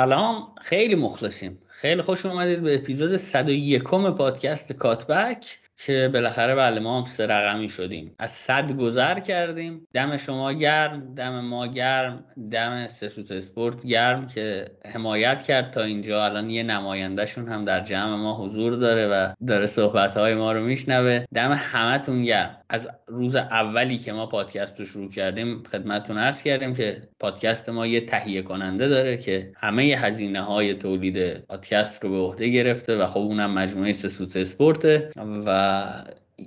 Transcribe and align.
سلام 0.00 0.54
خیلی 0.60 0.94
مخلصیم. 0.94 1.62
خیلی 1.68 2.02
خوش 2.02 2.26
اومدید 2.26 2.62
به 2.62 2.74
اپیزود 2.74 3.16
101 3.16 3.82
پادکست 4.10 4.72
کاتبک. 4.72 5.59
که 5.86 6.10
بالاخره 6.12 6.54
بله 6.54 6.80
ما 6.80 6.98
هم 6.98 7.04
سه 7.04 7.26
رقمی 7.26 7.68
شدیم. 7.68 8.14
از 8.18 8.30
صد 8.30 8.72
گذر 8.72 9.20
کردیم. 9.20 9.86
دم 9.94 10.16
شما 10.16 10.52
گرم 10.52 11.14
دم 11.14 11.40
ما 11.40 11.66
گرم 11.66 12.24
دم 12.50 12.88
سسوت 12.88 13.32
اسپورت 13.32 13.86
گرم 13.86 14.26
که 14.26 14.70
حمایت 14.94 15.42
کرد 15.42 15.70
تا 15.70 15.82
اینجا. 15.82 16.24
الان 16.24 16.50
یه 16.50 16.62
نمایندهشون 16.62 17.48
هم 17.48 17.64
در 17.64 17.80
جمع 17.80 18.16
ما 18.16 18.44
حضور 18.44 18.76
داره 18.76 19.08
و 19.08 19.32
داره 19.46 19.66
صحبت 19.66 20.16
های 20.16 20.34
ما 20.34 20.52
رو 20.52 20.60
میشنوه. 20.60 21.24
دم 21.34 21.52
همتون 21.52 22.22
گرم. 22.22 22.56
از 22.70 22.88
روز 23.06 23.36
اولی 23.36 23.98
که 23.98 24.12
ما 24.12 24.26
پادکست 24.26 24.80
رو 24.80 24.86
شروع 24.86 25.10
کردیم 25.10 25.62
خدمتتون 25.72 26.18
عرض 26.18 26.42
کردیم 26.42 26.74
که 26.74 27.02
پادکست 27.20 27.68
ما 27.68 27.86
یه 27.86 28.06
تهیه 28.06 28.42
کننده 28.42 28.88
داره 28.88 29.16
که 29.16 29.52
همه 29.56 29.82
هزینه 29.82 30.42
های 30.42 30.74
تولید 30.74 31.46
پادکست 31.46 32.04
رو 32.04 32.10
به 32.10 32.16
عهده 32.16 32.48
گرفته 32.48 32.96
و 32.96 33.06
خب 33.06 33.18
اونم 33.18 33.54
مجموعه 33.54 33.92
سسوت 33.92 34.36
اسپورته 34.36 35.10
و 35.46 35.69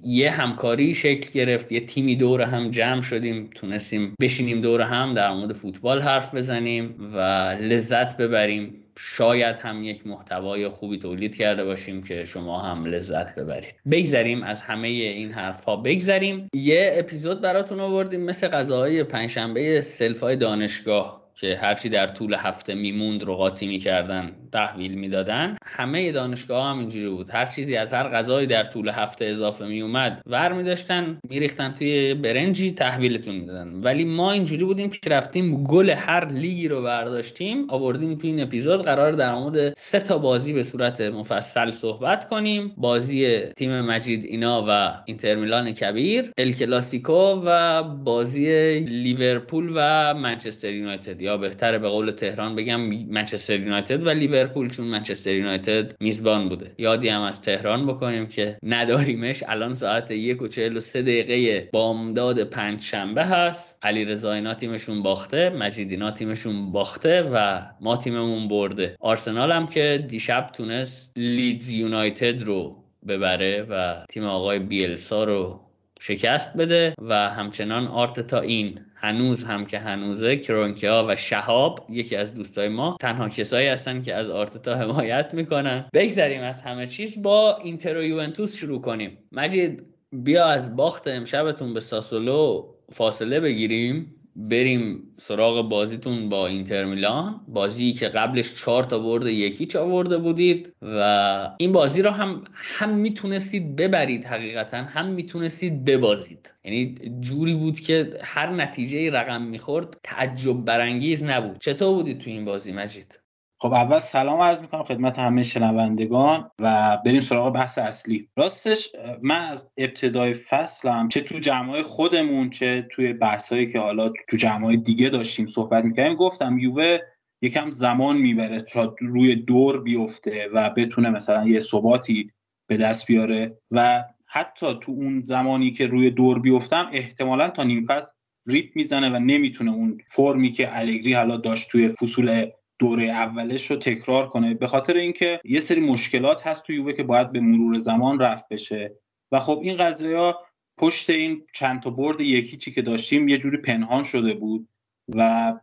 یه 0.03 0.31
همکاری 0.31 0.95
شکل 0.95 1.31
گرفت 1.31 1.71
یه 1.71 1.85
تیمی 1.85 2.15
دور 2.15 2.41
هم 2.41 2.71
جمع 2.71 3.01
شدیم 3.01 3.49
تونستیم 3.55 4.15
بشینیم 4.21 4.61
دور 4.61 4.81
هم 4.81 5.13
در 5.13 5.33
مورد 5.33 5.53
فوتبال 5.53 6.01
حرف 6.01 6.35
بزنیم 6.35 7.11
و 7.13 7.19
لذت 7.61 8.17
ببریم. 8.17 8.79
شاید 8.97 9.55
هم 9.55 9.83
یک 9.83 10.07
محتوای 10.07 10.67
خوبی 10.69 10.97
تولید 10.97 11.35
کرده 11.35 11.63
باشیم 11.65 12.03
که 12.03 12.25
شما 12.25 12.59
هم 12.59 12.85
لذت 12.85 13.35
ببرید. 13.35 13.75
بگذریم 13.91 14.43
از 14.43 14.61
همه 14.61 14.87
این 14.87 15.31
حرف 15.31 15.63
ها 15.63 15.75
بگذریم. 15.75 16.49
یه 16.55 16.91
اپیزود 16.93 17.41
براتون 17.41 17.79
آوردیم 17.79 18.21
مثل 18.21 18.47
غذاهای 18.47 19.03
پنجشنبه 19.03 19.81
سلفای 19.81 20.35
دانشگاه. 20.35 21.22
که 21.35 21.59
هرچی 21.61 21.89
در 21.89 22.07
طول 22.07 22.33
هفته 22.33 22.73
میموند 22.73 23.23
رو 23.23 23.35
قاطی 23.35 23.67
می‌کردن 23.67 24.31
تحویل 24.51 24.93
می‌دادن. 24.93 25.57
همه 25.65 26.11
دانشگاه 26.11 26.67
هم 26.67 26.79
اینجوری 26.79 27.09
بود. 27.09 27.29
هر 27.29 27.45
چیزی 27.45 27.75
از 27.77 27.93
هر 27.93 28.09
غذایی 28.09 28.47
در 28.47 28.63
طول 28.63 28.89
هفته 28.89 29.25
اضافه 29.25 29.65
میومد 29.65 30.21
ور 30.25 30.53
میداشتن 30.53 31.17
میریختن 31.29 31.71
توی 31.71 32.13
برنجی 32.13 32.71
تحویلتون 32.71 33.35
می‌دادن. 33.35 33.73
ولی 33.73 34.03
ما 34.03 34.31
اینجوری 34.31 34.63
بودیم 34.63 34.89
که 34.89 35.09
رفتیم 35.09 35.63
گل 35.63 35.89
هر 35.89 36.31
لیگی 36.31 36.67
رو 36.67 36.83
برداشتیم 36.83 37.69
آوردیم 37.69 38.17
تو 38.17 38.27
این 38.27 38.41
اپیزود. 38.41 38.81
قرار 38.81 39.11
در 39.11 39.35
مورد 39.35 39.73
سه 39.77 39.99
تا 39.99 40.17
بازی 40.17 40.53
به 40.53 40.63
صورت 40.63 41.01
مفصل 41.01 41.71
صحبت 41.71 42.29
کنیم. 42.29 42.73
بازی 42.77 43.39
تیم 43.39 43.81
مجید 43.81 44.25
اینا 44.25 44.65
و 44.69 44.93
اینتر 45.05 45.35
میلان 45.35 45.71
کبیر 45.71 46.31
ال 46.37 46.51
کلاسیکو 46.51 47.41
و 47.45 47.83
بازی 47.83 48.79
لیورپول 48.79 49.71
و 49.75 50.13
منچستر 50.13 50.73
یونایتد. 50.73 51.22
یا 51.23 51.37
بهتره 51.37 51.77
به 51.77 51.89
قول 51.89 52.11
تهران 52.11 52.55
بگم 52.55 52.81
منچستر 53.09 53.59
یونایتد 53.59 54.07
و 54.07 54.09
لیورپول 54.09 54.69
چون 54.69 54.87
منچستر 54.87 55.33
یونایتد 55.33 55.95
میزبان 55.99 56.49
بوده. 56.49 56.71
یادی 56.77 57.09
هم 57.09 57.21
از 57.21 57.41
تهران 57.41 57.87
بکنیم 57.87 58.27
که 58.27 58.57
نداریمش. 58.63 59.43
الان 59.47 59.73
ساعت 59.73 60.11
یک 60.11 60.41
و 60.41 60.47
چهل 60.47 60.77
و 60.77 60.79
سه 60.79 61.01
دقیقه 61.01 61.69
بامداد 61.73 62.43
پنج 62.43 62.81
شنبه 62.81 63.25
هست. 63.25 63.77
علی 63.81 64.05
رضاینا 64.05 64.53
تیمشون 64.53 65.03
باخته 65.03 65.49
مجیدینا 65.49 66.11
تیمشون 66.11 66.71
باخته 66.71 67.21
و 67.33 67.61
ما 67.81 67.97
تیممون 67.97 68.47
برده. 68.47 68.95
آرسنال 68.99 69.51
هم 69.51 69.67
که 69.67 70.05
دیشب 70.07 70.49
تونست 70.53 71.11
لیدز 71.17 71.69
یونایتد 71.69 72.43
رو 72.43 72.83
ببره 73.07 73.65
و 73.69 74.05
تیم 74.09 74.25
آقای 74.25 74.59
بیلسا 74.59 75.23
رو 75.23 75.59
شکست 75.99 76.57
بده 76.57 76.93
و 77.01 77.29
همچنان 77.29 77.87
آرت 77.87 78.19
تا 78.19 78.39
این 78.39 78.79
هنوز 79.03 79.43
هم 79.43 79.65
که 79.65 79.79
هنوزه 79.79 80.37
کرونکیا 80.37 81.05
و 81.09 81.15
شهاب 81.15 81.85
یکی 81.89 82.15
از 82.15 82.33
دوستای 82.33 82.69
ما 82.69 82.97
تنها 82.99 83.29
کسایی 83.29 83.67
هستن 83.67 84.01
که 84.01 84.15
از 84.15 84.29
آرتتا 84.29 84.75
حمایت 84.75 85.33
می‌کنن. 85.33 85.85
بگذریم 85.93 86.41
از 86.41 86.61
همه 86.61 86.87
چیز 86.87 87.21
با 87.21 87.57
اینتر 87.57 87.97
و 87.97 88.03
یوونتوس 88.03 88.55
شروع 88.55 88.81
کنیم. 88.81 89.17
مجید 89.31 89.83
بیا 90.11 90.45
از 90.45 90.75
باخت 90.75 91.07
امشبتون 91.07 91.73
به 91.73 91.79
ساسولو 91.79 92.67
فاصله 92.91 93.39
بگیریم. 93.39 94.15
بریم 94.35 95.03
سراغ 95.17 95.69
بازیتون 95.69 96.29
با 96.29 96.47
اینتر 96.47 96.85
میلان. 96.85 97.41
بازی 97.47 97.93
که 97.93 98.07
قبلش 98.07 98.53
چهار 98.53 98.83
تا 98.83 98.99
برده 98.99 99.33
یکی 99.33 99.77
آورده 99.77 100.17
بودید 100.17 100.73
و 100.81 101.49
این 101.57 101.71
بازی 101.71 102.01
رو 102.01 102.09
هم 102.09 102.43
هم 102.53 102.89
می‌تونستید 102.89 103.75
ببرید 103.75 104.25
حقیقتا 104.25 104.77
هم 104.77 105.05
می‌تونستید 105.05 105.85
ببازید. 105.85 106.53
یعنی 106.63 106.95
جوری 107.19 107.55
بود 107.55 107.79
که 107.79 108.19
هر 108.21 108.51
نتیجه 108.51 109.11
رقم 109.11 109.41
می‌خورد 109.41 109.97
تعجب 110.03 110.65
برانگیز 110.65 111.23
نبود. 111.23 111.57
چطور 111.59 111.95
بودید 111.95 112.19
تو 112.19 112.29
این 112.29 112.45
بازی 112.45 112.71
مجید؟ 112.71 113.19
خب 113.63 113.73
اول 113.73 113.99
سلام 113.99 114.41
عرض 114.41 114.61
می‌کنم 114.61 114.83
خدمت 114.83 115.19
همه 115.19 115.43
شنوندگان 115.43 116.51
و 116.59 116.97
بریم 117.05 117.21
سراغ 117.21 117.53
بحث 117.53 117.77
اصلی. 117.77 118.29
راستش 118.37 118.89
من 119.21 119.45
از 119.45 119.71
ابتدای 119.77 120.33
فصلم 120.33 121.07
چه 121.07 121.21
تو 121.21 121.39
جمعای 121.39 121.81
خودمون 121.81 122.49
چه 122.49 122.87
توی 122.91 123.13
بحثایی 123.13 123.71
که 123.71 123.79
حالا 123.79 124.11
تو 124.29 124.37
جمعای 124.37 124.77
دیگه 124.77 125.09
داشتیم 125.09 125.47
صحبت 125.47 125.83
می‌کردیم 125.83 126.15
گفتم 126.15 126.57
یووه 126.57 126.97
یکم 127.41 127.71
زمان 127.71 128.17
می‌بره 128.17 128.61
تا 128.61 128.95
روی 128.99 129.35
دور 129.35 129.83
بیفته 129.83 130.49
و 130.53 130.69
بتونه 130.69 131.09
مثلا 131.09 131.47
یه 131.47 131.59
ثباتی 131.59 132.31
به 132.69 132.77
دست 132.77 133.07
بیاره 133.07 133.57
و 133.71 134.03
حتی 134.27 134.79
تو 134.81 134.91
اون 134.91 135.21
زمانی 135.21 135.71
که 135.71 135.87
روی 135.87 136.09
دور 136.09 136.39
بیفتم 136.39 136.89
احتمالا 136.93 137.49
تا 137.49 137.63
نیم 137.63 137.85
فصل 137.85 138.11
ریپ 138.47 138.71
می‌زنه 138.75 139.09
و 139.09 139.19
نمی‌تونه 139.19 139.71
اون 139.71 139.97
فرمی 140.07 140.51
که 140.51 140.79
الگری 140.79 141.13
حالا 141.13 141.37
داشت 141.37 141.69
توی 141.69 141.89
فصول 141.89 142.51
دوره 142.79 143.05
اولش 143.05 143.71
رو 143.71 143.77
تکرار 143.77 144.29
کنه. 144.29 144.53
به 144.53 144.67
خاطر 144.67 144.93
اینکه 144.97 145.41
یه 145.43 145.59
سری 145.59 145.79
مشکلات 145.79 146.47
هست 146.47 146.63
تو 146.63 146.73
یووه 146.73 146.93
که 146.93 147.03
باید 147.03 147.31
به 147.31 147.39
مرور 147.39 147.77
زمان 147.77 148.19
رفت 148.19 148.49
بشه. 148.49 148.95
و 149.31 149.39
خب 149.39 149.59
این 149.63 149.77
قضیه 149.77 150.33
پشت 150.77 151.09
این 151.09 151.45
چند 151.53 151.81
تا 151.81 151.89
برد 151.89 152.21
یکی 152.21 152.57
چی 152.57 152.71
که 152.71 152.81
داشتیم 152.81 153.27
یه 153.27 153.37
جوری 153.37 153.57
پنهان 153.57 154.03
شده 154.03 154.33
بود. 154.33 154.67
و 155.15 155.53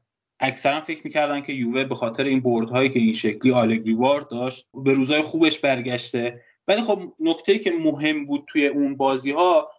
اکثرا 0.41 0.81
فکر 0.81 1.01
می‌کردن 1.05 1.41
که 1.41 1.53
یووه 1.53 1.85
به 1.85 1.95
خاطر 1.95 2.25
این 2.25 2.41
بردهایی 2.41 2.89
که 2.91 2.99
این 2.99 3.13
شکلی 3.13 3.53
آلگریوار 3.53 4.21
داشت 4.21 4.67
به 4.85 4.93
روزای 4.93 5.23
خوبش 5.23 5.59
برگشته. 5.59 6.43
ولی 6.69 6.83
خب 6.83 7.13
نکته 7.21 7.59
که 7.59 7.71
مهم 7.71 8.27
بود 8.27 8.45
توی 8.47 8.67
اون 8.67 8.97
بازی 8.97 9.31
ها 9.31 9.71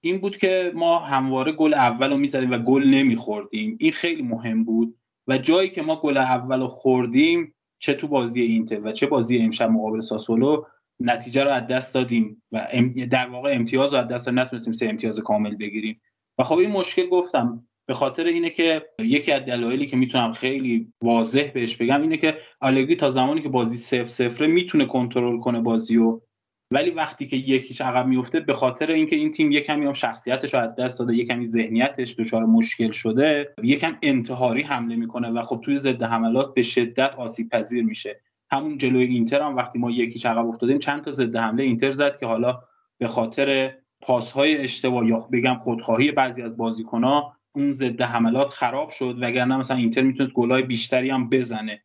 این 0.00 0.18
بود 0.18 0.36
که 0.36 0.72
ما 0.74 0.98
همواره 0.98 1.52
گل 1.52 1.74
اول 1.74 2.10
رو 2.10 2.16
می‌زدیم 2.16 2.50
و 2.50 2.58
گل 2.58 2.84
نمیخوردیم. 2.84 3.76
این 3.80 3.92
خیلی 3.92 4.22
مهم 4.22 4.64
بود. 4.64 4.97
و 5.28 5.38
جایی 5.38 5.68
که 5.68 5.82
ما 5.82 5.96
گل 5.96 6.16
اول 6.16 6.66
خوردیم 6.66 7.54
چه 7.78 7.94
تو 7.94 8.08
بازی 8.08 8.42
اینتر 8.42 8.80
و 8.80 8.92
چه 8.92 9.06
بازی 9.06 9.38
امشب 9.38 9.70
مقابل 9.70 10.00
ساسولو 10.00 10.64
نتیجه 11.00 11.44
رو 11.44 11.50
از 11.50 11.66
دست 11.66 11.94
دادیم 11.94 12.42
و 12.52 12.68
در 13.10 13.28
واقع 13.28 13.50
امتیاز 13.52 13.92
رو 13.92 13.98
از 13.98 14.08
دست 14.08 14.28
نتونستیم 14.28 14.72
سه 14.72 14.86
امتیاز 14.86 15.20
کامل 15.20 15.56
بگیریم. 15.56 16.00
و 16.38 16.42
خب 16.42 16.58
این 16.58 16.70
مشکل 16.70 17.08
گفتم 17.08 17.68
به 17.88 17.94
خاطر 17.94 18.24
اینه 18.24 18.50
که 18.50 18.86
یکی 19.00 19.32
از 19.32 19.44
دلایلی 19.44 19.86
که 19.86 19.96
می‌تونم 19.96 20.32
خیلی 20.32 20.92
واضح 21.02 21.50
بهش 21.54 21.76
بگم 21.76 22.02
اینه 22.02 22.16
که 22.16 22.38
آلگری 22.60 22.96
تا 22.96 23.10
زمانی 23.10 23.42
که 23.42 23.48
بازی 23.48 23.76
صفر 23.76 24.04
صفره 24.04 24.46
می‌تونه 24.46 24.84
کنترل 24.84 25.40
کنه 25.40 25.60
بازی 25.60 25.96
رو 25.96 26.22
ولی 26.70 26.90
وقتی 26.90 27.26
که 27.26 27.36
یکیش 27.36 27.80
عقب 27.80 28.06
میفته 28.06 28.40
به 28.40 28.54
خاطر 28.54 28.90
اینکه 28.90 29.16
این 29.16 29.30
تیم 29.30 29.52
یکمی 29.52 29.86
هم 29.86 29.92
شخصیتش 29.92 30.54
رو 30.54 30.60
از 30.60 30.74
دست 30.74 30.98
داده 30.98 31.14
یکمی 31.14 31.46
ذهنیتش 31.46 32.14
دچار 32.14 32.44
مشکل 32.44 32.90
شده 32.90 33.54
یکم 33.62 33.98
انتحاری 34.02 34.62
حمله 34.62 34.96
می‌کنه 34.96 35.30
و 35.30 35.42
خب 35.42 35.60
توی 35.64 35.78
ضد 35.78 36.02
حملات 36.02 36.54
به 36.54 36.62
شدت 36.62 37.14
آسیب 37.14 37.48
پذیر 37.48 37.84
میشه. 37.84 38.20
همون 38.50 38.78
جلوی 38.78 39.04
اینتر 39.04 39.42
هم 39.42 39.56
وقتی 39.56 39.78
ما 39.78 39.90
یکیش 39.90 40.26
عقب 40.26 40.46
افتادیم 40.46 40.78
چند 40.78 41.04
تا 41.04 41.10
ضد 41.10 41.36
حمله 41.36 41.62
اینتر 41.62 41.90
زد 41.90 42.18
که 42.18 42.26
حالا 42.26 42.60
به 42.98 43.08
خاطر 43.08 43.74
پاسهای 44.00 44.56
اشتباه 44.56 45.06
یا 45.06 45.28
بگم 45.32 45.58
خودخواهی 45.58 46.12
بعضی 46.12 46.42
از 46.42 46.56
بازیکنها 46.56 47.36
اون 47.52 47.72
ضد 47.72 48.02
حملات 48.02 48.48
خراب 48.48 48.90
شد 48.90 49.16
وگرنه 49.20 49.56
مثلا 49.56 49.76
اینتر 49.76 50.02
می‌تونست 50.02 50.32
گلای 50.32 50.62
بیشتری 50.62 51.10
هم 51.10 51.30
بزنه. 51.30 51.82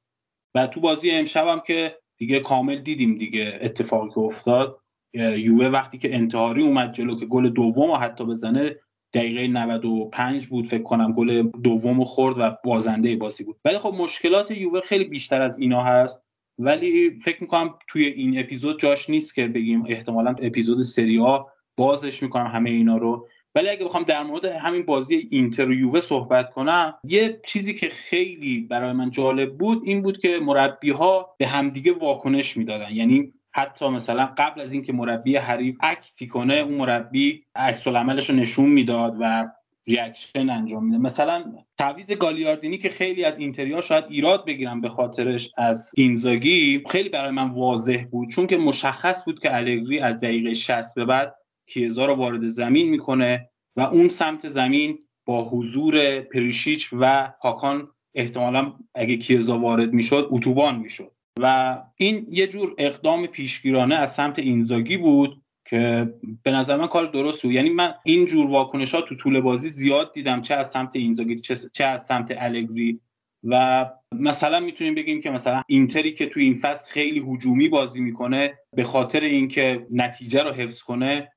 و 0.56 0.68
تو 0.68 0.80
بازی 0.80 1.12
امشب 1.12 1.48
هم 1.48 1.62
که 1.68 1.98
دیگه 2.18 2.40
کامل 2.40 2.76
دیدیم 2.76 3.18
دیگه 3.18 3.60
اتفاقی 3.62 4.10
که 4.10 4.20
افتاد. 4.20 4.80
یووه 5.14 5.66
وقتی 5.66 5.98
که 5.98 6.16
انتحاری 6.16 6.62
اومد 6.62 6.94
جلو 6.94 7.20
که 7.20 7.26
گل 7.26 7.50
دوم 7.50 7.92
رو 7.92 7.96
حتی 7.96 8.26
بزنه 8.26 8.76
دقیقه 9.14 9.48
95 9.48 10.48
بود 10.48 10.68
فکر 10.68 10.84
کنم 10.84 11.14
گل 11.14 11.42
دوم 11.42 12.04
خورد 12.04 12.36
و 12.40 12.58
بازنده 12.64 13.16
بازی 13.16 13.44
بود. 13.44 13.60
ولی 13.66 13.78
خب 13.78 13.94
مشکلات 13.94 14.52
یووه 14.52 14.82
خیلی 14.82 15.04
بیشتر 15.04 15.42
از 15.42 15.60
اینا 15.60 15.84
هست. 15.84 16.24
ولی 16.58 17.20
فکر 17.26 17.38
می‌کنم 17.42 17.76
توی 17.88 18.06
این 18.06 18.40
اپیزود 18.40 18.80
جاش 18.80 19.10
نیست 19.10 19.36
که 19.36 19.48
بگیم 19.48 19.84
احتمالا 19.88 20.36
اپیزود 20.42 20.82
سری 20.82 21.18
آ 21.18 21.52
بازش 21.78 22.24
می‌کنم 22.24 22.48
همه 22.48 22.70
اینا 22.70 22.98
رو. 22.98 23.28
ولی 23.56 23.70
اگه 23.70 23.86
بخوام 23.86 24.04
در 24.04 24.24
مورد 24.24 24.46
همین 24.46 24.86
بازی 24.86 25.28
اینتر 25.32 25.68
و 25.68 25.74
یووه 25.74 26.02
صحبت 26.02 26.54
کنم 26.54 26.94
یه 27.04 27.42
چیزی 27.46 27.74
که 27.74 27.90
خیلی 27.90 28.62
برای 28.62 28.94
من 28.94 29.10
جالب 29.10 29.58
بود 29.58 29.82
این 29.86 30.02
بود 30.02 30.18
که 30.18 30.40
مربی 30.40 30.90
ها 30.90 31.36
به 31.38 31.48
همدیگه 31.48 31.92
واکنش 31.92 32.58
می‌دادن. 32.58 32.92
یعنی 32.92 33.34
حتی 33.52 33.88
مثلا 33.88 34.34
قبل 34.38 34.62
از 34.62 34.74
اینکه 34.74 34.94
مربی 34.94 35.38
حریف 35.38 35.76
act 35.84 36.17
ی 36.17 36.28
کنه 36.28 36.56
اون 36.56 36.74
مربی 36.74 37.44
عکس 37.56 37.88
عملش 37.88 38.30
رو 38.30 38.36
نشون 38.36 38.70
می‌داد 38.70 39.18
و 39.20 39.48
reaction 39.88 40.50
انجام 40.50 40.86
میده. 40.86 40.98
مثلا 40.98 41.54
تعویض 41.78 42.12
گالیاردینی 42.12 42.78
که 42.78 42.90
خیلی 42.90 43.24
از 43.24 43.38
اینتریا 43.38 43.82
شاید 43.82 44.06
ایراد 44.10 44.46
بگیرن 44.46 44.82
به 44.82 44.90
خاطرش 44.90 45.52
از 45.58 45.92
اینزاگی 45.98 46.84
خیلی 46.90 47.10
برای 47.10 47.32
من 47.32 47.50
واضح 47.50 48.06
بود. 48.12 48.30
چون 48.30 48.48
که 48.48 48.58
مشخص 48.58 49.24
بود 49.26 49.40
که 49.40 49.56
الگری 49.56 50.00
از 50.00 50.20
دقیقه 50.20 50.54
60 50.54 50.96
به 50.96 51.06
بعد 51.06 51.36
کیزا 51.68 52.06
رو 52.06 52.14
وارد 52.14 52.48
زمین 52.48 52.90
می‌کنه 52.90 53.50
و 53.76 53.82
اون 53.82 54.10
سمت 54.10 54.48
زمین 54.48 55.00
با 55.26 55.44
حضور 55.50 56.20
پریشیچ 56.20 56.90
و 56.94 57.34
هاکان 57.42 57.88
احتمالا 58.16 58.74
اگه 58.96 59.18
کیزا 59.18 59.60
وارد 59.60 59.94
می‌شد 59.94 60.28
اتوبان 60.32 60.80
می‌شد. 60.80 61.12
و 61.40 61.78
این 61.96 62.28
یه 62.30 62.48
جور 62.48 62.76
اقدام 62.78 63.28
پیشگیرانه 63.28 63.96
از 63.96 64.14
سمت 64.14 64.40
اینزاگی 64.40 64.98
بود 64.98 65.42
که 65.66 66.14
به 66.44 66.52
نظر 66.52 66.78
من 66.78 66.88
کار 66.88 67.06
درست 67.06 67.44
بود. 67.44 67.52
یعنی 67.52 67.70
من 67.70 67.94
این 68.04 68.26
جور 68.26 68.50
واکنش 68.50 68.96
ها 68.96 69.02
تو 69.02 69.16
طول 69.16 69.40
بازی 69.40 69.70
زیاد 69.70 70.14
دیدم 70.14 70.42
چه 70.42 70.56
از 70.56 70.72
سمت 70.72 70.96
اینزاگی 70.96 71.36
چه 71.74 71.86
از 71.86 72.06
سمت 72.06 72.34
الگری. 72.38 73.00
و 73.44 73.86
مثلا 74.12 74.60
می‌تونیم 74.60 74.96
بگیم 74.96 75.22
که 75.22 75.30
مثلا 75.32 75.62
اینتری 75.68 76.14
که 76.14 76.26
تو 76.26 76.40
این 76.40 76.56
فصل 76.56 76.86
خیلی 76.88 77.20
هجومی 77.20 77.70
بازی 77.70 78.02
می‌کنه 78.02 78.60
به 78.76 78.84
خاطر 78.84 79.20
اینکه 79.20 79.88
نتیجه 79.92 80.44
رو 80.44 80.52
حفظ 80.52 80.82
کنه 80.82 81.33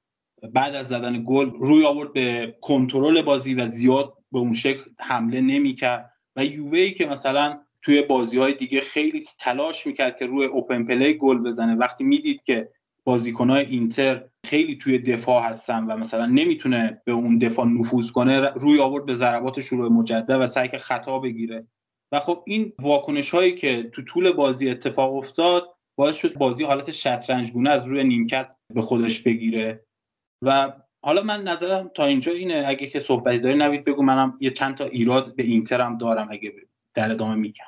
بعد 0.53 0.75
از 0.75 0.89
زدن 0.89 1.25
گل 1.27 1.51
روی 1.51 1.85
آورد 1.85 2.13
به 2.13 2.57
کنترل 2.61 3.23
بازی 3.23 3.55
و 3.55 3.69
زیاد 3.69 4.15
به 4.33 4.39
اون 4.39 4.55
شکل 4.55 4.83
حمله 4.99 5.41
نمی‌کرد 5.41 6.13
و 6.37 6.45
یووه 6.45 6.91
که 6.91 7.07
مثلا 7.07 7.61
توی 7.83 8.03
بازی 8.03 8.39
های 8.39 8.55
دیگه 8.55 8.81
خیلی 8.81 9.25
تلاش 9.39 9.87
می‌کرد 9.87 10.17
که 10.17 10.27
روی 10.27 10.47
اوپن 10.47 10.85
پلی 10.85 11.15
گل 11.15 11.39
بزنه 11.39 11.75
وقتی 11.75 12.05
می‌دید 12.05 12.43
که 12.43 12.69
بازیکنهای 13.05 13.65
اینتر 13.65 14.25
خیلی 14.47 14.77
توی 14.77 14.99
دفاع 14.99 15.43
هستن 15.43 15.85
و 15.85 15.97
مثلا 15.97 16.27
نمی‌تونه 16.27 17.03
به 17.05 17.13
اون 17.13 17.39
دفاع 17.39 17.67
نفوذ 17.67 18.11
کنه 18.11 18.41
روی 18.41 18.81
آورد 18.81 19.07
به 19.07 19.15
ضربات 19.15 19.61
شروع 19.61 19.89
مجدد 19.93 20.41
و 20.41 20.47
سعی 20.47 20.69
که 20.69 20.79
خطا 20.79 21.19
بگیره. 21.19 21.67
و 22.13 22.21
خب 22.21 22.43
این 22.47 22.73
واکنش 22.79 23.31
هایی 23.31 23.55
که 23.55 23.91
تو 23.93 24.03
طول 24.03 24.33
بازی 24.33 24.71
اتفاق 24.71 25.15
افتاد 25.15 25.69
باعث 25.97 26.17
شد 26.17 26.35
بازی 26.35 26.65
حالت 26.65 26.91
شطرنج 26.91 27.53
گونه 27.53 27.71
از 27.71 27.87
روی 27.87 28.05
نیمکت 28.05 28.55
به 28.75 28.83
خودش 28.83 29.21
بگیره. 29.21 29.85
و 30.43 30.73
حالا 31.03 31.23
من 31.23 31.43
نظرم 31.43 31.91
تا 31.95 32.05
اینجا 32.05 32.33
اینه. 32.33 32.65
اگه 32.67 32.87
که 32.87 33.01
صحبتی 33.01 33.39
داری 33.39 33.59
نوید 33.59 33.85
بگو. 33.85 34.03
منم 34.03 34.39
یه 34.41 34.51
چند 34.51 34.77
تا 34.77 34.85
ایراد 34.85 35.37
به 35.37 35.43
اینترم 35.43 35.99
دارم 35.99 36.29
اگه 36.31 36.53
در 36.95 37.13
ادامه 37.13 37.35
میگم. 37.35 37.65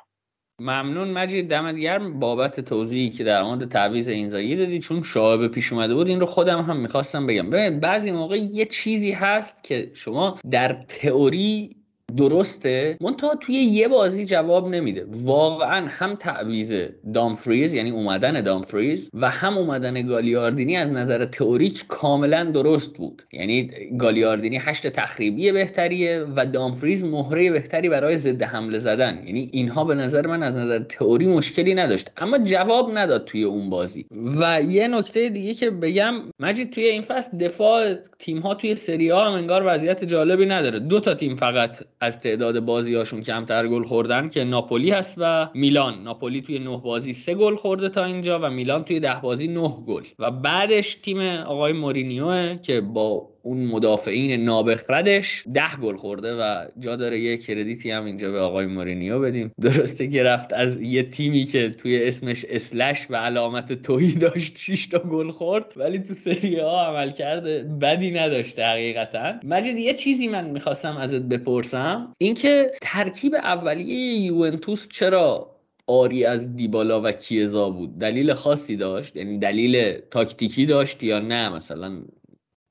ممنون 0.61 1.11
مجید. 1.11 1.49
دمت 1.49 1.75
گرم. 1.75 2.19
بابت 2.19 2.59
توضیحی 2.59 3.09
که 3.09 3.23
در 3.23 3.43
مورد 3.43 3.69
تعویض 3.69 4.07
اینزایی 4.07 4.55
دادی 4.55 4.79
چون 4.79 5.03
شایبه 5.03 5.47
پیش 5.47 5.73
اومده 5.73 5.95
بود 5.95 6.07
این 6.07 6.19
رو 6.19 6.25
خودم 6.25 6.61
هم 6.61 6.77
می‌خواستم 6.77 7.27
بگم. 7.27 7.49
ببین 7.49 7.79
بعضی 7.79 8.11
موقع 8.11 8.37
یه 8.37 8.65
چیزی 8.65 9.11
هست 9.11 9.63
که 9.63 9.91
شما 9.93 10.39
در 10.51 10.73
تئوری 10.73 11.78
درسته؟ 12.17 12.97
منتها 13.01 13.35
توی 13.35 13.55
یه 13.55 13.87
بازی 13.87 14.25
جواب 14.25 14.69
نمیده. 14.69 15.05
واقعا 15.11 15.87
هم 15.89 16.15
تعویز 16.15 16.73
دامفریز 17.13 17.73
یعنی 17.73 17.89
اومدن 17.89 18.41
دامفریز 18.41 19.09
و 19.13 19.29
هم 19.29 19.57
اومدن 19.57 20.07
گالیاردینی 20.07 20.77
از 20.77 20.89
نظر 20.89 21.25
تئوریک 21.25 21.87
کاملا 21.87 22.43
درست 22.43 22.93
بود. 22.97 23.21
یعنی 23.33 23.69
گالیاردینی 23.97 24.57
هشت 24.57 24.87
تخریبی 24.87 25.51
بهتریه 25.51 26.25
و 26.35 26.45
دامفریز 26.45 27.03
مهره 27.03 27.51
بهتری 27.51 27.89
برای 27.89 28.17
ضد 28.17 28.41
حمله 28.41 28.79
زدن. 28.79 29.23
یعنی 29.25 29.49
اینها 29.53 29.83
به 29.83 29.95
نظر 29.95 30.27
من 30.27 30.43
از 30.43 30.55
نظر 30.55 30.79
تئوری 30.79 31.27
مشکلی 31.27 31.75
نداشت. 31.75 32.11
اما 32.17 32.37
جواب 32.37 32.97
نداد 32.97 33.25
توی 33.25 33.43
اون 33.43 33.69
بازی. 33.69 34.05
و 34.11 34.61
یه 34.61 34.87
نکته 34.87 35.29
دیگه 35.29 35.53
که 35.53 35.69
بگم 35.69 36.13
مجید 36.39 36.71
توی 36.71 36.83
این 36.83 37.01
فصل 37.01 37.37
دفاع 37.37 37.95
تیم 38.19 38.39
ها 38.39 38.55
توی 38.55 38.75
سری 38.75 39.09
ها 39.09 39.25
هم 39.25 39.33
انگار 39.33 39.63
وضعیت 39.65 40.05
جالبی 40.05 40.45
نداره. 40.45 40.79
دو 40.79 40.99
تا 40.99 41.13
تیم 41.13 41.35
فقط 41.35 41.77
از 42.01 42.19
تعداد 42.19 42.59
بازیاشون 42.59 43.21
کمتر 43.21 43.67
گل 43.67 43.83
خوردن 43.83 44.29
که 44.29 44.43
ناپولی 44.43 44.91
هست 44.91 45.15
و 45.17 45.49
میلان. 45.53 46.03
ناپولی 46.03 46.41
توی 46.41 46.59
نه 46.59 46.77
بازی 46.77 47.13
سه 47.13 47.35
گل 47.35 47.55
خورده 47.55 47.89
تا 47.89 48.05
اینجا 48.05 48.39
و 48.39 48.49
میلان 48.49 48.83
توی 48.83 48.99
ده 48.99 49.19
بازی 49.21 49.47
نه 49.47 49.75
گل. 49.87 50.03
و 50.19 50.31
بعدش 50.31 50.95
تیم 50.95 51.19
آقای 51.21 51.73
مورینیو 51.73 52.55
که 52.55 52.81
با 52.81 53.29
اون 53.43 53.65
مدافعین 53.65 54.43
نابخردش 54.43 55.43
ده 55.53 55.75
گل 55.81 55.95
خورده 55.95 56.35
و 56.35 56.65
جا 56.79 56.95
داره 56.95 57.19
یه 57.19 57.37
کردیتی 57.37 57.91
هم 57.91 58.05
اینجا 58.05 58.31
به 58.31 58.39
آقای 58.39 58.65
مورینیو 58.65 59.19
بدیم. 59.19 59.51
درسته 59.61 60.07
که 60.07 60.23
رفت 60.23 60.53
از 60.53 60.81
یه 60.81 61.03
تیمی 61.03 61.43
که 61.43 61.69
توی 61.69 62.07
اسمش 62.07 62.45
اسلش 62.49 63.07
و 63.09 63.15
علامت 63.15 63.73
توهی 63.73 64.11
داشت 64.11 64.57
6 64.57 64.87
تا 64.87 64.99
گل 64.99 65.31
خورد 65.31 65.65
ولی 65.75 65.99
تو 65.99 66.13
سری 66.13 66.59
ها 66.59 66.85
عمل 66.85 67.11
کرده 67.11 67.63
بدی 67.81 68.11
نداشته 68.11 68.65
حقیقتا. 68.65 69.33
مجید 69.43 69.77
یه 69.77 69.93
چیزی 69.93 70.27
من 70.27 70.49
می‌خواستم 70.49 70.97
ازت 70.97 71.21
بپرسم. 71.21 72.13
اینکه 72.17 72.71
ترکیب 72.81 73.35
اولیه 73.35 74.13
یوونتوس 74.25 74.87
چرا 74.87 75.55
آری 75.87 76.25
از 76.25 76.55
دیبالا 76.55 77.01
و 77.01 77.11
کیزا 77.11 77.69
بود؟ 77.69 77.99
دلیل 77.99 78.33
خاصی 78.33 78.75
داشت؟ 78.75 79.15
یعنی 79.15 79.39
دلیل 79.39 79.93
تاکتیکی 80.11 80.65
داشت 80.65 81.03
یا 81.03 81.19
نه؟ 81.19 81.55
مثلا 81.55 82.01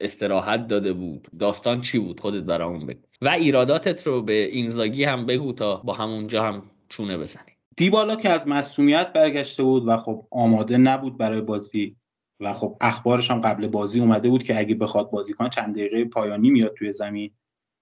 استراحت 0.01 0.67
داده 0.67 0.93
بود. 0.93 1.29
داستان 1.39 1.81
چی 1.81 1.99
بود؟ 1.99 2.21
خودت 2.21 2.43
برامون 2.43 2.87
بگو. 2.87 3.01
و 3.23 3.29
ایراداتت 3.29 4.07
رو 4.07 4.23
به 4.23 4.45
اینزاگی 4.45 5.05
هم 5.05 5.27
بگو 5.27 5.53
تا 5.53 5.77
با 5.77 5.93
همونجا 5.93 6.43
هم 6.43 6.63
چونه 6.89 7.19
بزنی. 7.19 7.53
دیبالا 7.77 8.17
که 8.17 8.31
از 8.31 8.49
مصومیت 8.49 9.13
برگشته 9.13 9.63
بود 9.63 9.89
و 9.89 9.97
خب 9.97 10.27
آماده 10.31 10.77
نبود 10.77 11.19
برای 11.19 11.41
بازی 11.41 11.97
و 12.41 12.53
خب 12.53 12.77
اخبارش 12.81 13.31
هم 13.31 13.41
قبل 13.41 13.67
بازی 13.67 14.01
اومده 14.01 14.29
بود 14.29 14.43
که 14.43 14.59
اگه 14.59 14.75
بخواد 14.75 15.11
بازی 15.11 15.33
کنه 15.33 15.49
چند 15.49 15.75
دقیقه 15.75 16.05
پایانی 16.05 16.51
میاد 16.51 16.75
توی 16.75 16.93
زمین. 16.93 17.31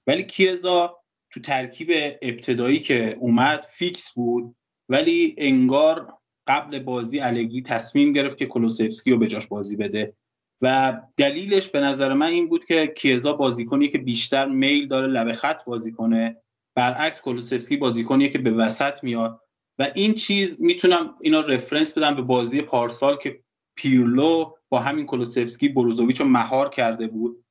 ولی 0.06 0.22
کیزا 0.22 0.96
تو 1.30 1.40
ترکیب 1.40 1.88
ابتدایی 2.22 2.78
که 2.78 3.16
اومد 3.20 3.66
فیکس 3.70 4.12
بود 4.12 4.56
ولی 4.88 5.34
انگار 5.38 6.14
قبل 6.46 6.78
بازی 6.78 7.20
الگری 7.20 7.62
تصمیم 7.62 8.12
گرفت 8.12 8.36
که 8.36 8.46
کلوسفسکی 8.46 9.10
رو 9.10 9.18
به 9.18 9.26
جاش 9.26 9.46
بازی 9.46 9.76
بده. 9.76 10.14
و 10.62 11.00
دلیلش 11.16 11.68
به 11.68 11.80
نظر 11.80 12.12
من 12.12 12.26
این 12.26 12.48
بود 12.48 12.64
که 12.64 12.86
کیزا 12.86 13.32
بازیکنی 13.32 13.88
که 13.88 13.98
بیشتر 13.98 14.46
میل 14.46 14.88
داره 14.88 15.06
لبه 15.06 15.32
خط 15.32 15.64
بازی 15.64 15.92
کنه 15.92 16.36
برعکس 16.76 17.20
کولوسفسکی 17.20 17.76
بازیکنیه 17.76 18.28
که 18.28 18.38
به 18.38 18.50
وسط 18.50 19.04
میاد. 19.04 19.40
و 19.78 19.90
این 19.94 20.14
چیز 20.14 20.56
می‌تونم 20.60 21.14
اینا 21.20 21.40
رفرنس 21.40 21.98
بدم 21.98 22.14
به 22.14 22.22
بازی 22.22 22.62
پارسال 22.62 23.16
که 23.16 23.40
پیرلو 23.76 24.52
با 24.68 24.78
همین 24.78 25.06
کولوسفسکی 25.06 25.68
بروزوویچ 25.68 26.20
رو 26.20 26.26
مهار 26.26 26.68
کرده 26.68 27.06
بود. 27.06 27.44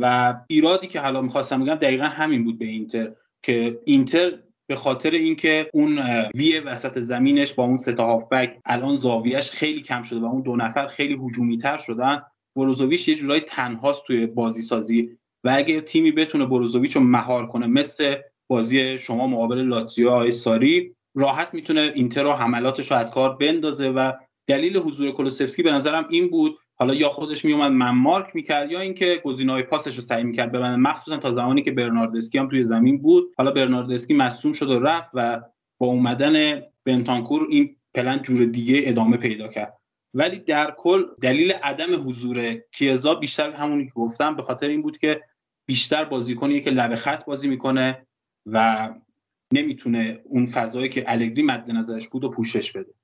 و 0.00 0.34
ایرادی 0.46 0.86
که 0.86 1.00
حالا 1.00 1.22
می‌خواستم 1.22 1.64
بگم 1.64 1.74
دقیقا 1.74 2.04
همین 2.04 2.44
بود 2.44 2.58
به 2.58 2.64
اینتر 2.64 3.12
که 3.42 3.80
اینتر 3.84 4.38
به 4.66 4.76
خاطر 4.76 5.10
اینکه 5.10 5.70
اون 5.72 5.98
وی 6.34 6.60
وسط 6.60 6.98
زمینش 6.98 7.52
با 7.52 7.64
اون 7.64 7.76
سه 7.76 7.92
تا 7.92 8.06
هافبک 8.06 8.58
الان 8.64 8.96
زاویهش 8.96 9.50
خیلی 9.50 9.82
کم 9.82 10.02
شده 10.02 10.20
و 10.20 10.24
اون 10.24 10.42
دو 10.42 10.56
نفر 10.56 10.86
خیلی 10.86 11.14
هجومی 11.14 11.58
تر 11.58 11.78
شدن 11.78 12.22
بروزوویچ 12.56 13.08
یه 13.08 13.14
جورایی 13.14 13.40
تنهاست 13.40 14.02
توی 14.06 14.26
بازی 14.26 14.62
سازی 14.62 15.10
و 15.44 15.52
اگه 15.54 15.80
تیمی 15.80 16.12
بتونه 16.12 16.46
بروزوویچ 16.46 16.96
رو 16.96 17.02
مهار 17.02 17.46
کنه 17.46 17.66
مثل 17.66 18.16
بازی 18.48 18.98
شما 18.98 19.26
مقابل 19.26 19.58
لاتزیو 19.58 20.08
آی 20.08 20.30
ساری 20.30 20.94
راحت 21.14 21.54
می‌تونه 21.54 21.92
اینتر 21.94 22.22
رو 22.22 22.32
حملاتش 22.32 22.90
رو 22.90 22.96
از 22.96 23.10
کار 23.10 23.36
بندازه 23.36 23.88
و 23.88 24.12
دلیل 24.46 24.76
حضور 24.76 25.10
کلوسفسکی 25.10 25.62
به 25.62 25.72
نظرم 25.72 26.06
این 26.10 26.28
بود. 26.28 26.58
حالا 26.74 26.94
یا 26.94 27.08
خودش 27.08 27.44
میومد 27.44 27.72
من 27.72 27.90
مارک 27.90 28.30
می‌کرد 28.34 28.70
یا 28.70 28.80
اینکه 28.80 29.20
گزینه‌های 29.24 29.62
پاسش 29.62 29.96
رو 29.96 30.02
سعی 30.02 30.24
می‌کرد 30.24 30.52
ببنده. 30.52 30.76
مخصوصا 30.76 31.16
تا 31.16 31.32
زمانی 31.32 31.62
که 31.62 31.70
برناردسکی 31.72 32.38
هم 32.38 32.48
توی 32.48 32.62
زمین 32.62 32.98
بود. 32.98 33.32
حالا 33.38 33.50
برناردسکی 33.50 34.14
مصدوم 34.14 34.52
شد 34.52 34.70
و 34.70 34.80
رفت 34.80 35.10
و 35.14 35.40
با 35.78 35.86
اومدن 35.86 36.62
بنتانکور 36.84 37.46
این 37.50 37.76
پلن 37.94 38.22
جور 38.22 38.44
دیگه 38.44 38.82
ادامه 38.84 39.16
پیدا 39.16 39.48
کرد. 39.48 39.81
ولی 40.14 40.38
در 40.38 40.74
کل 40.78 41.04
دلیل 41.20 41.52
عدم 41.52 42.08
حضور 42.08 42.54
کیزا 42.72 43.14
بیشتر 43.14 43.50
همونی 43.50 43.84
که 43.84 43.92
گفتم 43.94 44.36
به 44.36 44.42
خاطر 44.42 44.68
این 44.68 44.82
بود 44.82 44.98
که 44.98 45.20
بیشتر 45.66 46.04
بازیکنیه 46.04 46.60
که 46.60 46.70
لبه 46.70 46.96
خط 46.96 47.24
بازی 47.24 47.48
می‌کنه 47.48 48.06
و 48.46 48.88
نمی‌تونه 49.52 50.20
اون 50.24 50.46
فضایی 50.46 50.88
که 50.88 51.04
الگری 51.06 51.42
مد 51.42 51.70
نظرش 51.70 52.08
بود 52.08 52.24
و 52.24 52.30
پوشش 52.30 52.72
بده. 52.72 52.94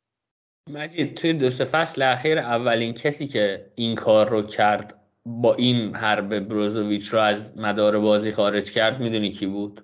مجید 0.71 1.15
توی 1.15 1.33
دو 1.33 1.51
فصل 1.51 2.03
اخیر 2.03 2.39
اولین 2.39 2.93
کسی 2.93 3.27
که 3.27 3.73
این 3.75 3.95
کار 3.95 4.29
رو 4.29 4.43
کرد 4.43 5.01
با 5.27 5.55
این 5.55 5.95
حرب 5.95 6.39
بروزوویچ 6.39 7.09
رو 7.09 7.19
از 7.19 7.59
مدار 7.59 7.99
بازی 7.99 8.33
خارج 8.33 8.71
کرد 8.71 9.01
می‌دونی 9.01 9.33
کی 9.33 9.47
بود؟ 9.47 9.81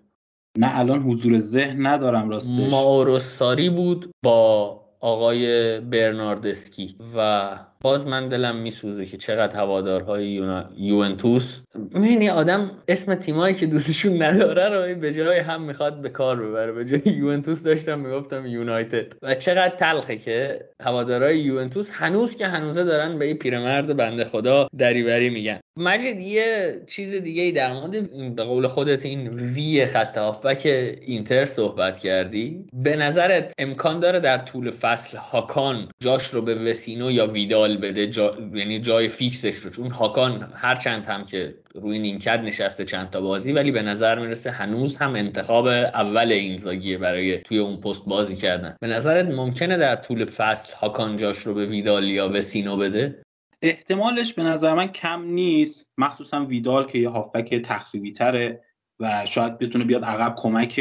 نه 0.58 0.78
الان 0.78 1.02
حضور 1.02 1.38
ذهن 1.38 1.86
ندارم 1.86 2.30
راستش. 2.30 2.70
ماورو 2.70 3.18
ساری 3.18 3.70
بود 3.70 4.10
با 4.24 4.83
آقای 5.04 5.80
برناردسکی 5.80 6.96
و 7.16 7.58
باز 7.84 8.06
من 8.06 8.28
دلم 8.28 8.56
میسوزه 8.56 9.06
که 9.06 9.16
چقدر 9.16 9.56
هوادارهای 9.56 10.28
یونا... 10.28 10.64
یوونتوس 10.76 11.60
می‌بینی 11.94 12.28
آدم 12.28 12.70
اسم 12.88 13.14
تیمایی 13.14 13.54
که 13.54 13.66
دوستشون 13.66 14.22
نداره 14.22 14.68
رو 14.68 15.00
به 15.00 15.12
جای 15.12 15.38
هم 15.38 15.62
می‌خواد 15.62 16.00
به 16.00 16.08
کار 16.08 16.46
ببره. 16.46 16.72
به 16.72 16.84
جای 16.84 17.14
یوونتوس 17.16 17.62
داشتم 17.62 17.98
می‌گفتم 17.98 18.46
یونایتد. 18.46 19.06
و 19.22 19.34
چقدر 19.34 19.76
تلخه 19.76 20.16
که 20.16 20.60
هوادارهای 20.82 21.38
یوونتوس 21.38 21.90
هنوز 21.92 22.36
که 22.36 22.46
هنوزه 22.46 22.84
دارن 22.84 23.18
به 23.18 23.24
این 23.24 23.36
پیرمرد 23.36 23.96
بنده 23.96 24.24
خدا 24.24 24.68
دریوری 24.78 25.30
میگن. 25.30 25.60
مجید 25.76 26.20
یه 26.20 26.80
چیز 26.86 27.14
دیگه 27.14 27.42
ای 27.42 27.52
در 27.52 27.72
مورد 27.72 28.34
به 28.36 28.44
قول 28.44 28.66
خودت 28.66 29.04
این 29.04 29.28
وی 29.28 29.86
خط 29.86 30.18
هافبک 30.18 30.62
اینتر 31.06 31.44
صحبت 31.44 31.98
کردی؟ 31.98 32.64
به 32.72 32.96
نظرت 32.96 33.52
امکان 33.58 34.00
داره 34.00 34.20
در 34.20 34.38
طول 34.38 34.70
فصل 34.70 35.16
هاکان 35.16 35.88
جاش 36.00 36.26
رو 36.26 36.42
به 36.42 36.54
وسینو 36.54 37.10
یا 37.10 37.26
ویدال 37.26 37.73
بده 37.76 38.06
جا... 38.06 38.36
یعنی 38.54 38.80
جای 38.80 39.08
فیکسش 39.08 39.56
رو. 39.56 39.70
چون 39.70 39.90
هاکان 39.90 40.52
هر 40.54 40.74
چند 40.74 41.06
هم 41.06 41.26
که 41.26 41.54
روی 41.74 41.98
نیمکت 41.98 42.40
نشسته 42.40 42.84
چند 42.84 43.10
تا 43.10 43.20
بازی 43.20 43.52
ولی 43.52 43.72
به 43.72 43.82
نظر 43.82 44.18
می‌رسه 44.18 44.50
هنوز 44.50 44.96
هم 44.96 45.14
انتخاب 45.14 45.66
اول 45.66 46.32
اینزاگیه 46.32 46.98
برای 46.98 47.38
توی 47.38 47.58
اون 47.58 47.76
پست 47.76 48.04
بازی 48.04 48.36
کردن. 48.36 48.76
به 48.80 48.86
نظرت 48.86 49.26
ممکنه 49.26 49.76
در 49.76 49.96
طول 49.96 50.24
فصل 50.24 50.74
هاکان 50.76 51.16
جاش 51.16 51.38
رو 51.38 51.54
به 51.54 51.66
ویدال 51.66 52.04
یا 52.04 52.28
وسینو 52.28 52.76
بده؟ 52.76 53.22
احتمالش 53.62 54.34
به 54.34 54.42
نظر 54.42 54.74
من 54.74 54.86
کم 54.86 55.24
نیست. 55.24 55.86
مخصوصا 55.98 56.44
ویدال 56.44 56.86
که 56.86 56.98
یه 56.98 57.08
هافبک 57.08 57.54
تخریبی 57.54 58.12
تره 58.12 58.64
و 59.00 59.26
شاید 59.26 59.58
بتونه 59.58 59.84
بیاد 59.84 60.04
عقب 60.04 60.34
کمک 60.38 60.80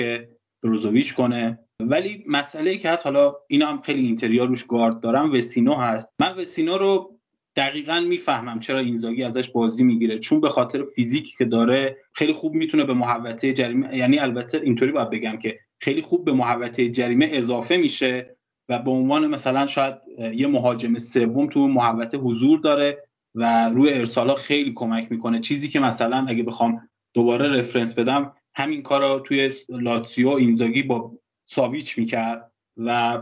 بروزوویچ 0.64 1.14
کنه. 1.14 1.60
ولی 1.90 2.24
مسئله 2.28 2.72
ای 2.72 2.78
که 2.78 2.90
هست 2.90 3.06
حالا 3.06 3.36
اینا 3.48 3.68
هم 3.68 3.82
خیلی 3.82 4.06
اینتریا 4.06 4.46
روش 4.46 4.64
گارد 4.64 5.00
دارم 5.00 5.34
وسینو 5.34 5.76
هست. 5.76 6.10
من 6.20 6.38
وسینو 6.38 6.78
رو 6.78 7.20
دقیقا 7.56 8.00
می‌فهمم 8.00 8.60
چرا 8.60 8.80
اینزاگی 8.80 9.24
ازش 9.24 9.50
بازی 9.50 9.84
می‌گیره 9.84 10.20
چون 10.20 10.42
به 10.42 10.50
خاطر 10.50 10.84
فیزیکی 10.96 11.34
که 11.38 11.46
داره 11.46 11.98
خیلی 12.14 12.34
خوب 12.34 12.54
می‌تونه 12.54 12.84
به 12.84 12.94
محوطه 12.94 13.54
جریمه 13.54 13.98
یعنی 13.98 14.20
البته 14.20 14.62
اینطوری 14.64 14.92
باید 14.92 15.10
بگم 15.10 15.38
که 15.38 15.60
خیلی 15.80 16.02
خوب 16.02 16.26
به 16.26 16.34
محوطه 16.34 16.90
جریمه 16.90 17.30
اضافه 17.32 17.78
میشه 17.78 18.36
و 18.70 18.80
به 18.80 18.92
عنوان 18.92 19.28
مثلا 19.28 19.66
شاید 19.66 19.96
یه 20.34 20.48
مهاجم 20.48 20.98
سوم 20.98 21.48
تو 21.48 21.68
محوطه 21.68 22.18
حضور 22.18 22.60
داره 22.60 23.04
و 23.36 23.70
روی 23.70 23.94
ارسالا 23.94 24.36
خیلی 24.36 24.74
کمک 24.76 25.12
می‌کنه. 25.12 25.40
چیزی 25.40 25.70
که 25.70 25.80
مثلا 25.80 26.26
اگه 26.28 26.44
بخوام 26.44 26.90
دوباره 27.14 27.60
رفرنس 27.60 27.94
بدم 27.94 28.34
همین 28.56 28.82
کار 28.82 29.20
توی 29.20 29.52
لاتسیو 29.70 30.30
اینزاگی 30.30 30.84
با 30.84 31.12
ساویچ 31.54 31.98
می‌کرد 31.98 32.52
و 32.78 33.22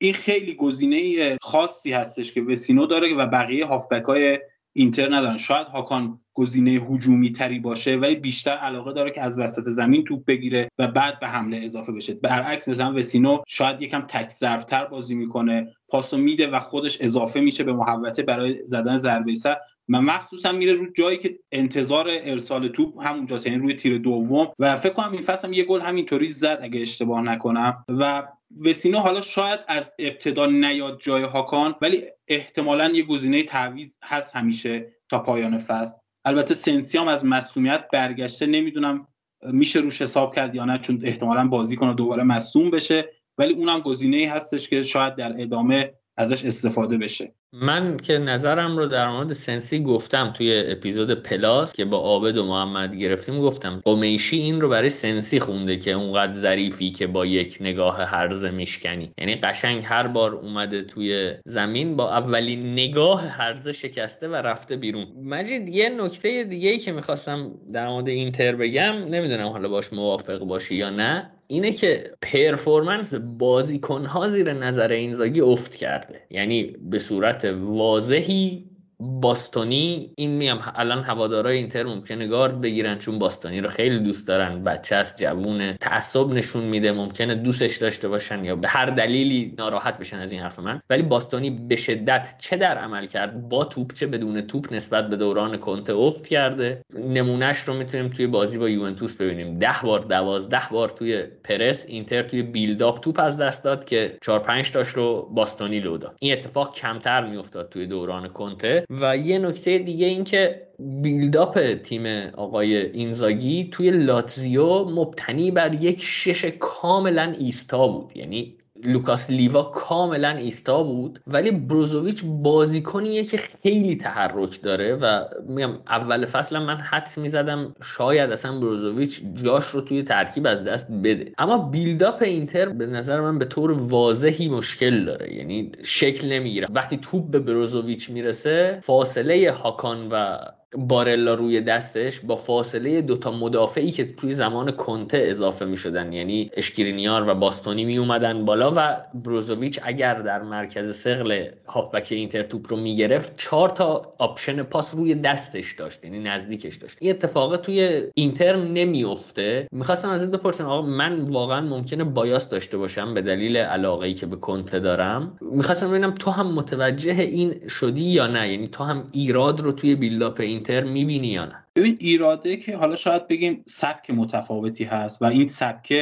این 0.00 0.14
خیلی 0.14 0.54
گزینه 0.54 1.36
خاصی 1.42 1.92
هستش 1.92 2.32
که 2.32 2.42
وسینو 2.42 2.86
داره 2.86 3.14
و 3.14 3.26
بقیه 3.26 3.66
هافبک 3.66 4.02
های 4.02 4.38
اینتر 4.72 5.14
ندارن. 5.16 5.36
شاید 5.36 5.66
هاکان 5.66 6.20
گزینه 6.34 6.70
هجومی 6.70 7.32
تری 7.32 7.58
باشه 7.58 7.96
ولی 7.96 8.16
بیشتر 8.16 8.50
علاقه 8.50 8.92
داره 8.92 9.10
که 9.10 9.22
از 9.22 9.38
وسط 9.38 9.68
زمین 9.68 10.04
توپ 10.04 10.24
بگیره 10.24 10.68
و 10.78 10.86
بعد 10.86 11.20
به 11.20 11.28
حمله 11.28 11.56
اضافه 11.56 11.92
بشه. 11.92 12.14
برعکس 12.14 12.68
مثلا 12.68 12.94
وسینو 12.94 13.42
شاید 13.46 13.82
یکم 13.82 14.00
تک 14.00 14.30
ضربتر 14.30 14.84
بازی 14.84 15.14
می‌کنه. 15.14 15.74
پاسو 15.88 16.18
میده 16.18 16.46
و 16.46 16.60
خودش 16.60 16.98
اضافه 17.00 17.40
میشه 17.40 17.64
به 17.64 17.72
محوطه 17.72 18.22
برای 18.22 18.54
زدن 18.66 18.98
ضربه 18.98 19.34
سر. 19.34 19.56
مخصوصا 20.00 20.52
میره 20.52 20.72
رو 20.72 20.92
جایی 20.92 21.18
که 21.18 21.38
انتظار 21.52 22.06
ارسال 22.10 22.68
توپ 22.68 23.06
همونجاست 23.06 23.46
یعنی 23.46 23.58
روی 23.58 23.74
تیر 23.74 23.98
دوم. 23.98 24.52
و 24.58 24.76
فکر 24.76 24.92
کنم 24.92 25.12
این 25.12 25.22
فصل 25.22 25.48
هم 25.48 25.52
یه 25.52 25.64
گل 25.64 25.80
همینطوری 25.80 26.28
زد 26.28 26.58
اگه 26.62 26.80
اشتباه 26.80 27.22
نکنم. 27.22 27.84
و 27.88 28.28
وسینو 28.64 28.98
حالا 28.98 29.20
شاید 29.20 29.60
از 29.68 29.92
ابتدا 29.98 30.46
نیاد 30.46 31.00
جای 31.00 31.22
هاکان 31.22 31.74
ولی 31.82 32.02
احتمالا 32.28 32.88
یه 32.88 33.02
گزینه 33.02 33.42
تعویض 33.42 33.96
هست 34.02 34.36
همیشه 34.36 34.92
تا 35.08 35.18
پایان 35.18 35.58
فصل. 35.58 35.94
البته 36.24 36.54
سنسی 36.54 36.98
هم 36.98 37.08
از 37.08 37.24
مصومیت 37.24 37.84
برگشته 37.92 38.46
نمی‌دونم 38.46 39.08
میشه 39.42 39.80
روش 39.80 40.02
حساب 40.02 40.34
کرد 40.34 40.54
یا 40.54 40.64
نه 40.64 40.78
چون 40.78 41.00
احتمالا 41.04 41.48
بازی 41.48 41.76
کنه 41.76 41.94
دوباره 41.94 42.22
مصوم 42.22 42.70
بشه. 42.70 43.08
ولی 43.38 43.54
اونم 43.54 43.80
گزینه 43.80 44.30
هستش 44.30 44.68
که 44.68 44.82
شاید 44.82 45.14
در 45.14 45.42
ادامه 45.42 45.94
ازش 46.16 46.44
استفاده 46.44 46.98
بشه. 46.98 47.34
من 47.54 47.96
که 47.96 48.18
نظرم 48.18 48.76
رو 48.76 48.86
در 48.86 49.10
مورد 49.10 49.32
سنسی 49.32 49.82
گفتم 49.82 50.32
توی 50.36 50.62
اپیزود 50.66 51.10
plus 51.10 51.72
که 51.72 51.84
با 51.84 51.96
عابد 51.96 52.36
و 52.36 52.46
محمد 52.46 52.94
گرفتیم 52.94 53.40
گفتم 53.40 53.80
قمیشی 53.84 54.36
این 54.36 54.60
رو 54.60 54.68
برای 54.68 54.88
سنسی 54.88 55.40
خونده 55.40 55.76
که 55.76 55.92
اونقدر 55.92 56.32
ظریفی 56.32 56.90
که 56.90 57.06
با 57.06 57.26
یک 57.26 57.58
نگاه 57.60 58.02
هرزه 58.02 58.50
میشکنی. 58.50 59.12
یعنی 59.18 59.34
قشنگ 59.34 59.82
هر 59.84 60.06
بار 60.06 60.34
اومده 60.34 60.82
توی 60.82 61.34
زمین 61.44 61.96
با 61.96 62.16
اولین 62.16 62.72
نگاه 62.72 63.26
هرزه 63.26 63.72
شکسته 63.72 64.28
و 64.28 64.34
رفته 64.34 64.76
بیرون. 64.76 65.06
مجید 65.24 65.68
یه 65.68 65.88
نکته 65.88 66.44
دیگه 66.44 66.70
ای 66.70 66.78
که 66.78 66.92
می‌خواستم 66.92 67.50
در 67.72 67.88
مورد 67.88 68.08
اینتر 68.08 68.54
بگم 68.54 68.92
نمی‌دونم 68.92 69.48
حالا 69.48 69.68
باش 69.68 69.92
موافق 69.92 70.38
باشی 70.38 70.74
یا 70.74 70.90
نه 70.90 71.30
اینه 71.46 71.72
که 71.72 72.10
performance 72.22 73.14
بازیکنها 73.14 74.28
زیر 74.28 74.52
نظر 74.52 74.92
اینزاگی 74.92 75.40
افت 75.40 75.74
کرده. 75.74 76.20
یعنی 76.30 76.76
به 76.90 76.98
صورت 76.98 77.41
واضحی 77.44 78.71
باستونی 79.02 80.10
این 80.16 80.30
میام 80.30 80.72
الان 80.74 81.02
هوادارای 81.02 81.56
اینتر 81.56 81.82
ممکنه 81.82 82.26
گارد 82.26 82.60
بگیرن 82.60 82.98
چون 82.98 83.18
باستونی 83.18 83.60
رو 83.60 83.70
خیلی 83.70 83.98
دوست 83.98 84.28
دارن. 84.28 84.64
بچه 84.64 84.96
است 84.96 85.16
جوونه. 85.16 85.76
تعصب 85.80 86.28
نشون 86.28 86.64
میده 86.64 86.92
ممکنه 86.92 87.34
دوستش 87.34 87.76
داشته 87.76 88.08
باشن 88.08 88.44
یا 88.44 88.56
به 88.56 88.68
هر 88.68 88.86
دلیلی 88.86 89.54
ناراحت 89.58 89.98
بشن 89.98 90.18
از 90.18 90.32
این 90.32 90.40
حرف 90.40 90.58
من. 90.58 90.80
ولی 90.90 91.02
باستونی 91.02 91.50
به 91.50 91.76
شدت 91.76 92.34
چه 92.38 92.56
در 92.56 92.78
عمل 92.78 93.06
کرد؟ 93.06 93.48
با 93.48 93.64
توپ 93.64 93.92
چه 93.92 94.06
بدون 94.06 94.40
توپ 94.40 94.72
نسبت 94.72 95.08
به 95.08 95.16
دوران 95.16 95.56
کنته 95.56 95.92
افت 95.92 96.26
کرده. 96.26 96.82
نمونهش 96.94 97.58
رو 97.58 97.74
می‌تونیم 97.74 98.08
توی 98.08 98.26
بازی 98.26 98.58
با 98.58 98.68
یوونتوس 98.68 99.14
ببینیم. 99.14 99.58
ده 99.58 99.74
بار 99.82 100.00
دوازده 100.00 100.62
بار 100.70 100.88
توی 100.88 101.22
پرس 101.44 101.84
اینتر 101.88 102.22
توی 102.22 102.42
بیلداپ 102.42 103.00
توپ 103.00 103.20
از 103.20 103.36
دست 103.36 103.64
داد 103.64 103.84
که 103.84 104.16
4 104.20 104.38
5 104.38 104.70
تاش 104.70 104.88
رو 104.88 105.28
باستونی 105.34 105.80
لو 105.80 105.96
داد. 105.96 106.16
این 106.18 106.32
اتفاق 106.32 106.74
کمتر 106.74 107.26
میافتاد 107.26 107.68
توی 107.68 107.86
دوران 107.86 108.28
کنته. 108.28 108.84
و 109.00 109.16
یه 109.16 109.38
نکته 109.38 109.78
دیگه 109.78 110.06
این 110.06 110.24
که 110.24 110.68
بیلداپ 110.78 111.74
تیم 111.74 112.06
آقای 112.36 112.76
اینزاگی 112.76 113.68
توی 113.72 113.90
لاتزیو 113.90 114.84
مبتنی 114.84 115.50
بر 115.50 115.74
یک 115.74 116.02
شش 116.02 116.44
کاملا 116.44 117.34
ایستا 117.38 117.88
بود. 117.88 118.16
یعنی 118.16 118.56
لوکاس 118.84 119.30
لیوا 119.30 119.62
کاملا 119.62 120.28
ایستا 120.28 120.82
بود 120.82 121.20
ولی 121.26 121.50
بروزوویچ 121.50 122.22
بازیکنیه 122.24 123.24
که 123.24 123.36
خیلی 123.36 123.96
تحرک 123.96 124.62
داره 124.62 124.94
و 124.94 125.24
میگم 125.48 125.72
اول 125.88 126.26
فصل 126.26 126.58
من 126.58 126.76
حدس 126.76 127.18
می‌زدم 127.18 127.74
شاید 127.82 128.30
اصلا 128.30 128.58
بروزوویچ 128.58 129.20
جاش 129.34 129.66
رو 129.66 129.80
توی 129.80 130.02
ترکیب 130.02 130.46
از 130.46 130.64
دست 130.64 130.92
بده. 131.04 131.32
اما 131.38 131.58
build-up 131.58 132.22
اینتر 132.22 132.68
به 132.68 132.86
نظر 132.86 133.20
من 133.20 133.38
به 133.38 133.44
طور 133.44 133.70
واضحی 133.72 134.48
مشکل 134.48 135.04
داره 135.04 135.34
یعنی 135.34 135.72
شکل 135.82 136.32
نمی‌گیره. 136.32 136.66
وقتی 136.70 136.96
توپ 136.96 137.30
به 137.30 137.38
بروزوویچ 137.38 138.10
می‌رسه 138.10 138.78
فاصله 138.82 139.52
هاکان 139.52 140.08
و 140.12 140.38
بارلا 140.74 141.34
روی 141.34 141.60
دستش 141.60 142.20
با 142.20 142.36
فاصله 142.36 143.02
دوتا 143.02 143.30
مدافعی 143.30 143.90
که 143.90 144.04
توی 144.04 144.34
زمان 144.34 144.70
کنته 144.70 145.18
اضافه 145.26 145.64
می 145.64 145.76
شدن 145.76 146.12
یعنی 146.12 146.50
اشکرینیار 146.56 147.28
و 147.28 147.34
باستونی 147.34 147.84
می 147.84 147.98
اومدن 147.98 148.44
بالا 148.44 148.72
و 148.76 148.96
بروزوویچ 149.14 149.80
اگر 149.82 150.14
در 150.14 150.42
مرکز 150.42 150.96
ثقل 150.96 151.46
هافبک 151.66 152.08
اینتر 152.10 152.42
توپ 152.42 152.66
رو 152.70 152.76
می 152.76 152.96
گرفت 152.96 153.34
چهار 153.36 153.68
تا 153.68 154.14
option 154.18 154.62
پاس 154.62 154.94
روی 154.94 155.14
دستش 155.14 155.72
داشت 155.72 156.04
یعنی 156.04 156.18
نزدیکش 156.18 156.76
داشت. 156.76 156.96
این 157.00 157.10
اتفاق 157.10 157.56
توی 157.56 158.02
اینتر 158.14 158.56
نمیافته. 158.56 159.68
می‌خواستم 159.72 160.10
ازت 160.10 160.30
بپرسم 160.30 160.64
آقا 160.64 160.82
من 160.82 161.20
واقعا 161.20 161.60
ممکنه 161.60 162.04
bias 162.04 162.48
داشته 162.48 162.78
باشم 162.78 163.14
به 163.14 163.22
دلیل 163.22 163.56
علاقه 163.56 164.06
ای 164.06 164.14
که 164.14 164.26
به 164.26 164.36
کنته 164.36 164.80
دارم؟ 164.80 165.38
می‌خواستم 165.40 165.88
ببینم 165.90 166.10
تو 166.10 166.30
هم 166.30 166.54
متوجه 166.54 167.12
این 167.12 167.68
شدی 167.68 168.04
یا 168.04 168.26
نه؟ 168.26 168.50
یعنی 168.52 168.68
تو 168.68 168.84
هم 168.84 169.04
ایراد 169.12 169.60
رو 169.60 169.72
توی 169.72 169.94
build-up 169.94 170.40
این 170.40 170.61
اینتر 170.62 170.84
می‌بینی 170.84 171.28
یا 171.28 171.44
نه؟ 171.44 171.64
ببین 171.76 171.96
ایراده 172.00 172.56
که 172.56 172.76
حالا 172.76 172.96
شاید 172.96 173.28
بگیم 173.28 173.64
سبک 173.66 174.10
متفاوتی 174.10 174.84
هست 174.84 175.22
و 175.22 175.24
این 175.24 175.46
سبک 175.46 175.92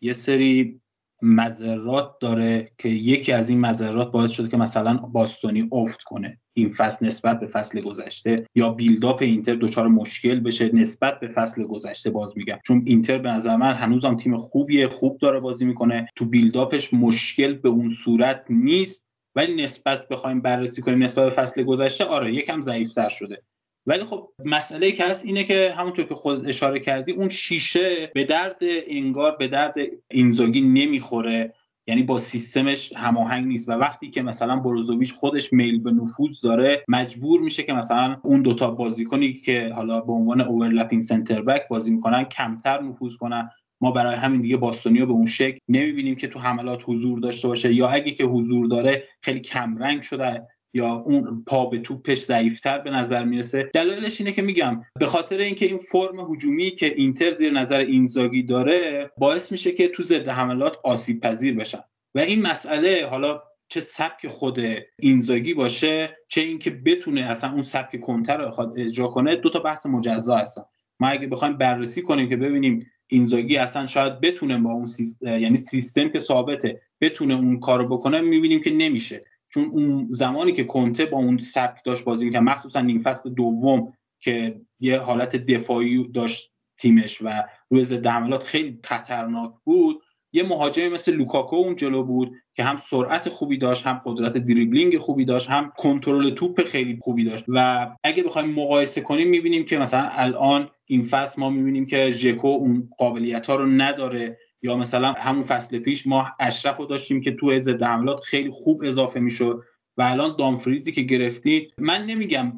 یه 0.00 0.12
سری 0.12 0.80
مذرات 1.22 2.18
داره 2.20 2.70
که 2.78 2.88
یکی 2.88 3.32
از 3.32 3.48
این 3.50 3.60
مذرات 3.60 4.12
باعث 4.12 4.30
شده 4.30 4.48
که 4.48 4.56
مثلا 4.56 4.94
باستونی 4.96 5.68
افت 5.72 6.02
کنه. 6.02 6.38
این 6.54 6.72
فصل 6.72 7.06
نسبت 7.06 7.40
به 7.40 7.46
فصل 7.46 7.80
گذشته 7.80 8.46
یا 8.54 8.70
بیلداپ 8.70 9.22
اینتر 9.22 9.54
دچار 9.54 9.88
مشکل 9.88 10.40
بشه 10.40 10.70
نسبت 10.74 11.20
به 11.20 11.28
فصل 11.28 11.62
گذشته 11.62 12.10
باز 12.10 12.32
میگم. 12.36 12.58
چون 12.66 12.82
اینتر 12.86 13.18
به 13.18 13.28
نظر 13.28 13.56
من 13.56 13.74
هنوزم 13.74 14.16
تیم 14.16 14.36
خوبیه 14.36 14.88
خوب 14.88 15.18
داره 15.18 15.40
بازی 15.40 15.64
می‌کنه. 15.64 16.08
تو 16.16 16.24
بیلداپش 16.24 16.94
مشکل 16.94 17.54
به 17.54 17.68
اون 17.68 17.94
صورت 18.04 18.44
نیست. 18.50 19.04
ولی 19.36 19.62
نسبت 19.62 20.08
بخوایم 20.08 20.40
بررسی 20.40 20.82
کنیم 20.82 21.02
نسبت 21.02 21.34
به 21.34 21.42
فصل 21.42 21.62
گذشته 21.62 22.04
آره 22.04 22.34
یکم 22.34 22.62
ضعیفتر 22.62 23.08
شده. 23.08 23.42
ولی 23.88 24.04
خب 24.04 24.28
مسئله 24.44 24.92
که 24.92 25.04
هست 25.04 25.26
اینه 25.26 25.44
که 25.44 25.74
همونطور 25.76 26.04
که 26.04 26.14
خود 26.14 26.48
اشاره 26.48 26.80
کردی 26.80 27.12
اون 27.12 27.28
شیشه 27.28 28.10
به 28.14 28.24
درد 28.24 28.56
انگار 28.88 29.36
به 29.36 29.48
درد 29.48 29.74
اینزاگی 30.10 30.60
نمی‌خوره. 30.60 31.54
یعنی 31.86 32.02
با 32.02 32.18
سیستمش 32.18 32.92
هماهنگ 32.96 33.46
نیست. 33.46 33.68
و 33.68 33.72
وقتی 33.72 34.10
که 34.10 34.22
مثلا 34.22 34.56
بروزوویچ 34.56 35.12
خودش 35.12 35.52
میل 35.52 35.82
به 35.82 35.90
نفوذ 35.90 36.40
داره 36.40 36.84
مجبور 36.88 37.40
میشه 37.40 37.62
که 37.62 37.72
مثلا 37.72 38.16
اون 38.22 38.42
دوتا 38.42 38.70
بازیکنی 38.70 39.32
که 39.32 39.72
حالا 39.74 40.00
به 40.00 40.12
عنوان 40.12 40.40
اوورلپینگ 40.40 41.02
سنتر 41.02 41.42
بک 41.42 41.68
بازی 41.68 41.90
می‌کنن 41.90 42.24
کمتر 42.24 42.82
نفوذ 42.82 43.16
کنن. 43.16 43.50
ما 43.80 43.90
برای 43.90 44.16
همین 44.16 44.40
دیگه 44.40 44.56
باستونیو 44.56 45.06
به 45.06 45.12
اون 45.12 45.26
شکل 45.26 45.58
نمی‌بینیم 45.68 46.14
که 46.14 46.28
تو 46.28 46.38
حملات 46.38 46.80
حضور 46.84 47.18
داشته 47.20 47.48
باشه. 47.48 47.74
یا 47.74 47.88
اگه 47.88 48.10
که 48.10 48.24
حضور 48.24 48.66
داره 48.66 49.04
خیلی 49.22 49.40
کمرنگ 49.40 50.02
شده. 50.02 50.46
یا 50.78 50.92
اون 50.92 51.44
پا 51.46 51.66
به 51.66 51.78
توپش 51.78 52.22
ضعیفتر 52.22 52.78
به 52.78 52.90
نظر 52.90 53.24
می‌رسه. 53.24 53.70
دلایلش 53.74 54.20
اینه 54.20 54.32
که 54.32 54.42
میگم 54.42 54.84
به 54.98 55.06
خاطر 55.06 55.38
اینکه 55.38 55.66
این 55.66 55.78
فرم 55.78 56.32
هجومی 56.32 56.70
که 56.70 56.94
اینتر 56.94 57.30
زیر 57.30 57.52
نظر 57.52 57.78
اینزاگی 57.78 58.42
داره 58.42 59.10
باعث 59.18 59.52
میشه 59.52 59.72
که 59.72 59.88
تو 59.88 60.02
ضد 60.02 60.28
حملات 60.28 60.76
آسیب 60.84 61.20
پذیر 61.20 61.54
بشن. 61.54 61.82
و 62.14 62.18
این 62.20 62.42
مسئله 62.42 63.06
حالا 63.10 63.42
چه 63.68 63.80
سبک 63.80 64.28
خود 64.28 64.58
اینزاگی 64.98 65.54
باشه 65.54 66.16
چه 66.28 66.40
اینکه 66.40 66.70
بتونه 66.70 67.20
اصلا 67.20 67.52
اون 67.52 67.62
سبک 67.62 68.00
کنتر 68.00 68.36
رو 68.36 68.72
اجرا 68.76 69.08
کنه 69.08 69.36
دو 69.36 69.50
تا 69.50 69.58
بحث 69.58 69.86
مجزا 69.86 70.36
هستن. 70.36 70.62
ما 71.00 71.08
اگه 71.08 71.26
بخوایم 71.26 71.56
بررسی 71.56 72.02
کنیم 72.02 72.28
که 72.28 72.36
ببینیم 72.36 72.86
اینزاگی 73.06 73.56
اصلا 73.56 73.86
شاید 73.86 74.20
بتونه 74.20 74.58
با 74.58 74.70
اون 74.70 74.86
سیستم 74.86 75.38
یعنی 75.38 75.56
سیستم 75.56 76.08
که 76.08 76.18
ثابته 76.18 76.80
بتونه 77.00 77.34
اون 77.34 77.60
کارو 77.60 77.88
بکنه 77.88 78.20
می‌بینیم 78.20 78.60
که 78.60 78.70
نمیشه. 78.70 79.20
چون 79.48 79.64
اون 79.64 80.08
زمانی 80.10 80.52
که 80.52 80.64
کنته 80.64 81.04
با 81.04 81.18
اون 81.18 81.38
سبک 81.38 81.84
داشت 81.84 82.04
بازی 82.04 82.24
می‌کرد 82.24 82.42
مخصوصا 82.42 82.80
نیم 82.80 83.02
فصل 83.02 83.30
دوم 83.30 83.92
که 84.20 84.60
یه 84.80 84.98
حالت 84.98 85.36
دفاعی 85.36 86.08
داشت 86.08 86.52
تیمش 86.78 87.18
و 87.22 87.44
روی 87.70 87.84
ضد 87.84 88.06
حملات 88.06 88.44
خیلی 88.44 88.78
خطرناک 88.84 89.52
بود 89.64 90.02
یه 90.32 90.42
مهاجمی 90.42 90.88
مثل 90.88 91.12
لوکاکو 91.12 91.56
اون 91.56 91.76
جلو 91.76 92.02
بود 92.02 92.32
که 92.54 92.64
هم 92.64 92.76
سرعت 92.90 93.28
خوبی 93.28 93.58
داشت 93.58 93.86
هم 93.86 94.02
قدرت 94.04 94.38
دریبلینگ 94.38 94.98
خوبی 94.98 95.24
داشت 95.24 95.50
هم 95.50 95.72
کنترل 95.76 96.30
توپ 96.30 96.62
خیلی 96.62 96.98
خوبی 97.02 97.24
داشت. 97.24 97.44
و 97.48 97.88
اگه 98.04 98.22
بخوایم 98.22 98.50
مقایسه 98.50 99.00
کنیم 99.00 99.28
می‌بینیم 99.28 99.64
که 99.64 99.78
مثلا 99.78 100.08
الان 100.12 100.70
این 100.86 101.04
فصل 101.04 101.40
ما 101.40 101.50
می‌بینیم 101.50 101.86
که 101.86 102.10
ژکو 102.10 102.46
اون 102.46 102.88
قابلیت 102.98 103.46
ها 103.46 103.54
رو 103.54 103.66
نداره. 103.66 104.38
یا 104.62 104.76
مثلا 104.76 105.12
همون 105.12 105.44
فصل 105.44 105.78
پیش 105.78 106.06
ما 106.06 106.26
اشرف 106.40 106.76
رو 106.76 106.86
داشتیم 106.86 107.20
که 107.20 107.32
تو 107.32 107.58
ضد 107.58 107.82
حملات 107.82 108.20
خیلی 108.20 108.50
خوب 108.50 108.82
اضافه 108.84 109.20
می‌شد 109.20 109.62
و 109.96 110.02
الان 110.02 110.36
دامفریزی 110.38 110.92
که 110.92 111.02
گرفتی 111.02 111.68
من 111.78 112.06
نمیگم 112.06 112.52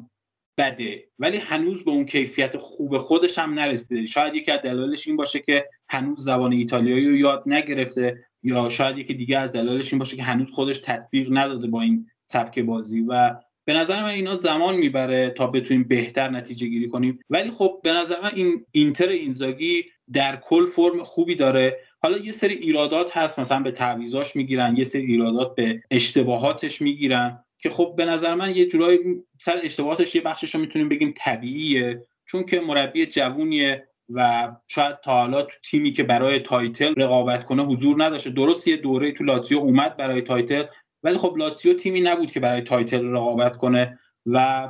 بده 0.57 1.07
ولی 1.19 1.37
هنوز 1.37 1.83
به 1.83 1.91
اون 1.91 2.05
کیفیت 2.05 2.57
خوب 2.57 2.97
خودش 2.97 3.39
هم 3.39 3.53
نرسیده. 3.53 4.05
شاید 4.05 4.35
یکی 4.35 4.51
از 4.51 4.61
دلایلش 4.61 5.07
این 5.07 5.17
باشه 5.17 5.39
که 5.39 5.65
هنوز 5.89 6.23
زبان 6.23 6.53
ایتالیایی 6.53 7.07
رو 7.07 7.15
یاد 7.15 7.43
نگرفته 7.45 8.25
یا 8.43 8.69
شاید 8.69 8.97
یکی 8.97 9.13
دیگه 9.13 9.37
از 9.37 9.51
دلایلش 9.51 9.93
این 9.93 9.99
باشه 9.99 10.15
که 10.15 10.23
هنوز 10.23 10.47
خودش 10.51 10.79
تطبیق 10.79 11.27
نداده 11.31 11.67
با 11.67 11.81
این 11.81 12.07
سبک 12.23 12.59
بازی 12.59 13.01
و 13.01 13.35
به 13.65 13.73
نظر 13.73 14.03
من 14.03 14.09
اینا 14.09 14.35
زمان 14.35 14.75
می‌بره 14.75 15.29
تا 15.29 15.47
بتونیم 15.47 15.83
بهتر 15.83 16.29
نتیجه 16.29 16.67
گیری 16.67 16.87
کنیم. 16.87 17.19
ولی 17.29 17.51
خب 17.51 17.79
به 17.83 17.93
نظر 17.93 18.21
من 18.21 18.31
این 18.35 18.65
اینتر 18.71 19.09
اینزاگی 19.09 19.83
در 20.13 20.35
کل 20.35 20.65
فرم 20.65 21.03
خوبی 21.03 21.35
داره. 21.35 21.77
حالا 22.03 22.17
یه 22.17 22.31
سری 22.31 22.53
ایرادات 22.53 23.17
هست 23.17 23.39
مثلا 23.39 23.59
به 23.59 23.71
تعویزاش 23.71 24.35
می‌گیرن 24.35 24.77
یه 24.77 24.83
سری 24.83 25.05
ایرادات 25.05 25.55
به 25.55 25.83
اشتباهاتش 25.91 26.81
می‌گیرن 26.81 27.43
که 27.57 27.69
خب 27.69 27.93
به 27.97 28.05
نظر 28.05 28.35
من 28.35 28.55
یه 28.55 28.65
جورایی 28.65 28.99
سر 29.39 29.59
اشتباهاتش 29.63 30.15
یه 30.15 30.21
بخشش 30.21 30.55
رو 30.55 30.61
می‌تونیم 30.61 30.89
بگیم 30.89 31.13
طبیعیه 31.17 32.07
چون 32.25 32.45
که 32.45 32.59
مربی 32.59 33.05
جوونیه 33.05 33.87
و 34.09 34.51
شاید 34.67 34.99
تا 34.99 35.11
حالا 35.11 35.41
تو 35.41 35.53
تیمی 35.69 35.91
که 35.91 36.03
برای 36.03 36.39
title 36.39 36.93
رقابت 36.97 37.45
کنه 37.45 37.63
حضور 37.63 38.03
نداشته. 38.03 38.29
درست 38.29 38.67
یه 38.67 38.77
دوره 38.77 39.11
تو 39.11 39.23
لاتزیو 39.23 39.57
اومد 39.57 39.97
برای 39.97 40.21
title 40.21 40.63
ولی 41.03 41.17
خب 41.17 41.35
لاتزیو 41.37 41.73
تیمی 41.73 42.01
نبود 42.01 42.31
که 42.31 42.39
برای 42.39 42.61
title 42.61 43.05
رقابت 43.05 43.57
کنه 43.57 43.99
و 44.25 44.67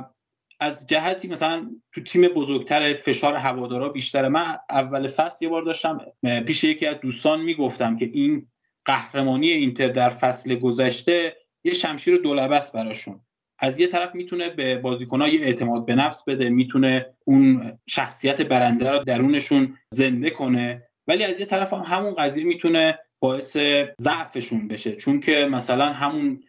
از 0.62 0.86
جهتی 0.86 1.28
مثلا 1.28 1.70
تو 1.92 2.00
تیم 2.00 2.28
بزرگتر 2.28 2.94
فشار 2.94 3.34
هوادارا 3.34 3.88
بیشتره. 3.88 4.28
من 4.28 4.56
اول 4.70 5.08
فصل 5.08 5.44
یه 5.44 5.48
بار 5.48 5.62
داشتم 5.62 6.00
پیش 6.46 6.64
یکی 6.64 6.86
از 6.86 7.00
دوستان 7.00 7.40
می‌گفتم 7.40 7.96
که 7.96 8.10
این 8.12 8.46
قهرمانی 8.84 9.48
اینتر 9.48 9.88
در 9.88 10.08
فصل 10.08 10.54
گذشته 10.54 11.36
یه 11.64 11.72
شمشیر 11.72 12.16
دولبست 12.16 12.72
براشون. 12.72 13.20
از 13.58 13.80
یه 13.80 13.86
طرف 13.86 14.14
می‌تونه 14.14 14.48
به 14.48 14.78
بازیکنها 14.78 15.28
یه 15.28 15.40
اعتماد 15.40 15.86
به 15.86 15.94
نفس 15.94 16.24
بده 16.24 16.48
می‌تونه 16.48 17.06
اون 17.24 17.72
شخصیت 17.86 18.42
برنده 18.42 18.90
رو 18.90 18.98
درونشون 18.98 19.78
زنده 19.90 20.30
کنه. 20.30 20.88
ولی 21.06 21.24
از 21.24 21.40
یه 21.40 21.46
طرف 21.46 21.72
هم 21.72 21.82
همون 21.86 22.14
قضیه 22.14 22.44
می‌تونه 22.44 22.98
باعث 23.20 23.56
ضعفشون 24.00 24.68
بشه. 24.68 24.96
چون 24.96 25.20
که 25.20 25.46
مثلا 25.50 25.92
همون 25.92 26.42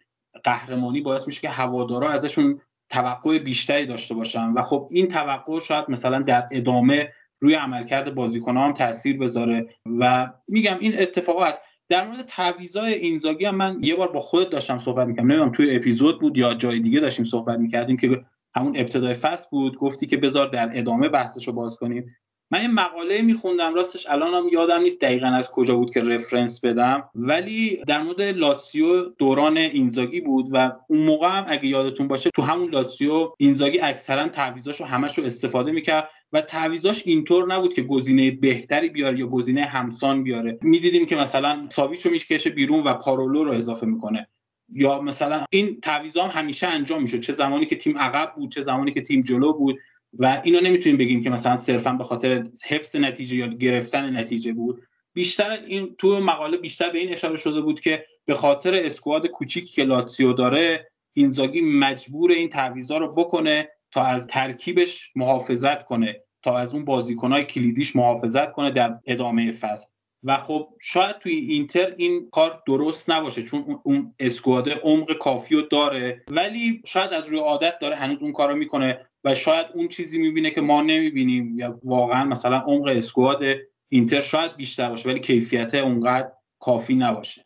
قهرمانی 0.44 1.00
باعث 1.00 1.26
میشه 1.26 1.40
که 1.40 1.48
هوادارا 1.48 2.10
ازشون 2.10 2.60
توقع 2.94 3.38
بیشتری 3.38 3.86
داشته 3.86 4.14
باشن 4.14 4.52
و 4.52 4.62
خب 4.62 4.88
این 4.90 5.08
توقع 5.08 5.60
شاید 5.60 5.84
مثلا 5.88 6.22
در 6.22 6.48
ادامه 6.52 7.12
روی 7.40 7.54
عملکرد 7.54 8.14
بازیکن 8.14 8.56
هم 8.56 8.72
تاثیر 8.72 9.18
بذاره. 9.18 9.68
و 9.98 10.32
میگم 10.48 10.76
این 10.80 10.92
اتفاق 10.98 11.42
هست 11.42 11.60
در 11.88 12.06
مورد 12.06 12.22
تعویضای 12.22 12.94
اینزاگی 12.94 13.44
هم 13.44 13.54
من 13.54 13.78
یه 13.82 13.94
بار 13.94 14.12
با 14.12 14.20
خودت 14.20 14.50
داشتم 14.50 14.78
صحبت 14.78 15.06
می‌کردم. 15.06 15.28
نمی‌دونم 15.28 15.52
توی 15.52 15.76
اپیزود 15.76 16.20
بود 16.20 16.36
یا 16.38 16.54
جای 16.54 16.80
دیگه 16.80 17.00
داشتیم 17.00 17.24
صحبت 17.24 17.58
می‌کردیم 17.58 17.96
که 17.96 18.24
همون 18.56 18.76
ابتدای 18.76 19.14
فصل 19.14 19.46
بود. 19.50 19.76
گفتی 19.76 20.06
که 20.06 20.16
بذار 20.16 20.46
در 20.46 20.70
ادامه 20.74 21.08
بحثش 21.08 21.46
رو 21.46 21.52
باز 21.52 21.76
کنیم. 21.76 22.16
من 22.50 22.62
یه 22.62 22.68
مقاله 22.68 23.22
میخوندم 23.22 23.74
راستش 23.74 24.06
الانم 24.06 24.48
یادم 24.52 24.80
نیست 24.80 25.00
دقیقا 25.00 25.26
از 25.26 25.50
کجا 25.50 25.76
بود 25.76 25.94
که 25.94 26.00
رفرنس 26.00 26.64
بدم 26.64 27.08
ولی 27.14 27.84
در 27.86 28.02
مورد 28.02 28.22
لاتسیو 28.22 29.02
دوران 29.04 29.56
اینزاگی 29.56 30.20
بود 30.20 30.48
و 30.52 30.72
اون 30.88 31.06
موقع 31.06 31.28
هم 31.28 31.44
اگه 31.48 31.66
یادتون 31.66 32.08
باشه 32.08 32.30
تو 32.30 32.42
همون 32.42 32.70
لاتسیو 32.70 33.32
اینزاگی 33.38 33.80
اکثرا 33.80 34.28
تعویضاش 34.28 34.80
رو 34.80 34.86
همش 34.86 35.18
رو 35.18 35.24
استفاده 35.24 35.72
می‌کرد 35.72 36.08
و 36.32 36.40
تعویضاش 36.40 37.02
اینطور 37.06 37.54
نبود 37.54 37.74
که 37.74 37.82
گزینه 37.82 38.30
بهتری 38.30 38.88
بیاره 38.88 39.18
یا 39.18 39.26
گزینه 39.26 39.64
همسان 39.64 40.22
بیاره. 40.22 40.58
می‌دیدیم 40.62 41.06
که 41.06 41.16
مثلا 41.16 41.66
ساویچو 41.70 42.10
می‌کشه 42.10 42.50
بیرون 42.50 42.84
و 42.84 42.94
پارولو 42.94 43.44
رو 43.44 43.52
اضافه 43.52 43.86
می‌کنه. 43.86 44.28
یا 44.72 45.00
مثلا 45.00 45.44
این 45.50 45.80
تعویض 45.80 46.16
هم 46.16 46.40
همیشه 46.40 46.66
انجام 46.66 47.02
می‌شد. 47.02 47.20
چه 47.20 47.32
زمانی 47.32 47.66
که 47.66 47.76
تیم 47.76 47.98
عقب 47.98 48.32
بود 48.36 48.50
چه 48.50 48.62
زمانی 48.62 48.92
که 48.92 49.00
تیم 49.00 49.22
جلو 49.22 49.52
بود. 49.52 49.78
و 50.18 50.40
اینو 50.44 50.60
نمی‌تونیم 50.60 50.98
بگیم 50.98 51.22
که 51.22 51.30
مثلا 51.30 51.56
صرفا 51.56 51.92
به 51.92 52.04
خاطر 52.04 52.46
حفظ 52.64 52.96
نتیجه 52.96 53.36
یا 53.36 53.46
گرفتن 53.46 54.16
نتیجه 54.16 54.52
بود. 54.52 54.82
بیشتر 55.12 55.50
این 55.50 55.94
تو 55.98 56.20
مقاله 56.20 56.56
بیشتر 56.56 56.90
به 56.90 56.98
این 56.98 57.12
اشاره 57.12 57.36
شده 57.36 57.60
بود 57.60 57.80
که 57.80 58.06
به 58.24 58.34
خاطر 58.34 58.74
اسکواد 58.74 59.26
کوچیکی 59.26 59.66
که 59.66 59.84
لاتسیو 59.84 60.32
داره 60.32 60.90
اینزاگی 61.12 61.60
مجبور 61.60 62.32
این 62.32 62.48
تعویضا 62.48 62.98
رو 62.98 63.12
بکنه 63.12 63.68
تا 63.92 64.02
از 64.02 64.26
ترکیبش 64.26 65.10
محافظت 65.16 65.84
کنه 65.84 66.20
تا 66.42 66.58
از 66.58 66.74
اون 66.74 66.84
بازیکنهای 66.84 67.44
کلیدیش 67.44 67.96
محافظت 67.96 68.52
کنه 68.52 68.70
در 68.70 68.98
ادامه 69.06 69.52
فصل. 69.52 69.86
و 70.24 70.36
خب 70.36 70.68
شاید 70.80 71.18
توی 71.18 71.32
اینتر 71.32 71.94
این 71.96 72.30
کار 72.30 72.62
درست 72.66 73.10
نباشه 73.10 73.42
چون 73.42 73.80
اون 73.82 74.14
اسکواد 74.18 74.70
عمق 74.70 75.12
کافی 75.12 75.54
رو 75.54 75.62
داره 75.62 76.22
ولی 76.30 76.82
شاید 76.86 77.12
از 77.12 77.26
روی 77.26 77.38
عادت 77.38 77.78
داره 77.78 77.96
هنوز 77.96 78.18
اون 78.20 78.32
کار 78.32 78.50
رو 78.50 78.56
می‌کنه. 78.56 79.06
و 79.24 79.34
شاید 79.34 79.66
اون 79.74 79.88
چیزی 79.88 80.18
می‌بینه 80.18 80.50
که 80.50 80.60
ما 80.60 80.82
نمی‌بینیم 80.82 81.58
یا 81.58 81.80
واقعا 81.84 82.24
مثلا 82.24 82.56
عمق 82.56 82.86
اسکواد 82.86 83.42
اینتر 83.88 84.20
شاید 84.20 84.56
بیشتر 84.56 84.90
باشه 84.90 85.08
ولی 85.08 85.20
کیفیت 85.20 85.74
اونقدر 85.74 86.32
کافی 86.60 86.94
نباشه. 86.94 87.44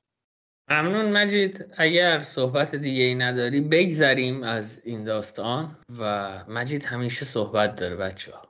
ممنون 0.70 1.12
مجید. 1.12 1.66
اگر 1.76 2.20
صحبت 2.22 2.74
دیگه 2.74 3.02
ای 3.02 3.14
نداری 3.14 3.60
بگذریم 3.60 4.42
از 4.42 4.80
این 4.84 5.04
داستان 5.04 5.76
و 6.00 6.32
مجید 6.48 6.84
همیشه 6.84 7.24
صحبت 7.24 7.74
داره 7.74 7.96
بچه 7.96 8.32
ها 8.32 8.42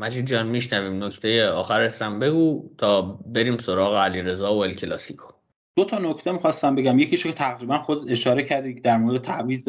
مجید 0.00 0.26
جان 0.26 0.46
میشنویم. 0.46 1.04
نکته 1.04 1.46
آخرت 1.46 2.02
هم 2.02 2.18
بگو 2.18 2.70
تا 2.78 3.02
بریم 3.02 3.56
سراغ 3.56 3.96
علی 3.96 4.22
رضا 4.22 4.54
و 4.54 4.58
الکلاسیکو 4.58 5.32
دو 5.78 5.84
تا 5.84 5.98
نکته 5.98 6.32
می‌خواستم 6.32 6.74
بگم. 6.74 6.98
یکیشو 6.98 7.28
که 7.28 7.34
تقریبا 7.34 7.78
خود 7.78 8.10
اشاره 8.10 8.42
کردی 8.42 8.74
در 8.74 8.96
مورد 8.96 9.20
تعویض 9.20 9.68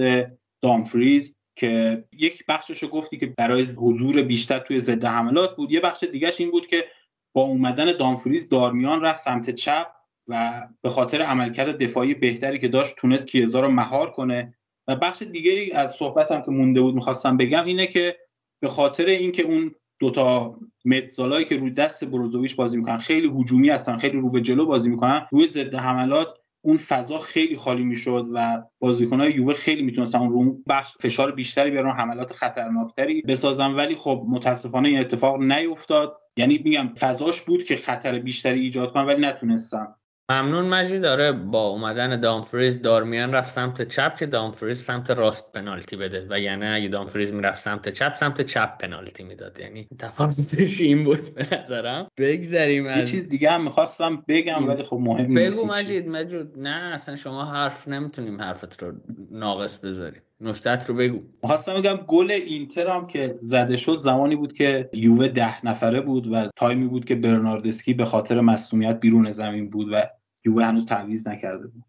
دامفریز. 0.61 1.35
که 1.55 2.03
یک 2.11 2.45
بخشش 2.47 2.83
رو 2.83 2.89
گفتی 2.89 3.17
که 3.17 3.33
برای 3.37 3.61
حضور 3.61 4.21
بیشتر 4.21 4.59
توی 4.59 4.79
ضد 4.79 5.05
حملات 5.05 5.55
بود. 5.55 5.71
یه 5.71 5.79
بخش 5.79 6.03
دیگهش 6.03 6.39
این 6.39 6.51
بود 6.51 6.67
که 6.67 6.85
با 7.33 7.41
اومدن 7.41 7.97
دامفریز 7.97 8.49
دارمیان 8.49 9.01
رفت 9.01 9.19
سمت 9.19 9.49
چپ 9.49 9.87
و 10.27 10.67
به 10.81 10.89
خاطر 10.89 11.21
عملکرد 11.21 11.77
دفاعی 11.77 12.13
بهتری 12.13 12.59
که 12.59 12.67
داشت 12.67 12.95
تونست 12.95 13.27
کیزا 13.27 13.59
رو 13.59 13.67
مهار 13.67 14.11
کنه. 14.11 14.53
و 14.87 14.95
بخش 14.95 15.21
دیگه 15.21 15.69
از 15.73 15.91
صحبتم 15.91 16.41
که 16.41 16.51
مونده 16.51 16.81
بود 16.81 16.95
می‌خواستم 16.95 17.37
بگم 17.37 17.65
اینه 17.65 17.87
که 17.87 18.17
به 18.59 18.69
خاطر 18.69 19.05
اینکه 19.05 19.43
اون 19.43 19.75
دوتا 19.99 20.59
متزالایی 20.85 21.45
که 21.45 21.57
روی 21.57 21.71
دست 21.71 22.05
بروزوویچ 22.05 22.55
بازی 22.55 22.77
می‌کنن 22.77 22.97
خیلی 22.97 23.27
هجومی 23.27 23.69
هستن 23.69 23.97
خیلی 23.97 24.19
رو 24.19 24.29
به 24.29 24.41
جلو 24.41 24.65
بازی 24.65 24.89
می‌کنن 24.89 25.27
روی 25.31 25.47
ضد 25.47 25.75
حملات 25.75 26.37
اون 26.65 26.77
فضا 26.77 27.19
خیلی 27.19 27.55
خالی 27.55 27.83
می‌شد 27.83 28.25
و 28.33 28.63
بازیکنهای 28.79 29.31
یووه 29.31 29.53
خیلی 29.53 29.81
می‌تونستن 29.81 30.19
اون 30.19 30.31
رو 30.31 30.57
بخش 30.69 30.93
فشار 30.99 31.31
بیشتری 31.31 31.71
بیارن 31.71 31.91
حملات 31.91 32.33
خطرناکتری 32.33 33.21
بسازن. 33.21 33.71
ولی 33.71 33.95
خب 33.95 34.25
متاسفانه 34.29 34.89
این 34.89 34.99
اتفاق 34.99 35.41
نیفتاد. 35.41 36.17
یعنی 36.37 36.61
میگم 36.63 36.89
فضاش 36.99 37.41
بود 37.41 37.63
که 37.63 37.75
خطر 37.75 38.19
بیشتری 38.19 38.59
ایجاد 38.59 38.93
کنن 38.93 39.05
ولی 39.05 39.21
نتونستن. 39.21 39.87
ممنون 40.31 40.65
مجید. 40.65 41.01
داره 41.01 41.31
با 41.31 41.67
اومدن 41.67 42.19
دامفریز 42.19 42.81
دارمیان 42.81 43.33
رفت 43.33 43.53
سمت 43.53 43.87
چپ 43.87 44.15
که 44.15 44.25
دامفریز 44.25 44.83
سمت 44.83 45.11
راست 45.11 45.51
پنالتی 45.51 45.95
بده. 45.95 46.27
و 46.29 46.39
یعنی 46.39 46.65
اگه 46.65 46.87
دامفریز 46.87 47.33
می‌رفت 47.33 47.61
سمت 47.61 47.89
چپ 47.89 48.13
سمت 48.13 48.41
چپ 48.41 48.77
پنالتی 48.77 49.23
می‌داد. 49.23 49.59
یعنی 49.59 49.87
تفاوتش 49.99 50.81
این 50.81 51.03
بود 51.03 51.35
به 51.35 51.47
نظرم. 51.51 52.07
بگذریم 52.17 52.87
از 52.87 52.97
یه 52.97 53.05
چیز 53.05 53.29
دیگه 53.29 53.51
هم 53.51 53.63
می‌خواستم 53.63 54.23
بگم 54.27 54.67
ولی 54.67 54.83
خب 54.83 54.97
مهم 55.01 55.37
نیست 55.37 55.59
بگو 55.59 55.73
مجید 55.73 56.07
مجید 56.07 56.47
نه 56.57 56.93
اصلا 56.93 57.15
شما 57.15 57.45
حرف 57.45 57.87
نمی‌تونیم 57.87 58.41
حرفت 58.41 58.83
رو 58.83 58.93
ناقص 59.31 59.79
بذاریم. 59.79 60.21
نکتت 60.43 60.89
رو 60.89 60.95
بگو. 60.95 61.21
خواستم 61.43 61.73
بگم 61.73 61.95
گل 62.07 62.31
اینتر 62.31 62.87
هم 62.87 63.07
که 63.07 63.33
زده 63.39 63.77
شد 63.77 63.97
زمانی 63.97 64.35
بود 64.35 64.53
که 64.53 64.89
یووه 64.93 65.27
ده 65.27 65.65
نفره 65.65 66.01
بود 66.01 66.27
و 66.33 66.49
تایمی 66.55 66.87
بود 66.87 67.05
که 67.05 67.15
برناردسکی 67.15 67.93
به 67.93 68.05
خاطر 68.05 68.41
مصومیت 68.41 68.99
بیرون 68.99 69.31
زمین 69.31 69.69
بود 69.69 69.87
و 69.91 70.03
یووه 70.45 70.65
هنوز 70.65 70.85
تعویض 70.85 71.27
نکرده 71.27 71.67
بود. 71.67 71.83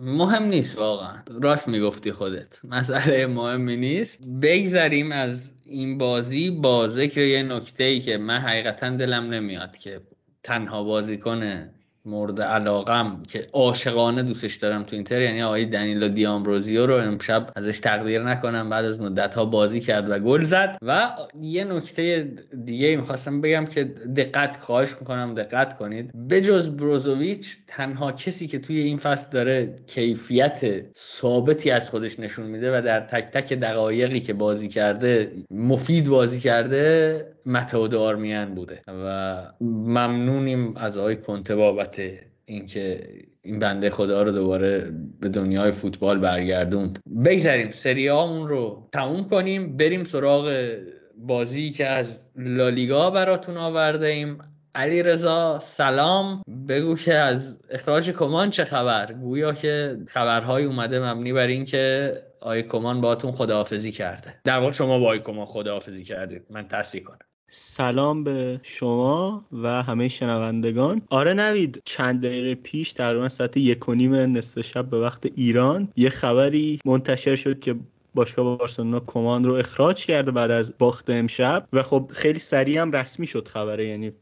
مهم 0.00 0.42
نیست 0.42 0.78
واقعا. 0.78 1.22
راست 1.42 1.68
می‌گفتی 1.68 2.12
خودت. 2.12 2.64
مسئله 2.64 3.26
مهمی 3.26 3.76
نیست. 3.76 4.18
بگذریم 4.42 5.12
از 5.12 5.52
این 5.64 5.98
بازی. 5.98 6.50
با 6.50 6.88
ذکر 6.88 7.20
یه 7.20 7.42
نکته 7.42 7.84
ای 7.84 8.00
که 8.00 8.18
من 8.18 8.38
حقیقتا 8.38 8.90
دلم 8.90 9.24
نمیاد 9.24 9.76
که 9.76 10.00
تنها 10.42 10.84
بازیکن 10.84 11.70
مورد 12.04 12.40
علاقم 12.40 13.22
که 13.28 13.46
عاشقانه 13.52 14.22
دوستش 14.22 14.56
دارم 14.56 14.82
تو 14.82 14.96
اینتر 14.96 15.20
یعنی 15.20 15.42
آقای 15.42 15.64
دنیلو 15.64 16.08
دیامبروزیو 16.08 16.86
رو 16.86 16.94
امشب 16.94 17.50
ازش 17.56 17.80
تقدیر 17.80 18.22
نکنم 18.22 18.70
بعد 18.70 18.84
از 18.84 19.00
مدت 19.00 19.34
ها 19.34 19.44
بازی 19.44 19.80
کرد 19.80 20.10
و 20.10 20.18
گل 20.18 20.42
زد. 20.42 20.76
و 20.82 21.10
یه 21.42 21.64
نکته 21.64 22.32
دیگه 22.64 22.96
می‌خواستم 22.96 23.40
بگم 23.40 23.66
که 23.66 23.84
دقت 24.16 24.56
خواهش 24.60 24.90
می‌کنم 25.00 25.34
دقت 25.34 25.78
کنید. 25.78 26.28
بجز 26.28 26.70
بروزوویچ 26.70 27.56
تنها 27.66 28.12
کسی 28.12 28.46
که 28.46 28.58
توی 28.58 28.78
این 28.78 28.96
فصل 28.96 29.26
داره 29.30 29.74
کیفیت 29.86 30.60
ثابتی 30.98 31.70
از 31.70 31.90
خودش 31.90 32.20
نشون 32.20 32.46
میده 32.46 32.78
و 32.78 32.82
در 32.82 33.00
تک 33.00 33.30
تک 33.30 33.52
دقایقی 33.52 34.20
که 34.20 34.32
بازی 34.32 34.68
کرده 34.68 35.32
مفید 35.50 36.08
بازی 36.08 36.40
کرده 36.40 37.26
متعود 37.46 37.94
آرمیان 37.94 38.54
بوده 38.54 38.82
و 38.88 39.42
ممنونیم 39.60 40.76
از 40.76 40.98
آقای 40.98 41.16
کنته 41.16 41.56
بابت 41.56 42.00
اینکه 42.44 43.00
این 43.42 43.58
بنده 43.58 43.90
خدا 43.90 44.22
رو 44.22 44.32
دوباره 44.32 44.92
به 45.20 45.28
دنیای 45.28 45.72
فوتبال 45.72 46.18
برگردوند. 46.18 46.98
بگذاریم 47.24 47.70
سری 47.70 48.08
اون 48.08 48.48
رو 48.48 48.88
تموم 48.92 49.28
کنیم 49.28 49.76
بریم 49.76 50.04
سراغ 50.04 50.76
بازی 51.16 51.70
که 51.70 51.86
از 51.86 52.18
لالیگا 52.36 53.10
براتون 53.10 53.56
آورده 53.56 54.06
ایم. 54.06 54.38
علی 54.74 55.02
رضا 55.02 55.58
سلام. 55.62 56.42
بگو 56.68 56.96
که 56.96 57.14
از 57.14 57.62
اخراج 57.70 58.10
کمان 58.10 58.50
چه 58.50 58.64
خبر؟ 58.64 59.12
گویا 59.12 59.52
که 59.52 59.98
خبرهایی 60.08 60.66
اومده 60.66 61.00
مبنی 61.00 61.32
بر 61.32 61.46
این 61.46 61.64
که 61.64 62.12
آی 62.40 62.62
کمان 62.62 63.00
باتون 63.00 63.32
خداحافظی 63.32 63.92
کرده. 63.92 64.34
در 64.44 64.58
واقع 64.58 64.72
شما 64.72 64.98
با 64.98 65.06
آی 65.06 65.18
کمان 65.18 65.46
خداحافظی 65.46 66.04
کردید. 66.04 66.42
من 66.50 66.68
تصدیق 66.68 67.04
کنم. 67.04 67.29
سلام 67.52 68.24
به 68.24 68.60
شما 68.62 69.44
و 69.52 69.82
همه 69.82 70.08
شنوندگان. 70.08 71.02
آره 71.10 71.34
نوید 71.34 71.82
چند 71.84 72.22
دقیقه 72.22 72.54
پیش 72.54 72.90
در 72.90 73.28
ساعت 73.28 73.56
یک 73.56 73.88
و 73.88 73.94
نیم 73.94 74.14
نصف 74.14 74.60
شب 74.60 74.90
به 74.90 75.00
وقت 75.00 75.26
ایران. 75.36 75.88
یه 75.96 76.10
خبری 76.10 76.78
منتشر 76.84 77.34
شد 77.34 77.60
که 77.60 77.74
باشگاه 78.14 78.58
بارسلونا 78.58 79.00
کمان 79.06 79.44
رو 79.44 79.54
اخراج 79.54 80.06
کرده 80.06 80.30
بعد 80.30 80.50
از 80.50 80.74
باخت 80.78 81.10
امشب. 81.10 81.68
و 81.72 81.82
خب 81.82 82.10
خیلی 82.14 82.38
سریع 82.38 82.80
هم 82.80 82.92
رسمی 82.92 83.26
شد 83.26 83.48
خبره 83.48 83.86
یعنی 83.86 84.12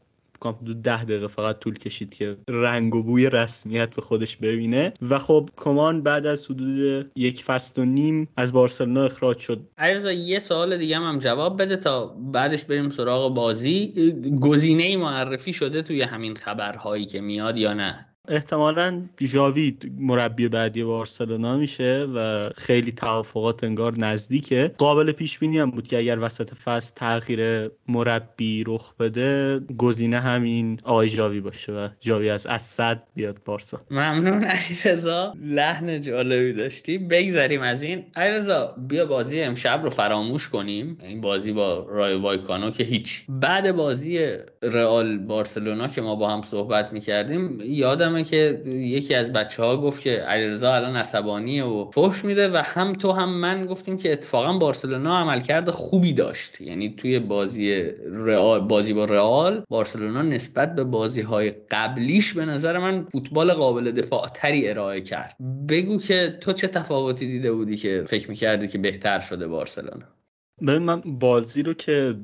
دو 0.65 0.73
ده 0.73 1.03
دقیقه 1.03 1.27
فقط 1.27 1.59
طول 1.59 1.77
کشید 1.77 2.13
که 2.13 2.37
رنگ 2.47 2.95
و 2.95 3.03
بوی 3.03 3.29
رسمیت 3.29 3.95
به 3.95 4.01
خودش 4.01 4.37
ببینه. 4.37 4.93
و 5.09 5.19
خب 5.19 5.49
کمان 5.57 6.03
بعد 6.03 6.25
از 6.25 6.51
حدود 6.51 7.11
یک 7.15 7.43
فصل 7.43 7.81
و 7.81 7.85
نیم 7.85 8.29
از 8.37 8.53
بارسلونا 8.53 9.03
اخراج 9.03 9.37
شد. 9.37 9.59
عرضا 9.77 10.11
یه 10.11 10.39
سوال 10.39 10.77
دیگه 10.77 10.97
هم, 10.97 11.19
جواب 11.19 11.61
بده 11.61 11.77
تا 11.77 12.05
بعدش 12.05 12.65
بریم 12.65 12.89
سراغ 12.89 13.33
بازی. 13.33 13.93
گزینه 14.41 14.97
معرفی 14.97 15.53
شده 15.53 15.81
توی 15.81 16.01
همین 16.01 16.35
خبرهایی 16.35 17.05
که 17.05 17.21
میاد 17.21 17.57
یا 17.57 17.73
نه؟ 17.73 18.08
احتمالا 18.29 19.01
ژاوی 19.21 19.77
مربی 19.99 20.47
بعدی 20.47 20.83
بارسلونا 20.83 21.57
میشه 21.57 22.07
و 22.15 22.49
خیلی 22.55 22.91
توافقات 22.91 23.63
انگار 23.63 23.97
نزدیکه. 23.97 24.71
قابل 24.77 25.11
پیش 25.11 25.39
بینی 25.39 25.59
هم 25.59 25.71
بود 25.71 25.87
که 25.87 25.97
اگر 25.97 26.19
وسط 26.19 26.53
فصل 26.53 26.95
تغییر 26.95 27.71
مربی 27.87 28.63
رخ 28.67 28.93
بده 28.95 29.59
گزینه 29.77 30.19
همین 30.19 30.79
آقای 30.83 31.09
ژاوی 31.09 31.39
باشه 31.39 31.71
و 31.71 31.87
ژاوی 32.01 32.29
از 32.29 32.45
اسد 32.45 33.03
بیاد 33.15 33.39
بارسا. 33.45 33.81
ممنون 33.91 34.43
علیرضا 34.43 35.33
لحن 35.43 36.01
جالبی 36.01 36.53
داشتی 36.53 36.97
بگذریم 36.97 37.61
از 37.61 37.83
این. 37.83 38.03
علیرضا 38.15 38.75
بیا 38.87 39.05
بازی 39.05 39.41
امشب 39.41 39.81
رو 39.83 39.89
فراموش 39.89 40.49
کنیم. 40.49 40.97
این 41.03 41.21
بازی 41.21 41.51
با 41.51 41.85
رای 41.89 42.15
وایکانو 42.15 42.71
که 42.71 42.83
هیچ. 42.83 43.25
بعد 43.29 43.71
بازی 43.75 44.19
رئال 44.63 45.17
بارسلونا 45.17 45.87
که 45.87 46.01
ما 46.01 46.15
با 46.15 46.29
هم 46.29 46.41
صحبت 46.41 46.93
می‌کردیم 46.93 47.61
یادم 47.61 48.18
که 48.23 48.61
یکی 48.65 49.13
از 49.15 49.33
بچه 49.33 49.63
ها 49.63 49.77
گفت 49.77 50.01
که 50.01 50.11
علیرضا 50.11 50.73
الان 50.73 50.95
عصبانیه 50.95 51.63
و 51.63 51.91
فحش 51.91 52.25
میده 52.25 52.49
و 52.49 52.61
هم 52.65 52.93
تو 52.93 53.11
هم 53.11 53.29
من 53.29 53.65
گفتیم 53.65 53.97
که 53.97 54.11
اتفاقا 54.11 54.57
بارسلونا 54.57 55.17
عملکرد 55.17 55.69
خوبی 55.69 56.13
داشت. 56.13 56.61
یعنی 56.61 56.95
توی 56.97 57.19
بازی 57.19 57.91
رئال 58.11 58.59
بازی 58.59 58.93
با 58.93 59.05
رئال 59.05 59.63
بارسلونا 59.69 60.21
نسبت 60.21 60.75
به 60.75 60.83
بازی 60.83 61.21
های 61.21 61.53
قبلیش 61.71 62.33
به 62.33 62.45
نظر 62.45 62.77
من 62.77 63.05
فوتبال 63.11 63.53
قابل 63.53 63.91
دفاع 63.91 64.29
تری 64.33 64.69
ارائه 64.69 65.01
کرد. 65.01 65.35
بگو 65.69 65.99
که 65.99 66.37
تو 66.41 66.53
چه 66.53 66.67
تفاوتی 66.67 67.27
دیده 67.27 67.51
بودی 67.51 67.77
که 67.77 68.03
فکر 68.07 68.29
می‌کردی 68.29 68.67
که 68.67 68.77
بهتر 68.77 69.19
شده 69.19 69.47
بارسلونا؟ 69.47 70.05
ببین 70.67 70.83
من 70.83 71.01
بازی 71.01 71.63
رو 71.63 71.73
که 71.73 72.15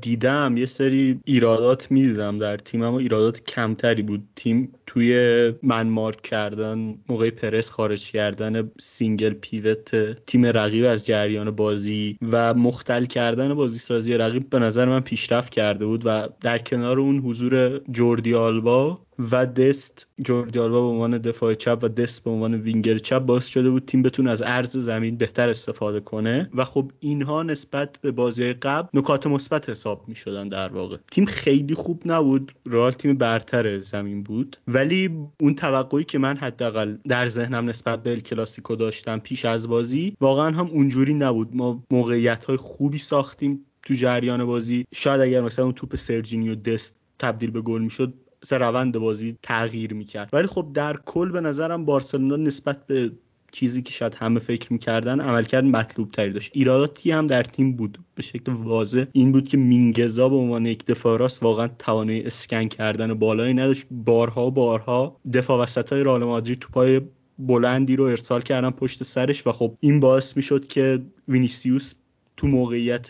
دیدم 0.00 0.56
یه 0.56 0.66
سری 0.66 1.20
ایرادات 1.24 1.90
می‌دیدم 1.90 2.38
در 2.38 2.56
تیمم 2.56 2.94
و 2.94 2.94
ایرادات 2.94 3.44
کمتری 3.44 4.02
بود. 4.02 4.28
تیم 4.36 4.72
توی 4.86 5.52
من 5.62 5.88
مارک 5.88 6.22
کردن 6.22 6.98
موقع 7.08 7.30
پرس 7.30 7.70
خارج 7.70 8.10
کردن 8.12 8.70
single 8.80 9.32
pivot 9.32 9.96
تیم 10.26 10.46
رقیب 10.46 10.84
از 10.84 11.06
جریان 11.06 11.50
بازی 11.50 12.18
و 12.32 12.54
مختل 12.54 13.04
کردن 13.04 13.54
بازی 13.54 13.78
سازی 13.78 14.14
رقیب 14.14 14.50
به 14.50 14.58
نظر 14.58 14.84
من 14.84 15.00
پیشرفت 15.00 15.52
کرده 15.52 15.86
بود 15.86 16.02
و 16.04 16.28
در 16.40 16.58
کنار 16.58 16.98
اون 16.98 17.18
حضور 17.18 17.78
جوردی 17.90 18.34
آلبا 18.34 19.07
و 19.18 19.46
دست 19.46 20.06
جوردی 20.22 20.58
آلبا 20.58 20.80
به 20.80 20.86
عنوان 20.86 21.18
دفاع 21.18 21.54
چپ 21.54 21.78
و 21.82 21.88
دست 21.88 22.24
به 22.24 22.30
عنوان 22.30 22.54
وینگر 22.54 22.98
چپ 22.98 23.18
باعث 23.18 23.46
شده 23.46 23.70
بود 23.70 23.84
تیم 23.86 24.02
بتونه 24.02 24.30
از 24.30 24.42
عرض 24.42 24.76
زمین 24.76 25.16
بهتر 25.16 25.48
استفاده 25.48 26.00
کنه 26.00 26.50
و 26.54 26.64
خب 26.64 26.92
اینها 27.00 27.42
نسبت 27.42 27.96
به 28.00 28.10
بازی 28.10 28.52
قبل 28.52 28.88
نکات 28.94 29.26
مثبت 29.26 29.70
حساب 29.70 30.08
می 30.08 30.14
شدن 30.14 30.48
در 30.48 30.68
واقع. 30.68 30.96
تیم 31.10 31.24
خیلی 31.24 31.74
خوب 31.74 32.02
نبود. 32.06 32.54
رئال 32.66 32.92
تیم 32.92 33.16
برتر 33.16 33.80
زمین 33.80 34.22
بود. 34.22 34.56
ولی 34.68 35.10
اون 35.40 35.54
توقعی 35.54 36.04
که 36.04 36.18
من 36.18 36.36
حداقل 36.36 36.96
در 37.08 37.26
ذهنم 37.26 37.68
نسبت 37.68 38.02
به 38.02 38.16
کلاسیکو 38.16 38.76
داشتم 38.76 39.18
پیش 39.18 39.44
از 39.44 39.68
بازی 39.68 40.16
واقعا 40.20 40.56
هم 40.56 40.66
اونجوری 40.66 41.14
نبود. 41.14 41.56
ما 41.56 41.84
موقعیت 41.90 42.44
های 42.44 42.56
خوبی 42.56 42.98
ساختیم 42.98 43.64
تو 43.82 43.94
جریان 43.94 44.44
بازی. 44.44 44.84
شاید 44.94 45.20
اگر 45.20 45.40
مثلا 45.40 45.64
اون 45.64 45.74
توپ 45.74 45.96
سرجینیو 45.96 46.54
دست 46.54 46.96
تبدیل 47.18 47.50
به 47.50 47.60
گل 47.60 47.82
می‌شد 47.82 48.14
روند 48.50 48.98
بازی 48.98 49.36
تغییر 49.42 49.94
می‌کرد. 49.94 50.30
ولی 50.32 50.46
خب 50.46 50.70
در 50.74 50.96
کل 51.06 51.30
به 51.30 51.40
نظرم 51.40 51.84
بارسلونا 51.84 52.36
نسبت 52.36 52.86
به 52.86 53.12
چیزی 53.52 53.82
که 53.82 53.92
شاید 53.92 54.14
همه 54.14 54.40
فکر 54.40 54.72
می‌کردن 54.72 55.20
عملکرد 55.20 55.64
مطلوب 55.64 56.10
تری 56.10 56.32
داشت. 56.32 56.50
ایراداتی 56.54 57.10
هم 57.10 57.26
در 57.26 57.42
تیم 57.42 57.72
بود. 57.72 57.98
به 58.14 58.22
شکل 58.22 58.52
واضح 58.52 59.04
این 59.12 59.32
بود 59.32 59.48
که 59.48 59.56
مینگزا 59.56 60.28
به 60.28 60.36
عنوان 60.36 60.66
یک 60.66 60.86
دفاع 60.86 61.18
راست 61.18 61.42
واقعا 61.42 61.68
توانایی 61.78 62.22
اسکن 62.22 62.68
کردن 62.68 63.14
بالایی 63.14 63.54
نداشت. 63.54 63.86
بارها 63.90 64.50
بارها 64.50 65.16
دفاع 65.32 65.62
وسط 65.62 65.92
های 65.92 66.04
رئال 66.04 66.24
مادرید 66.24 66.58
توپای 66.58 67.00
بلندی 67.38 67.96
رو 67.96 68.04
ارسال 68.04 68.40
کردن 68.42 68.70
پشت 68.70 69.02
سرش 69.02 69.46
و 69.46 69.52
خب 69.52 69.74
این 69.80 70.00
باعث 70.00 70.36
می‌شد 70.36 70.66
که 70.66 71.02
وینیسیوس 71.28 71.94
تو 72.36 72.46
موقعیت 72.46 73.08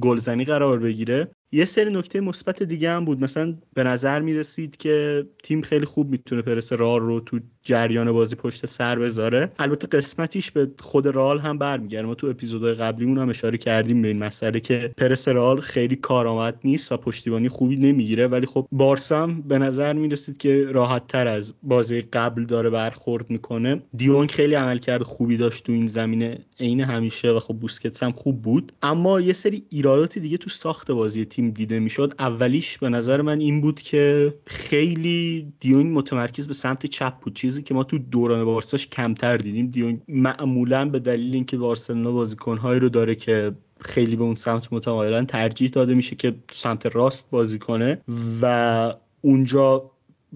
گلزنی 0.00 0.44
قرار 0.44 0.78
بگیره. 0.78 1.30
یه 1.52 1.64
سری 1.64 1.90
نکته 1.90 2.20
مثبت 2.20 2.62
دیگه 2.62 2.90
هم 2.90 3.04
بود. 3.04 3.20
مثلا 3.20 3.54
به 3.74 3.82
نظر 3.82 4.20
می 4.20 4.34
رسید 4.34 4.76
که 4.76 5.26
تیم 5.42 5.60
خیلی 5.60 5.84
خوب 5.84 6.10
می‌تونه 6.10 6.42
پرس 6.42 6.72
رئال 6.72 7.00
رو 7.00 7.20
تو 7.20 7.40
جریان 7.62 8.12
بازی 8.12 8.36
پشت 8.36 8.66
سر 8.66 8.98
بذاره. 8.98 9.52
البته 9.58 9.86
قسمتیش 9.86 10.50
به 10.50 10.70
خود 10.78 11.06
رئال 11.06 11.38
هم 11.38 11.58
برمیگرده. 11.58 12.06
ما 12.06 12.14
تو 12.14 12.26
اپیزودهای 12.26 12.74
قبلیمون 12.74 13.18
هم 13.18 13.28
اشاره 13.28 13.58
کردیم 13.58 14.02
به 14.02 14.08
این 14.08 14.18
مسئله 14.18 14.60
که 14.60 14.94
پرس 14.96 15.28
رئال 15.28 15.60
خیلی 15.60 15.96
کارآمد 15.96 16.58
نیست 16.64 16.92
و 16.92 16.96
پشتیبانی 16.96 17.48
خوبی 17.48 17.76
نمی‌گیره. 17.76 18.26
ولی 18.26 18.46
خب 18.46 18.68
بارسام 18.72 19.42
به 19.42 19.58
نظر 19.58 19.92
می 19.92 20.08
رسید 20.08 20.36
که 20.36 20.66
راحت 20.72 21.06
تر 21.06 21.28
از 21.28 21.54
بازی 21.62 22.00
قبل 22.00 22.44
داره 22.44 22.70
برخورد 22.70 23.30
می‌کنه. 23.30 23.82
دیونگ 23.96 24.30
خیلی 24.30 24.54
عملکرد 24.54 25.02
خوبی 25.02 25.36
داشت 25.36 25.66
تو 25.66 25.72
این 25.72 25.86
زمینه 25.86 26.38
عین 26.60 26.80
همیشه 26.80 27.30
و 27.30 27.40
خب 27.40 27.54
بوسکتس 27.54 28.02
هم 28.02 28.12
خوب 28.12 28.42
بود. 28.42 28.72
اما 28.82 29.20
یه 29.20 29.32
سری 29.32 29.62
ایرادات 29.70 30.18
دیگه 30.18 30.36
تو 30.36 30.50
ساخت 30.50 30.90
بازی 30.90 31.24
تیم 31.38 31.50
دیده 31.50 31.78
می‌شد 31.78 32.14
اولیش 32.18 32.78
به 32.78 32.88
نظر 32.88 33.22
من 33.22 33.40
این 33.40 33.60
بود 33.60 33.80
که 33.80 34.34
خیلی 34.46 35.52
دیونگ 35.60 35.98
متمرکز 35.98 36.46
به 36.46 36.52
سمت 36.52 36.86
چپ 36.86 37.20
بود. 37.20 37.34
چیزی 37.34 37.62
که 37.62 37.74
ما 37.74 37.84
تو 37.84 37.98
دوران 37.98 38.44
بارساش 38.44 38.86
کمتر 38.88 39.36
دیدیم. 39.36 39.66
دیونگ 39.66 40.00
معمولا 40.08 40.88
به 40.88 40.98
دلیل 40.98 41.34
اینکه 41.34 41.56
بارسلونا 41.56 42.12
بازیکنهایی 42.12 42.80
رو 42.80 42.88
داره 42.88 43.14
که 43.14 43.52
خیلی 43.80 44.16
به 44.16 44.24
اون 44.24 44.34
سمت 44.34 44.72
متمایلن 44.72 45.24
ترجیح 45.24 45.70
داده 45.70 45.94
میشه 45.94 46.16
که 46.16 46.34
سمت 46.52 46.86
راست 46.86 47.30
بازی 47.30 47.58
کنه 47.58 48.00
و 48.42 48.94
اونجا 49.20 49.90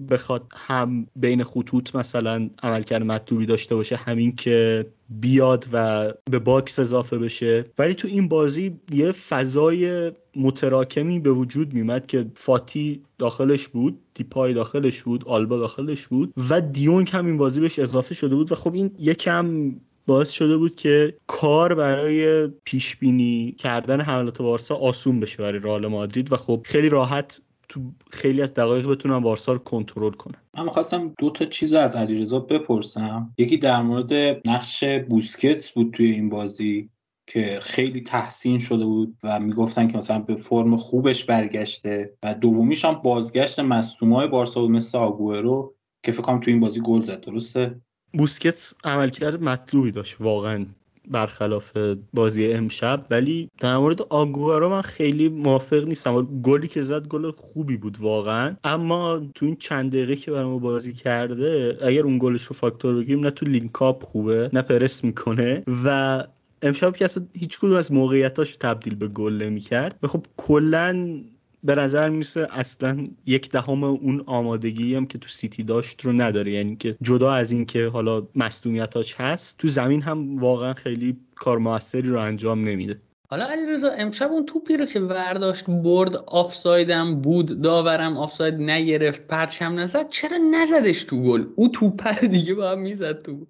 بخواد 0.09 0.43
هم 0.53 1.07
بین 1.15 1.43
خطوط 1.43 1.95
مثلا 1.95 2.49
عملکرد 2.63 3.03
مطلوبی 3.03 3.45
داشته 3.45 3.75
باشه 3.75 3.95
همین 3.95 4.35
که 4.35 4.85
بیاد 5.09 5.67
و 5.73 6.13
به 6.31 6.39
box 6.39 6.79
اضافه 6.79 7.17
بشه. 7.17 7.65
ولی 7.77 7.93
تو 7.93 8.07
این 8.07 8.27
بازی 8.27 8.79
یه 8.91 9.11
فضای 9.11 10.11
متراکمی 10.35 11.19
به 11.19 11.31
وجود 11.31 11.73
میومد 11.73 12.07
که 12.07 12.25
فاتی 12.35 13.01
داخلش 13.17 13.67
بود 13.67 13.99
دیپای 14.13 14.53
داخلش 14.53 15.03
بود 15.03 15.27
آلبا 15.27 15.57
داخلش 15.57 16.07
بود 16.07 16.33
و 16.49 16.61
دیونگ 16.61 17.09
هم 17.13 17.25
این 17.25 17.37
بازی 17.37 17.61
بهش 17.61 17.79
اضافه 17.79 18.15
شده 18.15 18.35
بود 18.35 18.51
و 18.51 18.55
خب 18.55 18.73
این 18.73 18.91
یکم 18.99 19.75
باعث 20.05 20.31
شده 20.31 20.57
بود 20.57 20.75
که 20.75 21.17
کار 21.27 21.75
برای 21.75 22.47
پیش 22.47 22.95
بینی 22.95 23.51
کردن 23.51 24.01
حملات 24.01 24.41
بارسا 24.41 24.75
آسون 24.75 25.19
بشه 25.19 25.37
برای 25.37 25.59
رئال 25.59 25.87
مادرید 25.87 26.31
و 26.31 26.37
خب 26.37 26.61
خیلی 26.65 26.89
راحت 26.89 27.41
تو 27.69 27.91
خیلی 28.11 28.41
از 28.41 28.53
دقایق 28.53 28.87
بتونن 28.87 29.19
بارسا 29.19 29.51
رو 29.51 29.59
کنترل 29.59 30.11
کنن 30.11 30.35
من 30.57 30.63
می‌خواستم 30.63 31.13
دو 31.19 31.29
تا 31.29 31.45
چیز 31.45 31.73
از 31.73 31.95
علیرضا 31.95 32.39
بپرسم. 32.39 33.33
یکی 33.37 33.57
در 33.57 33.81
مورد 33.81 34.13
نقش 34.47 34.83
بوسکتس 34.83 35.71
بود 35.71 35.93
توی 35.93 36.11
این 36.11 36.29
بازی 36.29 36.89
که 37.27 37.59
خیلی 37.61 38.01
تحسین 38.01 38.59
شده 38.59 38.85
بود 38.85 39.17
و 39.23 39.39
می‌گفتن 39.39 39.87
که 39.87 39.97
مثلا 39.97 40.19
به 40.19 40.35
فرم 40.35 40.75
خوبش 40.75 41.23
برگشته 41.23 42.13
و 42.23 42.33
دومیش 42.33 42.85
هم 42.85 42.93
بازگشت 42.93 43.59
مصدومای 43.59 44.27
بارسا 44.27 44.61
بود 44.61 44.71
مثل 44.71 44.97
آگوئرو 44.97 45.75
که 46.03 46.11
فکر 46.11 46.21
کنم 46.21 46.39
تو 46.39 46.51
این 46.51 46.59
بازی 46.59 46.81
گل 46.81 47.01
زد 47.01 47.21
درسته؟ 47.21 47.81
بوسکتس 48.13 48.73
عملکرد 48.83 49.43
مطلوبی 49.43 49.91
داشت 49.91 50.21
واقعا. 50.21 50.65
برخلاف 51.11 51.77
بازی 52.13 52.53
امشب 52.53 53.05
ولی 53.09 53.49
در 53.59 53.77
مورد 53.77 54.01
آگوئرو 54.01 54.69
من 54.69 54.81
خیلی 54.81 55.29
موافق 55.29 55.83
نیستم. 55.85 56.41
گلی 56.41 56.67
که 56.67 56.81
زد 56.81 57.07
گل 57.07 57.31
خوبی 57.31 57.77
بود 57.77 57.97
واقعا. 58.01 58.55
اما 58.63 59.21
تو 59.35 59.45
این 59.45 59.55
چند 59.55 59.91
دقیقه 59.91 60.15
که 60.15 60.31
برای 60.31 60.45
ما 60.45 60.57
بازی 60.57 60.93
کرده 60.93 61.77
اگر 61.81 62.01
اون 62.03 62.19
گلش 62.19 62.43
رو 62.43 62.55
فاکتور 62.55 62.95
بگیریم 62.95 63.19
نه 63.19 63.31
تو 63.31 63.45
link-up 63.45 64.03
خوبه 64.03 64.49
نه 64.53 64.61
پرس 64.61 65.03
می‌کنه. 65.03 65.63
و 65.85 66.23
امشب 66.61 66.95
که 66.95 67.05
اصلا 67.05 67.25
هیچ 67.39 67.59
کدوم 67.59 67.75
از 67.75 67.91
موقعیتاش 67.91 68.57
تبدیل 68.57 68.95
به 68.95 69.07
گل 69.07 69.33
نمی‌کرد. 69.33 69.99
و 70.03 70.07
خب 70.07 70.25
کلا 70.37 71.21
به 71.63 71.75
نظر 71.75 72.09
می‌رسه 72.09 72.47
اصلا 72.51 73.07
یک 73.25 73.49
دهم 73.49 73.83
اون 73.83 74.23
آمادگی 74.25 74.95
هم 74.95 75.05
که 75.05 75.17
تو 75.17 75.27
سیتی 75.27 75.63
داشت 75.63 76.05
رو 76.05 76.11
نداره. 76.11 76.51
یعنی 76.51 76.75
که 76.75 76.97
جدا 77.01 77.33
از 77.33 77.51
اینکه 77.51 77.87
حالا 77.87 78.27
مصدومیتاش 78.35 79.15
هست 79.17 79.57
تو 79.57 79.67
زمین 79.67 80.01
هم 80.01 80.37
واقعا 80.37 80.73
خیلی 80.73 81.17
کار 81.35 81.57
موثری 81.57 82.09
رو 82.09 82.19
انجام 82.19 82.61
نمیده. 82.67 83.01
حالا 83.29 83.45
علیرضا 83.45 83.89
امشب 83.89 84.31
اون 84.31 84.45
توپی 84.45 84.77
رو 84.77 84.85
که 84.85 84.99
ورداشت 84.99 85.65
برد 85.65 86.15
آفسایدم 86.15 87.21
بود 87.21 87.61
داورم 87.61 88.17
آفساید 88.17 88.53
نگرفت 88.53 89.27
پرچم 89.27 89.79
نزد 89.79 90.09
چرا 90.09 90.37
نزدش 90.51 91.03
تو 91.03 91.21
گل؟ 91.21 91.45
اون 91.55 91.67
توپ 91.67 92.25
دیگه 92.25 92.53
باید 92.53 92.79
می‌زد 92.79 93.21
تو 93.21 93.33
گل. 93.33 93.45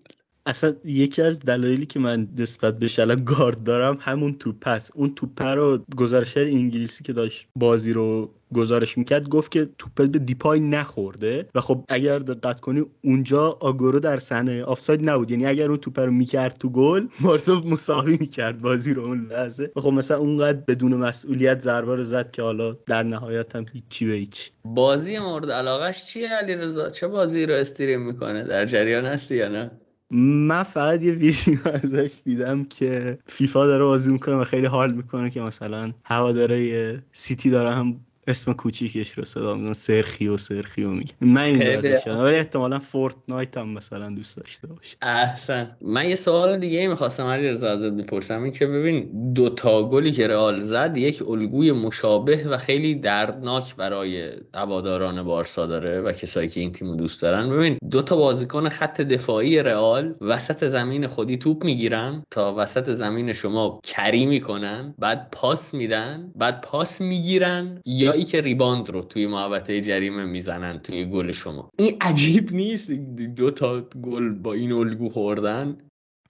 اصلا 0.45 0.73
یکی 0.85 1.21
از 1.21 1.39
دلایلی 1.39 1.85
که 1.85 1.99
من 1.99 2.27
نسبت 2.37 2.79
به 2.79 2.87
آگوئرو 2.97 3.23
گارد 3.25 3.63
دارم 3.63 3.97
همون 3.99 4.37
توپ 4.37 4.67
است. 4.67 4.91
اون 4.95 5.15
توپ 5.15 5.41
رو 5.41 5.83
گزارشگر 5.95 6.45
انگلیسی 6.45 7.03
که 7.03 7.13
داشت 7.13 7.47
بازی 7.55 7.93
رو 7.93 8.33
گزارش 8.53 8.97
می‌کرد 8.97 9.29
گفت 9.29 9.51
که 9.51 9.69
توپ 9.77 10.11
به 10.11 10.19
دیپای 10.19 10.59
نخورده 10.59 11.45
و 11.55 11.61
خب 11.61 11.85
اگر 11.89 12.19
دقت 12.19 12.59
کنی 12.59 12.85
اونجا 13.03 13.57
آگوئرو 13.61 13.99
در 13.99 14.19
صحنه 14.19 14.63
آفساید 14.63 15.09
نبود. 15.09 15.31
یعنی 15.31 15.45
اگر 15.45 15.69
اون 15.69 15.77
توپ 15.77 15.99
رو 15.99 16.11
می‌کرد 16.11 16.53
تو 16.53 16.69
گل 16.69 17.07
بارسا 17.21 17.55
مساوی 17.55 18.17
می‌کرد 18.19 18.61
بازی 18.61 18.93
رو 18.93 19.03
اون 19.03 19.27
لحظه. 19.31 19.71
و 19.75 19.81
خب 19.81 19.89
مثلا 19.89 20.17
اونقدر 20.17 20.59
بدون 20.67 20.93
مسئولیت 20.93 21.59
ضربه 21.59 21.95
رو 21.95 22.03
زد 22.03 22.31
که 22.31 22.41
حالا 22.41 22.77
در 22.87 23.03
نهایت 23.03 23.55
هم 23.55 23.65
هیچی 23.73 24.05
به 24.05 24.13
هیچ. 24.13 24.51
بازی 24.65 25.17
مورد 25.17 25.51
علاقش 25.51 26.05
چیه 26.05 26.29
علیرضا؟ 26.29 26.89
چه 26.89 27.07
بازی 27.07 27.45
رو 27.45 27.53
استریم 27.53 28.01
می‌کنه؟ 28.01 28.43
در 28.43 28.65
جریان 28.65 29.05
هستی 29.05 29.35
یا 29.35 29.47
نه؟ 29.47 29.71
من 30.13 30.63
فقط 30.63 31.01
یه 31.01 31.11
ویدیو 31.11 31.59
ازش 31.83 32.21
دیدم 32.25 32.63
که 32.63 33.17
فیفا 33.27 33.65
داره 33.67 33.83
بازی 33.83 34.13
می‌کنه 34.13 34.35
و 34.35 34.43
خیلی 34.43 34.65
حال 34.65 34.93
می‌کنه 34.93 35.29
که 35.29 35.41
مثلا 35.41 35.93
هواداره 36.03 37.03
سیتی 37.11 37.49
داره 37.49 37.75
هم 37.75 37.99
اسم 38.27 38.53
کوچیکش 38.53 39.11
رو 39.11 39.23
صدا 39.23 39.55
میزن 39.55 39.73
سرخیو 39.73 40.37
سرخیو 40.37 40.89
میگه. 40.89 41.13
من 41.21 41.41
این 41.41 41.77
ولی 42.07 42.35
احتمالا 42.35 42.79
فورتنایت 42.79 43.57
هم 43.57 43.69
مثلا 43.69 44.09
دوست 44.09 44.37
داشته 44.37 44.67
باشه. 44.67 44.97
احسن. 45.01 45.77
من 45.81 46.09
یه 46.09 46.15
سوال 46.15 46.59
دیگه 46.59 46.79
ای 46.79 46.87
می‌خواستم 46.87 47.25
علی 47.25 47.49
رضا 47.49 47.69
ازت 47.69 47.93
بپرسم. 47.93 48.43
این 48.43 48.53
که 48.53 48.67
ببین 48.67 49.33
دو 49.33 49.49
تا 49.49 49.89
گلی 49.89 50.11
که 50.11 50.27
رئال 50.27 50.61
زد 50.61 50.97
یک 50.97 51.21
الگوی 51.29 51.71
مشابه 51.71 52.47
و 52.47 52.57
خیلی 52.57 52.95
دردناک 52.95 53.75
برای 53.75 54.31
هواداران 54.53 55.23
بارسا 55.23 55.65
داره 55.65 56.01
و 56.01 56.11
کسایی 56.11 56.49
که 56.49 56.59
این 56.59 56.71
تیمو 56.71 56.95
دوست 56.95 57.21
دارن. 57.21 57.49
ببین 57.49 57.77
دو 57.91 58.01
تا 58.01 58.15
بازیکن 58.15 58.69
خط 58.69 59.01
دفاعی 59.01 59.59
رئال 59.59 60.15
وسط 60.21 60.67
زمین 60.67 61.07
خودی 61.07 61.37
توپ 61.37 61.63
می‌گیرن 61.63 62.23
تا 62.31 62.55
وسط 62.57 62.89
زمین 62.89 63.33
شما 63.33 63.79
کری 63.83 64.25
می‌کنن 64.25 64.93
بعد 64.99 65.29
پاس 65.31 65.73
میدن 65.73 66.31
بعد 66.35 66.61
پاس 66.61 67.01
می‌گیرن 67.01 67.81
یا 67.85 68.12
ای 68.13 68.23
که 68.23 68.41
ریباند 68.41 68.89
رو 68.89 69.01
توی 69.01 69.27
محوطه 69.27 69.81
جریمه 69.81 70.25
می‌زنن 70.25 70.79
توی 70.79 71.05
گل 71.05 71.31
شما. 71.31 71.69
این 71.79 71.97
عجیب 72.01 72.53
نیست؟ 72.53 72.91
دو 73.35 73.51
تا 73.51 73.81
گل 73.81 74.29
با 74.29 74.53
این 74.53 74.71
الگو 74.71 75.09
خوردن؟ 75.09 75.77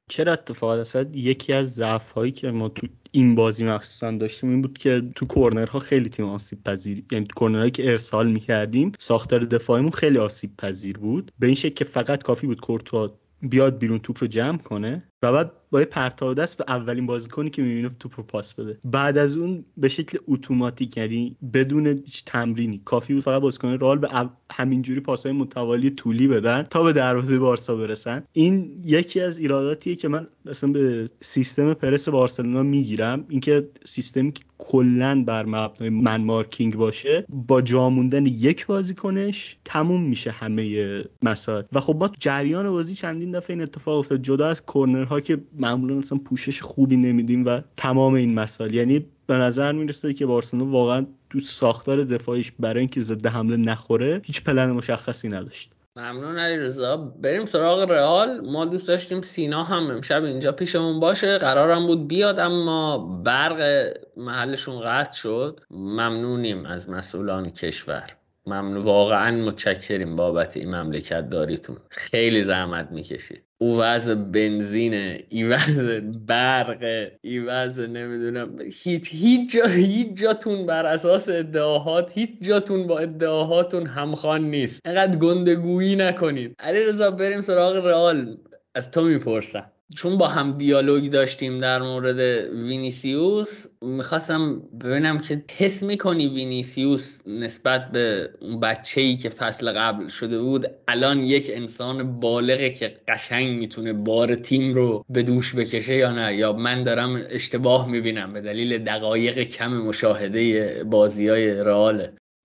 چرا 0.10 0.34
اتفاقات 0.34 0.80
اصلا 0.80 1.06
یکی 1.14 1.54
از 1.54 1.74
ضعف 1.74 2.12
هایی 2.12 2.32
که 2.32 2.52
ما 2.52 2.70
تو 2.70 2.88
این 3.12 3.36
بازی 3.36 3.66
مخصوصا 3.66 4.12
داشتیم 4.12 4.50
این 4.50 4.62
بود 4.62 4.78
که 4.78 5.04
تو 5.16 5.26
کورنرها 5.26 5.80
خیلی 5.80 6.10
تیم 6.10 6.26
آسیب 6.26 6.64
پذیر 6.64 7.04
یعنی 7.12 7.28
کورنرهایی 7.36 7.72
که 7.72 7.90
ارسال 7.90 8.32
می‌کردیم 8.32 8.92
ساختار 9.00 9.46
دفاعیمون 9.46 9.92
خیلی 9.92 10.18
آسیب 10.18 10.58
پذیر 10.58 10.98
بود. 10.98 11.32
به 11.40 11.48
این 11.48 11.56
شکل 11.56 11.74
که 11.74 11.86
فقط 11.86 12.24
کافی 12.24 12.48
بود 12.48 12.62
کورتوا 12.62 13.20
بیاد 13.42 13.78
بیرون 13.78 14.00
توپ 14.00 14.18
رو 14.22 14.28
جمع 14.28 14.58
کنه. 14.58 15.04
و 15.24 15.32
بعد 15.32 15.52
با 15.72 15.86
پرتاب 15.92 16.34
دست 16.34 16.58
به 16.58 16.66
اولین 16.68 17.06
بازیکنی 17.06 17.50
که 17.50 17.62
می‌بینه 17.62 17.92
توپ 18.00 18.14
رو 18.18 18.24
پاس 18.24 18.54
بده. 18.54 18.78
بعد 18.86 19.18
از 19.18 19.38
اون 19.38 19.66
به 19.78 19.88
شکل 19.88 20.18
اتوماتیک 20.28 20.98
یعنی 20.98 21.36
بدون 21.54 21.88
هیچ 21.88 22.26
تمرینی. 22.26 22.82
کافی 22.86 23.14
بود 23.14 23.24
فقط 23.24 23.42
بازیکن 23.42 23.80
رال 23.80 23.98
به 23.98 24.10
همینجوری 24.52 25.00
پاسهای 25.00 25.36
متوالی 25.36 25.90
طولی 25.90 26.28
بدن 26.28 26.62
تا 26.64 26.84
به 26.84 26.94
دروازه 26.94 27.40
بارسا 27.40 27.76
برسن. 27.76 28.24
این 28.34 28.76
یکی 28.86 29.20
از 29.20 29.38
ایراداتیه 29.38 29.96
که 29.96 30.08
من 30.08 30.28
مثلا 30.46 30.72
به 30.72 31.10
سیستم 31.22 31.74
پرس 31.74 32.10
بارسلونا 32.10 32.64
می‌گیرم. 32.64 33.26
اینکه 33.30 33.70
سیستمی 33.84 34.32
که 34.32 34.44
کلا 34.58 35.24
بر 35.28 35.46
مبنای 35.46 35.90
من 35.90 36.22
مارکینگ 36.22 36.76
باشه 36.76 37.26
با 37.30 37.62
جا 37.62 37.90
موندن 37.90 38.26
یک 38.26 38.66
بازیکنش 38.66 39.58
تموم 39.66 40.04
میشه 40.04 40.32
همه 40.32 41.04
مسائل. 41.22 41.64
و 41.74 41.80
خب 41.80 41.94
با 41.94 42.12
جریان 42.20 42.70
بازی 42.70 42.96
چندین 42.96 43.32
دفعه 43.32 43.54
این 43.54 43.64
اتفاق 43.64 44.00
افتاد. 44.00 44.22
جدا 44.22 44.48
از 44.48 44.66
کورنرها 44.66 45.13
که 45.22 45.38
معمولا 45.60 45.96
مثلا 45.96 46.20
پوشش 46.26 46.62
خوبی 46.62 46.98
نمیدیم 46.98 47.46
و 47.46 47.62
تمام 47.76 48.14
این 48.14 48.34
مسائل. 48.34 48.74
یعنی 48.74 49.06
به 49.28 49.36
نظر 49.36 49.72
می‌رسه 49.72 50.14
که 50.14 50.26
بارسلونا 50.26 50.72
واقعا 50.72 51.06
تو 51.30 51.40
ساختار 51.40 52.04
دفاعیش 52.04 52.52
برای 52.60 52.80
اینکه 52.80 53.02
ضد 53.02 53.28
حمله 53.28 53.58
نخوره 53.58 54.22
هیچ 54.26 54.44
پلن 54.44 54.72
مشخصی 54.72 55.28
نداشت. 55.30 55.72
ممنون 55.96 56.38
علی 56.38 56.58
رضا 56.58 56.98
بریم 56.98 57.46
سراغ 57.46 57.92
رئال. 57.92 58.42
ما 58.52 58.66
دوست 58.66 58.88
داشتیم 58.88 59.22
سینا 59.22 59.64
هم 59.64 59.92
امشب 59.92 60.24
اینجا 60.24 60.52
پیشمون 60.52 61.00
باشه. 61.00 61.38
قرارم 61.38 61.88
بود 61.88 62.08
بیاد 62.08 62.40
اما 62.40 62.98
برق 63.26 63.90
محلشون 64.18 64.82
قطع 64.82 65.18
شد. 65.18 65.60
ممنونیم 65.72 66.66
از 66.66 66.90
مسئولان 66.90 67.50
کشور. 67.50 68.23
ممنون. 68.48 68.84
واقعا 68.84 69.32
متشکریم 69.46 70.16
بابت 70.16 70.58
این 70.58 70.76
مملکت 70.76 71.30
داریتون. 71.30 71.78
خیلی 71.90 72.44
زحمت 72.44 72.92
می‌کشید. 72.92 73.44
او 73.58 73.80
وضع 73.80 74.16
بنزینه 74.16 75.24
ای 75.30 75.44
وضع 75.44 76.00
برق 76.00 77.10
ای 77.22 77.40
وضع 77.40 77.86
نمی‌دونم. 77.88 78.60
هیچ 78.72 79.10
هیچ 79.12 79.54
جا 79.56 79.66
هیچ 79.66 80.18
جاتون 80.22 80.66
بر 80.66 80.86
اساس 80.86 81.30
ادعاهات 81.30 82.12
هیچ 82.14 82.32
جاتون 82.42 82.88
با 82.88 83.00
ادعاهاتون 83.00 83.88
همخوان 83.88 84.42
نیست. 84.44 84.80
انقدر 84.86 85.18
گندگویی 85.18 85.96
نکنید. 85.96 86.56
علی 86.60 86.84
رضا 86.84 87.12
بریم 87.12 87.42
سراغ 87.42 87.86
رئال. 87.86 88.38
از 88.76 88.92
تو 88.92 89.02
می‌پرسم. 89.02 89.73
چون 89.96 90.18
با 90.18 90.28
هم 90.28 90.52
دیالوگ 90.52 91.12
داشتیم 91.12 91.60
در 91.60 91.82
مورد 91.82 92.20
وینیسیوس 92.54 93.66
می‌خواستم 93.82 94.62
ببینم 94.84 95.20
که 95.20 95.44
حس 95.58 95.84
می‌کنی 95.84 96.28
وینیسیوس 96.28 97.20
نسبت 97.28 97.92
به 97.92 98.30
اون 98.42 98.60
بچه 98.60 99.02
ای 99.02 99.18
که 99.18 99.30
فصل 99.30 99.72
قبل 99.72 100.08
شده 100.08 100.40
بود. 100.40 100.68
الان 100.88 101.20
یک 101.20 101.52
انسان 101.54 102.20
بالغه 102.20 102.70
که 102.70 102.94
قشنگ 103.08 103.60
می‌تونه 103.60 103.94
بار 103.94 104.36
تیم 104.36 104.74
رو 104.74 105.06
به 105.10 105.24
دوش 105.24 105.56
بکشه 105.56 105.96
یا 105.96 106.12
نه؟ 106.12 106.36
یا 106.36 106.54
من 106.54 106.84
دارم 106.84 107.22
اشتباه 107.30 107.90
می‌بینم 107.90 108.34
به 108.34 108.42
دلیل 108.42 108.84
دقایق 108.84 109.40
کم 109.40 109.78
مشاهده 109.78 110.84
بازی 110.84 111.28
های 111.28 111.64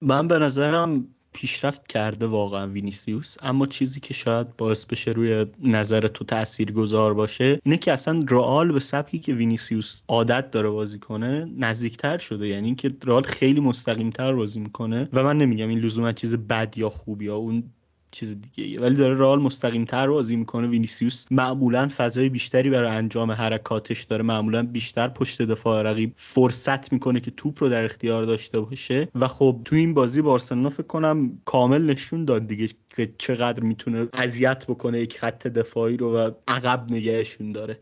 من 0.03 0.29
به 0.29 0.39
نظرم 0.39 1.09
پیشرفت 1.33 1.87
کرده 1.87 2.27
واقعا 2.27 2.67
وینیسیوس. 2.67 3.37
اما 3.43 3.67
چیزی 3.67 4.01
که 4.01 4.15
شاید 4.15 4.57
باعث 4.57 4.87
بشه 4.87 5.11
روی 5.11 5.47
نظر 5.63 6.09
تو 6.09 6.25
تأثیر 6.25 6.73
گذار 6.73 7.15
باشه 7.15 7.61
اینه 7.65 7.77
که 7.79 7.93
اصلا 7.93 8.25
رئال 8.31 8.73
به 8.73 8.81
سبکی 8.81 9.19
که 9.19 9.35
وینیسیوس 9.35 10.03
عادت 10.09 10.51
داره 10.51 10.71
بازی 10.71 10.99
کنه 10.99 11.49
نزدیکتر 11.57 12.19
شده. 12.19 12.49
یعنی 12.49 12.67
اینکه 12.67 12.91
رئال 13.05 13.23
خیلی 13.23 13.61
مستقیمتر 13.61 14.33
بازی 14.33 14.61
می‌کنه. 14.61 15.09
و 15.13 15.23
من 15.23 15.39
نمیگم 15.39 15.69
این 15.69 15.79
لزوما 15.79 16.13
چیز 16.13 16.37
بد 16.37 16.79
یا 16.79 16.91
خوب 16.91 17.23
یا 17.23 17.37
اون 17.37 17.63
چیز 18.11 18.37
دیگه 18.41 18.81
ولی 18.81 18.95
داره 18.95 19.19
رئال 19.19 19.41
مستقیم 19.41 19.85
تر 19.85 20.09
بازی 20.09 20.37
می‌کنه. 20.37 20.69
وینیسیوس 20.69 21.25
معمولا 21.31 21.89
فضای 21.97 22.29
بیشتری 22.29 22.71
برای 22.71 22.91
انجام 22.91 23.31
حرکاتش 23.31 24.05
داره. 24.05 24.23
معمولا 24.23 24.63
بیشتر 24.63 25.09
پشت 25.09 25.43
دفاع 25.43 25.83
رقیب 25.83 26.13
فرصت 26.17 26.93
می‌کنه 26.93 27.21
که 27.21 27.31
توپ 27.31 27.63
رو 27.63 27.69
در 27.69 27.85
اختیار 27.85 28.23
داشته 28.23 28.61
باشه. 28.61 29.09
و 29.15 29.29
خب 29.29 29.61
تو 29.65 29.77
این 29.77 29.95
بازی 29.95 30.23
بارسلونا 30.23 30.71
فکر 30.71 30.83
کنم 30.83 31.39
کامل 31.45 31.83
نشون 31.83 32.25
داد 32.25 32.47
دیگه 32.47 32.69
که 32.97 33.13
چقدر 33.19 33.63
می‌تونه 33.63 34.09
اذیت 34.13 34.65
بکنه 34.67 35.01
یک 35.01 35.19
خط 35.19 35.47
دفاعی 35.47 35.97
رو 35.97 36.17
و 36.17 36.31
عقب 36.49 36.87
نگهشون 36.91 37.53
داره. 37.53 37.81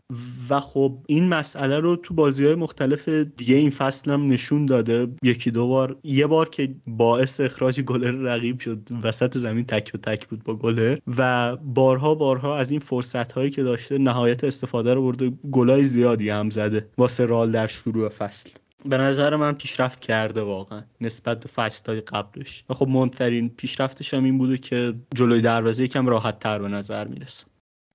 و 0.49 0.59
خب 0.59 0.97
این 1.07 1.27
مسئله 1.27 1.79
رو 1.79 1.95
تو 1.95 2.13
بازی 2.13 2.45
های 2.45 2.55
مختلف 2.55 3.09
دیگه 3.09 3.55
این 3.55 3.69
فصل 3.69 4.11
هم 4.11 4.27
نشون 4.27 4.65
داده. 4.65 5.07
یکی 5.23 5.51
دو 5.51 5.67
بار 5.67 5.97
یه 6.03 6.27
بار 6.27 6.49
که 6.49 6.75
باعث 6.87 7.41
اخراج 7.41 7.81
گلر 7.81 8.11
رقیب 8.11 8.59
شد. 8.59 8.89
وسط 9.03 9.37
زمین 9.37 9.65
تک 9.65 9.91
تک 9.91 10.16
بود 10.25 10.43
با 10.43 10.55
گلر 10.55 10.97
و 11.17 11.55
بارها 11.55 12.15
بارها 12.15 12.57
از 12.57 12.71
این 12.71 12.79
فرصت 12.79 13.31
هایی 13.31 13.49
که 13.49 13.63
داشته 13.63 13.97
نهایت 13.97 14.43
استفاده 14.43 14.93
رو 14.93 15.01
برده 15.01 15.29
گلای 15.51 15.83
زیادی 15.83 16.29
هم 16.29 16.49
زده 16.49 16.89
واسه 16.97 17.25
رئال 17.25 17.51
در 17.51 17.67
شروع 17.67 18.09
فصل. 18.09 18.49
به 18.85 18.97
نظر 18.97 19.35
من 19.35 19.53
پیشرفت 19.53 19.99
کرده 19.99 20.41
واقعا 20.41 20.81
نسبت 21.01 21.39
به 21.39 21.47
فصلهای 21.47 22.01
قبلش. 22.01 22.63
و 22.69 22.73
خب 22.73 22.87
مهمترین 22.87 23.49
پیشرفتش 23.49 24.13
هم 24.13 24.23
این 24.23 24.37
بوده 24.37 24.57
که 24.57 24.93
جلوی 25.15 25.41
دروازه 25.41 25.83
یکم 25.83 26.07
راحت 26.07 26.39
تر 26.39 26.59
به 26.59 26.67
نظر 26.67 27.07
می‌رسه. 27.07 27.45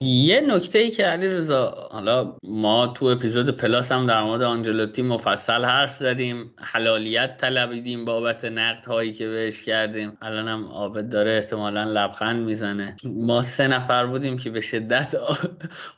یه 0.02 0.40
نکته 0.40 0.78
ای 0.78 0.90
که 0.90 1.04
علی 1.04 1.28
رضا 1.28 1.88
حالا 1.90 2.36
ما 2.42 2.86
تو 2.86 3.06
اپیزود 3.06 3.56
پلاس 3.56 3.92
هم 3.92 4.06
در 4.06 4.22
مورد 4.22 4.42
آنجلوتی 4.42 5.02
مفصل 5.02 5.64
حرف 5.64 5.96
زدیم 5.96 6.54
حلالیت 6.58 7.36
طلبیدیم 7.36 8.04
بابت 8.04 8.44
نقد 8.44 8.86
هایی 8.86 9.12
که 9.12 9.28
بهش 9.28 9.62
کردیم. 9.62 10.18
الان 10.22 10.48
هم 10.48 10.64
عابد 10.64 11.08
داره 11.08 11.32
احتمالا 11.32 11.84
لبخند 11.84 12.46
می‌زنه. 12.46 12.96
ما 13.04 13.42
سه 13.42 13.68
نفر 13.68 14.06
بودیم 14.06 14.38
که 14.38 14.50
به 14.50 14.60
شدت 14.60 15.14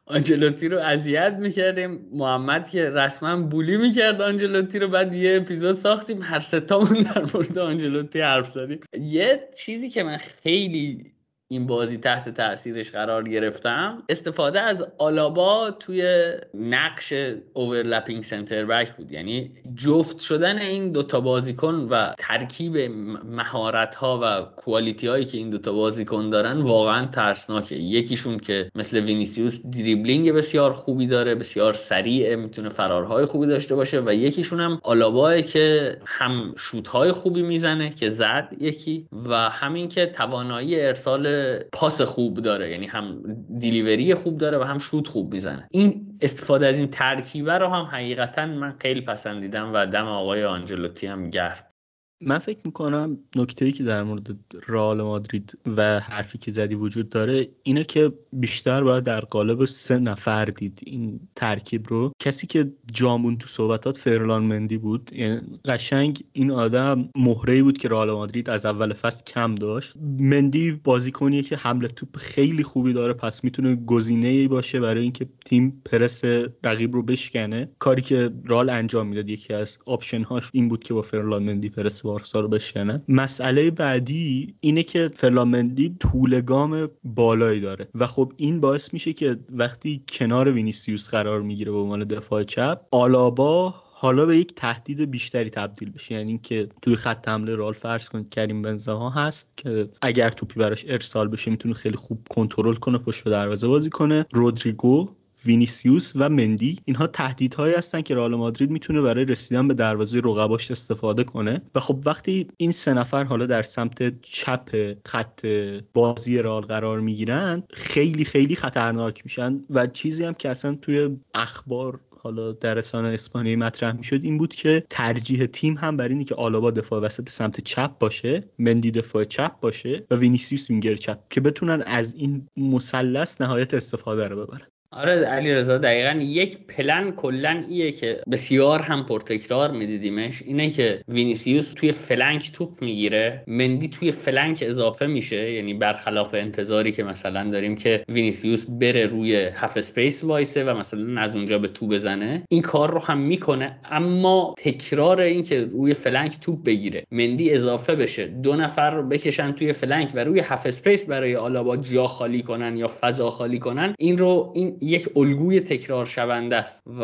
آنجلوتی 0.06 0.68
رو 0.68 0.78
اذیت 0.78 1.36
می‌کردیم. 1.40 2.08
محمد 2.12 2.68
که 2.70 2.90
رسما 2.90 3.36
bully 3.36 3.76
می‌کرد 3.76 4.22
آنجلوتی 4.22 4.78
رو 4.78 4.88
بعد 4.88 5.14
یه 5.14 5.36
اپیزود 5.36 5.76
ساختیم. 5.76 6.22
هر 6.22 6.40
ستامون 6.40 7.02
در 7.02 7.22
مورد 7.34 7.58
آنجلوتی 7.58 8.20
حرف 8.20 8.50
زدیم. 8.50 8.80
یه 9.00 9.48
چیزی 9.56 9.90
که 9.90 10.02
من 10.02 10.16
خیلی 10.16 11.13
این 11.48 11.66
بازی 11.66 11.98
تحت 11.98 12.28
تاثیرش 12.28 12.90
قرار 12.90 13.28
گرفتم. 13.28 14.02
استفاده 14.08 14.60
از 14.60 14.86
آلابا 14.98 15.70
توی 15.70 16.32
نقش 16.54 17.14
overlapping 17.52 18.22
center 18.22 18.64
back 18.64 18.96
بود. 18.96 19.12
یعنی 19.12 19.50
جفت 19.76 20.20
شدن 20.20 20.58
این 20.58 20.92
دوتا 20.92 21.20
بازیکن 21.20 21.74
و 21.90 22.14
ترکیب 22.18 22.76
مهارت 23.24 23.94
ها 23.94 24.20
و 24.22 24.42
quality 24.56 25.06
هایی 25.06 25.24
که 25.24 25.38
این 25.38 25.50
دوتا 25.50 25.72
بازیکن 25.72 26.30
دارن 26.30 26.60
واقعا 26.60 27.06
ترسناکه. 27.06 27.76
یکیشون 27.76 28.38
که 28.38 28.70
مثل 28.74 29.00
وینیسیوس 29.00 29.60
دریبلینگ 29.72 30.32
بسیار 30.32 30.72
خوبی 30.72 31.06
داره 31.06 31.34
بسیار 31.34 31.72
سریع 31.72 32.34
می‌تونه 32.34 32.68
فرارهای 32.68 33.24
خوبی 33.24 33.46
داشته 33.46 33.74
باشه 33.74 34.00
و 34.00 34.14
یکیشون 34.14 34.60
هم 34.60 34.80
آلابا 34.82 35.40
که 35.40 35.96
هم 36.06 36.54
شوت 36.58 36.88
های 36.88 37.12
خوبی 37.12 37.42
می‌زنه 37.42 37.90
که 37.90 38.10
زد 38.10 38.48
یکی 38.60 39.08
و 39.12 39.34
همین 39.50 39.88
که 39.88 40.06
توانایی 40.06 40.80
ارسال 40.80 41.33
پاس 41.72 42.00
خوب 42.00 42.40
داره 42.40 42.70
یعنی 42.70 42.86
هم 42.86 43.22
دیلیوری 43.58 44.14
خوب 44.14 44.38
داره 44.38 44.58
و 44.58 44.62
هم 44.62 44.78
شوت 44.78 45.08
خوب 45.08 45.32
می‌زنه. 45.34 45.68
این 45.70 46.18
استفاده 46.20 46.66
از 46.66 46.78
این 46.78 46.88
ترکیبه 46.90 47.58
رو 47.58 47.68
هم 47.68 47.84
حقیقتا 47.84 48.46
من 48.46 48.76
خیلی 48.80 49.00
پسندیدم 49.00 49.70
و 49.74 49.86
دم 49.86 50.06
آقای 50.06 50.44
آنجلوتی 50.44 51.06
هم 51.06 51.30
گرم. 51.30 51.73
من 52.20 52.38
فکر 52.38 52.58
می‌کنم 52.64 53.18
نکته 53.36 53.64
ای 53.64 53.72
که 53.72 53.84
در 53.84 54.02
مورد 54.02 54.36
رئال 54.68 55.02
مادرید 55.02 55.58
و 55.76 56.00
حرفی 56.00 56.38
که 56.38 56.50
زدی 56.50 56.74
وجود 56.74 57.08
داره 57.08 57.48
اینه 57.62 57.84
که 57.84 58.12
بیشتر 58.32 58.84
باید 58.84 59.04
در 59.04 59.20
قالب 59.20 59.64
سه 59.64 59.98
نفر 59.98 60.44
دید. 60.44 60.80
این 60.86 61.20
ترکیب 61.36 61.86
رو. 61.88 62.12
کسی 62.18 62.46
که 62.46 62.72
جامون 62.92 63.38
تو 63.38 63.48
صحبتات 63.48 63.96
فرلان 63.96 64.44
مندی 64.44 64.78
بود. 64.78 65.10
یعنی 65.12 65.40
قشنگ 65.64 66.24
این 66.32 66.50
آدم 66.50 67.08
مهره 67.16 67.62
بود 67.62 67.78
که 67.78 67.88
رئال 67.88 68.10
مادرید 68.10 68.50
از 68.50 68.66
اول 68.66 68.92
فصل 68.92 69.24
کم 69.24 69.54
داشت. 69.54 69.94
مندی 70.18 70.72
بازیکنیه 70.72 71.42
که 71.42 71.56
حمله 71.56 71.88
توپ 71.88 72.16
خیلی 72.16 72.62
خوبی 72.62 72.92
داره. 72.92 73.12
پس 73.12 73.44
می‌تونه 73.44 73.76
گزینه 73.76 74.28
ای 74.28 74.48
باشه 74.48 74.80
برای 74.80 75.02
اینکه 75.02 75.26
تیم 75.44 75.82
پرس 75.84 76.22
رقیب 76.64 76.94
رو 76.94 77.02
بشکنه. 77.02 77.68
کاری 77.78 78.02
که 78.02 78.30
رئال 78.44 78.70
انجام 78.70 79.06
می‌داد 79.06 79.28
یکی 79.28 79.54
از 79.54 79.78
option 79.86 80.22
هاش 80.22 80.50
این 80.52 80.68
بود 80.68 80.84
که 80.84 80.94
با 80.94 81.02
فرلاند 81.02 81.42
مندی 81.42 81.68
پرس 81.68 82.04
بارسا 82.14 82.40
رو 82.40 82.48
بشکنن 82.48 83.02
مسئله 83.08 83.70
بعدی 83.70 84.54
اینه 84.60 84.82
که 84.82 85.10
فرلاند 85.14 85.60
مندی 85.60 85.96
طول 86.00 86.40
گام 86.40 86.88
بالایی 87.04 87.60
داره 87.60 87.88
و 87.94 88.06
خب 88.06 88.32
این 88.36 88.60
باعث 88.60 88.92
میشه 88.92 89.12
که 89.12 89.38
وقتی 89.50 90.02
کنار 90.08 90.52
وینیسیوس 90.52 91.08
قرار 91.08 91.42
می‌گیره 91.42 91.72
به 91.72 91.78
عنوان 91.78 92.04
دفاع 92.04 92.42
چپ 92.42 92.80
آلابا 92.90 93.74
حالا 93.96 94.26
به 94.26 94.36
یک 94.36 94.54
تهدید 94.54 95.10
بیشتری 95.10 95.50
تبدیل 95.50 95.90
بشه. 95.90 96.14
یعنی 96.14 96.28
اینکه 96.28 96.68
توی 96.82 96.96
خط 96.96 97.28
حمله 97.28 97.54
رئال 97.54 97.72
فرض 97.72 98.08
کنید 98.08 98.28
کریم 98.28 98.62
بنزما 98.62 99.10
هست 99.10 99.56
که 99.56 99.88
اگر 100.02 100.30
توپی 100.30 100.60
براش 100.60 100.84
ارسال 100.88 101.28
بشه 101.28 101.50
می‌تونه 101.50 101.74
خیلی 101.74 101.96
خوب 101.96 102.26
کنترل 102.30 102.74
کنه 102.74 102.98
پشت 102.98 103.24
دروازه 103.24 103.68
بازی 103.68 103.90
کنه. 103.90 104.26
رودریگو 104.32 105.08
وینیسیوس 105.46 106.12
و 106.16 106.28
مندی 106.28 106.78
اینها 106.84 107.06
تهدیدهایی 107.06 107.74
هستن 107.74 108.00
که 108.00 108.14
رئال 108.14 108.34
مادرید 108.34 108.70
می‌تونه 108.70 109.02
برای 109.02 109.24
رسیدن 109.24 109.68
به 109.68 109.74
دروازه 109.74 110.18
رقباش 110.18 110.70
استفاده 110.70 111.24
کنه. 111.24 111.62
و 111.74 111.80
خب 111.80 112.02
وقتی 112.06 112.48
این 112.56 112.72
سه 112.72 112.94
نفر 112.94 113.24
حالا 113.24 113.46
در 113.46 113.62
سمت 113.62 114.20
چپ 114.20 114.94
خط 115.06 115.46
بازی 115.94 116.38
رئال 116.38 116.62
قرار 116.62 117.00
می‌گیرن 117.00 117.62
خیلی 117.72 118.24
خیلی 118.24 118.56
خطرناک 118.56 119.20
میشن. 119.24 119.60
و 119.70 119.86
چیزی 119.86 120.24
هم 120.24 120.34
که 120.34 120.48
اصلا 120.48 120.74
توی 120.74 121.16
اخبار 121.34 122.00
حالا 122.20 122.52
در 122.52 122.74
رسانه 122.74 123.08
اسپانیایی 123.08 123.56
مطرح 123.56 123.96
می‌شد 123.96 124.20
این 124.22 124.38
بود 124.38 124.54
که 124.54 124.84
ترجیح 124.90 125.46
تیم 125.46 125.74
هم 125.74 125.96
بر 125.96 126.08
اینه 126.08 126.24
که 126.24 126.34
آلابا 126.34 126.70
دفاع 126.70 127.00
وسط 127.00 127.28
سمت 127.28 127.60
چپ 127.60 127.98
باشه 127.98 128.44
مندی 128.58 128.90
دفاع 128.90 129.24
چپ 129.24 129.60
باشه 129.60 130.06
و 130.10 130.14
وینیسیوس 130.14 130.70
وینگر 130.70 130.96
چپ 130.96 131.18
که 131.30 131.40
بتونن 131.40 131.82
از 131.86 132.14
این 132.14 132.48
مثلث 132.56 133.40
نهایت 133.40 133.74
استفاده 133.74 134.28
رو 134.28 134.46
ببرن. 134.46 134.66
آره 134.96 135.12
علی 135.12 135.54
رضا 135.54 135.78
دقیقا 135.78 136.20
یک 136.20 136.58
پلن 136.68 137.10
کلا 137.10 137.64
ایه 137.68 137.92
که 137.92 138.20
بسیار 138.30 138.80
هم 138.80 139.06
پرتکرار 139.06 139.70
میدیدیمش. 139.70 140.42
اینه 140.42 140.70
که 140.70 141.00
وینیسیوس 141.08 141.72
توی 141.72 141.92
flank 141.92 142.52
توپ 142.52 142.82
می‌گیره. 142.82 143.44
مندی 143.46 143.88
توی 143.88 144.12
flank 144.12 144.64
اضافه 144.66 145.06
میشه. 145.06 145.52
یعنی 145.52 145.74
برخلاف 145.74 146.34
انتظاری 146.34 146.92
که 146.92 147.02
مثلا 147.04 147.50
داریم 147.50 147.76
که 147.76 148.04
وینیسیوس 148.08 148.66
بره 148.68 149.06
روی 149.06 149.36
half 149.36 149.76
space 149.76 150.24
وایسه 150.24 150.64
و 150.64 150.76
مثلا 150.78 151.20
از 151.20 151.36
اونجا 151.36 151.58
به 151.58 151.68
توپ 151.68 151.90
بزنه 151.90 152.42
این 152.48 152.62
کار 152.62 152.90
رو 152.90 152.98
هم 152.98 153.18
می‌کنه. 153.18 153.78
اما 153.90 154.54
تکرار 154.58 155.20
این 155.20 155.42
که 155.42 155.64
روی 155.64 155.94
flank 155.94 156.40
توپ 156.40 156.64
بگیره 156.64 157.04
مندی 157.10 157.50
اضافه 157.50 157.94
بشه 157.94 158.26
دو 158.26 158.56
نفر 158.56 158.90
رو 158.90 159.08
بکشن 159.08 159.52
توی 159.52 159.72
flank 159.72 160.10
و 160.14 160.24
روی 160.24 160.40
half 160.40 160.66
space 160.66 161.06
برای 161.06 161.36
آلابا 161.36 161.76
جا 161.76 162.06
خالی 162.06 162.42
کنن 162.42 162.76
یا 162.76 162.86
فضا 163.00 163.30
خالی 163.30 163.58
کنن 163.58 163.94
این 163.98 164.18
رو 164.18 164.52
این 164.54 164.76
یک 164.84 165.08
الگوی 165.16 165.60
تکرار 165.60 166.06
شونده 166.06 166.56
است 166.56 166.82
و 167.00 167.02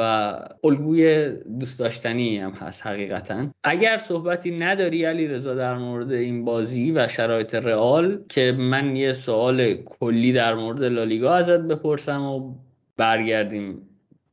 الگوی 0.64 1.32
دوست 1.60 1.78
داشتنی 1.78 2.38
هم 2.38 2.50
هست 2.50 2.86
حقیقتا. 2.86 3.46
اگر 3.64 3.98
صحبتی 3.98 4.50
نداری 4.50 5.04
علی 5.04 5.26
رضا 5.26 5.54
در 5.54 5.78
مورد 5.78 6.12
این 6.12 6.44
بازی 6.44 6.92
و 6.92 7.08
شرایط 7.08 7.54
رئال 7.54 8.18
که 8.28 8.52
من 8.58 8.96
یه 8.96 9.12
سوال 9.12 9.74
کلی 9.74 10.32
در 10.32 10.54
مورد 10.54 10.82
لالیگا 10.82 11.34
ازت 11.34 11.60
بپرسم 11.60 12.22
و 12.22 12.54
برگردیم 12.96 13.82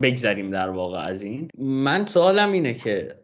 بگذریم 0.02 0.52
در 0.52 0.70
واقع 0.70 1.00
از 1.00 1.24
این. 1.24 1.48
من 1.58 2.06
سوالم 2.06 2.52
اینه 2.52 2.74
که 2.74 3.16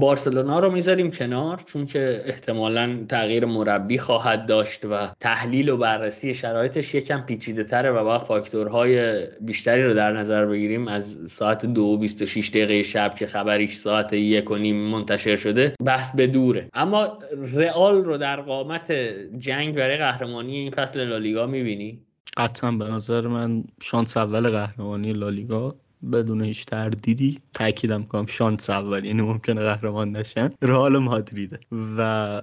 بارسلونا 0.00 0.58
رو 0.58 0.70
می‌ذاریم 0.70 1.10
کنار 1.10 1.60
چون 1.66 1.86
که 1.86 2.22
احتمالا 2.24 3.04
تغییر 3.08 3.44
مربی 3.44 3.98
خواهد 3.98 4.46
داشت 4.46 4.84
و 4.84 5.08
تحلیل 5.20 5.68
و 5.68 5.76
بررسی 5.76 6.34
شرایطش 6.34 6.94
یکم 6.94 7.20
پیچیده 7.20 7.64
تره 7.64 7.90
و 7.90 8.04
باید 8.04 8.20
فاکتورهای 8.20 9.26
بیشتری 9.40 9.84
رو 9.84 9.94
در 9.94 10.12
نظر 10.12 10.46
بگیریم 10.46 10.88
از 10.88 11.16
ساعت 11.30 11.66
دو 11.66 11.82
و 11.82 11.96
26 11.96 12.50
دقیقه 12.50 12.82
شب 12.82 13.14
که 13.14 13.26
خبریش 13.26 13.76
ساعت 13.76 14.12
یک 14.12 14.50
و 14.50 14.56
نیم 14.56 14.76
منتشر 14.76 15.36
شده 15.36 15.74
بحث 15.84 16.16
به 16.16 16.26
دوره 16.26 16.68
اما 16.72 17.18
رئال 17.54 18.04
رو 18.04 18.18
در 18.18 18.40
قامت 18.40 18.92
جنگ 19.38 19.74
برای 19.74 19.96
قهرمانی 19.96 20.56
این 20.56 20.70
فصل 20.70 21.08
لالیگا 21.08 21.46
می‌بینی؟ 21.46 22.00
قطعا 22.36 22.70
به 22.70 22.84
نظر 22.84 23.26
من 23.26 23.64
شانس 23.82 24.16
اول 24.16 24.50
قهرمانی 24.50 25.12
لالیگا 25.12 25.76
بدون 26.12 26.42
هیچ 26.42 26.66
تردیدی 26.66 27.38
تاکیدم 27.52 28.02
کنم 28.04 28.26
شانس 28.26 28.70
اول 28.70 29.04
یعنی 29.04 29.22
ممکنه 29.22 29.62
قهرمان 29.62 30.10
نشن. 30.10 30.50
رئال 30.62 30.98
مادریده. 30.98 31.60
و 31.98 32.42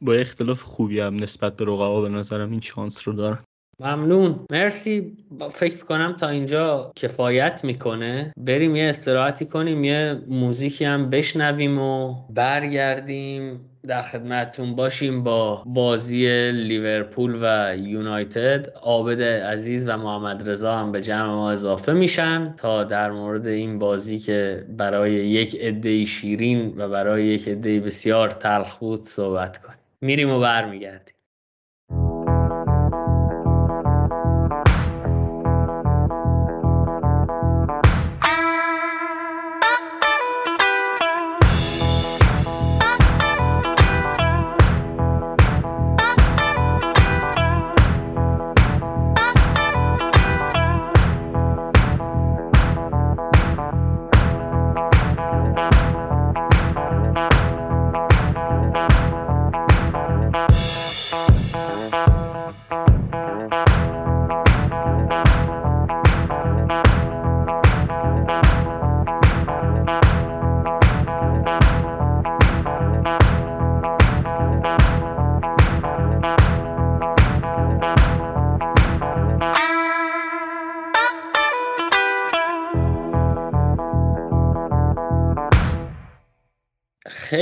با 0.00 0.14
اختلاف 0.14 0.62
خوبی 0.62 1.00
هم 1.00 1.14
نسبت 1.14 1.56
به 1.56 1.64
رقبا 1.64 2.00
به 2.00 2.08
نظرم 2.08 2.50
این 2.50 2.60
شانس 2.60 3.08
رو 3.08 3.14
دارن. 3.14 3.38
ممنون. 3.80 4.40
مرسی. 4.50 5.16
فکر 5.52 5.84
کنم 5.84 6.16
تا 6.20 6.28
اینجا 6.28 6.92
کفایت 6.96 7.60
می‌کنه. 7.64 8.32
بریم 8.36 8.76
یه 8.76 8.84
استراحتی 8.84 9.46
کنیم 9.46 9.84
یه 9.84 10.18
موزیکی 10.28 10.84
هم 10.84 11.10
بشنویم 11.10 11.78
و 11.78 12.14
برگردیم. 12.30 13.60
در 13.86 14.02
خدمتتون 14.02 14.76
باشیم 14.76 15.24
با 15.24 15.62
بازی 15.66 16.50
لیورپول 16.50 17.38
و 17.42 17.76
یونایتد. 17.76 18.66
عابد 18.82 19.22
عزیز 19.22 19.88
و 19.88 19.96
محمد 19.96 20.48
رضا 20.50 20.76
هم 20.76 20.92
به 20.92 21.00
جمع 21.00 21.26
ما 21.26 21.50
اضافه 21.50 21.92
میشن 21.92 22.54
تا 22.56 22.84
در 22.84 23.10
مورد 23.10 23.46
این 23.46 23.78
بازی 23.78 24.18
که 24.18 24.66
برای 24.76 25.12
یک 25.12 25.56
عده 25.60 26.04
شیرین 26.04 26.74
و 26.76 26.88
برای 26.88 27.24
یک 27.26 27.48
عده 27.48 27.80
بسیار 27.80 28.30
تلخ 28.30 28.76
بود 28.76 29.02
صحبت 29.02 29.58
کنیم. 29.58 29.78
میریم 30.00 30.30
و 30.30 30.40
برمیگردیم. 30.40 31.14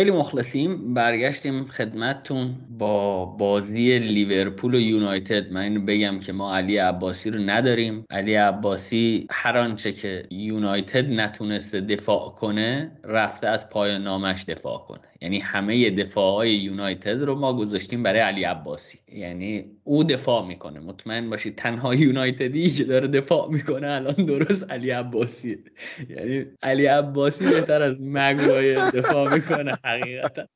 خیلی 0.08 0.20
مخلصیم. 0.20 0.94
برگشتیم 0.94 1.64
خدمتتون 1.64 2.54
با 2.78 3.24
بازی 3.24 3.98
لیورپول 3.98 4.74
و 4.74 4.80
یونایتد. 4.80 5.52
من 5.52 5.60
اینو 5.60 5.80
بگم 5.80 6.18
که 6.20 6.32
ما 6.32 6.56
علی 6.56 6.76
عباسی 6.76 7.30
رو 7.30 7.38
نداریم. 7.38 8.04
علی 8.10 8.34
عباسی 8.34 9.26
هر 9.30 9.58
آنچه 9.58 9.92
که 9.92 10.26
یونایتد 10.30 11.10
نتونسته 11.10 11.80
دفاع 11.80 12.30
کنه 12.30 12.92
رفته 13.04 13.48
از 13.48 13.70
پایان 13.70 14.02
نامش 14.02 14.44
دفاع 14.44 14.78
کنه. 14.78 15.00
یعنی 15.20 15.38
همه 15.38 15.90
دفاع 15.90 16.34
های 16.34 16.54
یونایتد 16.54 17.22
رو 17.22 17.34
ما 17.34 17.56
گذاشتیم 17.56 18.02
برای 18.02 18.20
علی 18.20 18.44
عباسی. 18.44 18.98
یعنی 19.12 19.64
او 19.84 20.04
دفاع 20.04 20.46
می‌کنه. 20.46 20.80
مطمئن 20.80 21.30
باشید 21.30 21.56
تنها 21.56 21.94
یونایتدی 21.94 22.70
که 22.70 22.84
داره 22.84 23.08
دفاع 23.08 23.50
می‌کنه 23.50 23.94
الان 23.94 24.14
درست 24.14 24.70
علی 24.70 24.90
عباسی. 24.90 25.64
یعنی 26.08 26.46
علی 26.62 26.86
عباسی 26.86 27.44
بهتر 27.44 27.82
از 27.82 27.96
مگوای 28.00 28.74
دفاع 28.74 29.34
می‌کنه 29.34 29.72
حقیقتا. 29.84 30.46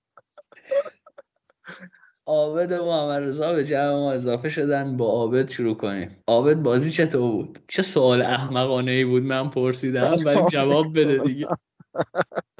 عابد 2.26 2.72
و 2.72 2.84
محمد 2.84 3.22
رضا 3.22 3.52
به 3.52 3.64
جمع 3.64 3.90
ما 3.90 4.12
اضافه 4.12 4.48
شدن. 4.48 4.96
با 4.96 5.06
عابد 5.10 5.50
شروع 5.50 5.76
کنیم. 5.76 6.16
عابد 6.26 6.56
بازی 6.56 6.90
چطور 6.90 7.32
بود؟ 7.32 7.58
چه 7.68 7.82
سوال 7.82 8.22
احمقانه 8.22 8.90
ای 8.90 9.04
بود؟ 9.04 9.22
من 9.22 9.50
پرسیدم 9.50 10.16
ولی 10.24 10.40
جواب 10.52 10.98
بده 11.00 11.18
دیگه. 11.18 11.46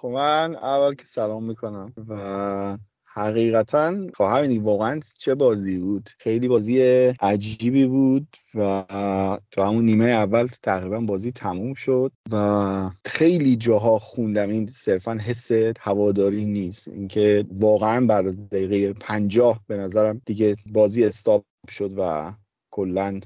خب 0.00 0.08
من 0.08 0.56
اول 0.56 0.94
که 0.94 1.04
سلام 1.04 1.44
می‌کنم 1.44 1.92
و 2.08 2.78
حقیقتا 3.04 3.94
خب 4.14 4.24
همین 4.24 4.62
واقعا 4.62 5.00
چه 5.18 5.34
بازی 5.34 5.78
بود؟ 5.78 6.10
خیلی 6.18 6.48
بازی 6.48 6.80
عجیبی 7.20 7.86
بود 7.86 8.36
و 8.54 8.84
تو 9.50 9.62
همون 9.62 9.84
نیمه 9.84 10.04
اول 10.04 10.46
تقریبا 10.62 11.00
بازی 11.00 11.32
تموم 11.32 11.74
شد 11.74 12.12
و 12.32 12.90
خیلی 13.04 13.56
جاها 13.56 13.98
خوندم. 13.98 14.48
این 14.48 14.66
صرفا 14.66 15.12
حس 15.12 15.50
هواداری 15.80 16.44
نیست. 16.44 16.88
اینکه 16.88 17.44
واقعا 17.52 18.06
بعد 18.06 18.26
از 18.26 18.48
دقیقه 18.48 18.92
پنجاه 18.92 19.60
به 19.66 19.76
نظرم 19.76 20.20
دیگه 20.26 20.56
بازی 20.72 21.04
استاپ 21.04 21.44
شد 21.68 21.94
و 21.98 22.32
کلا 22.70 23.20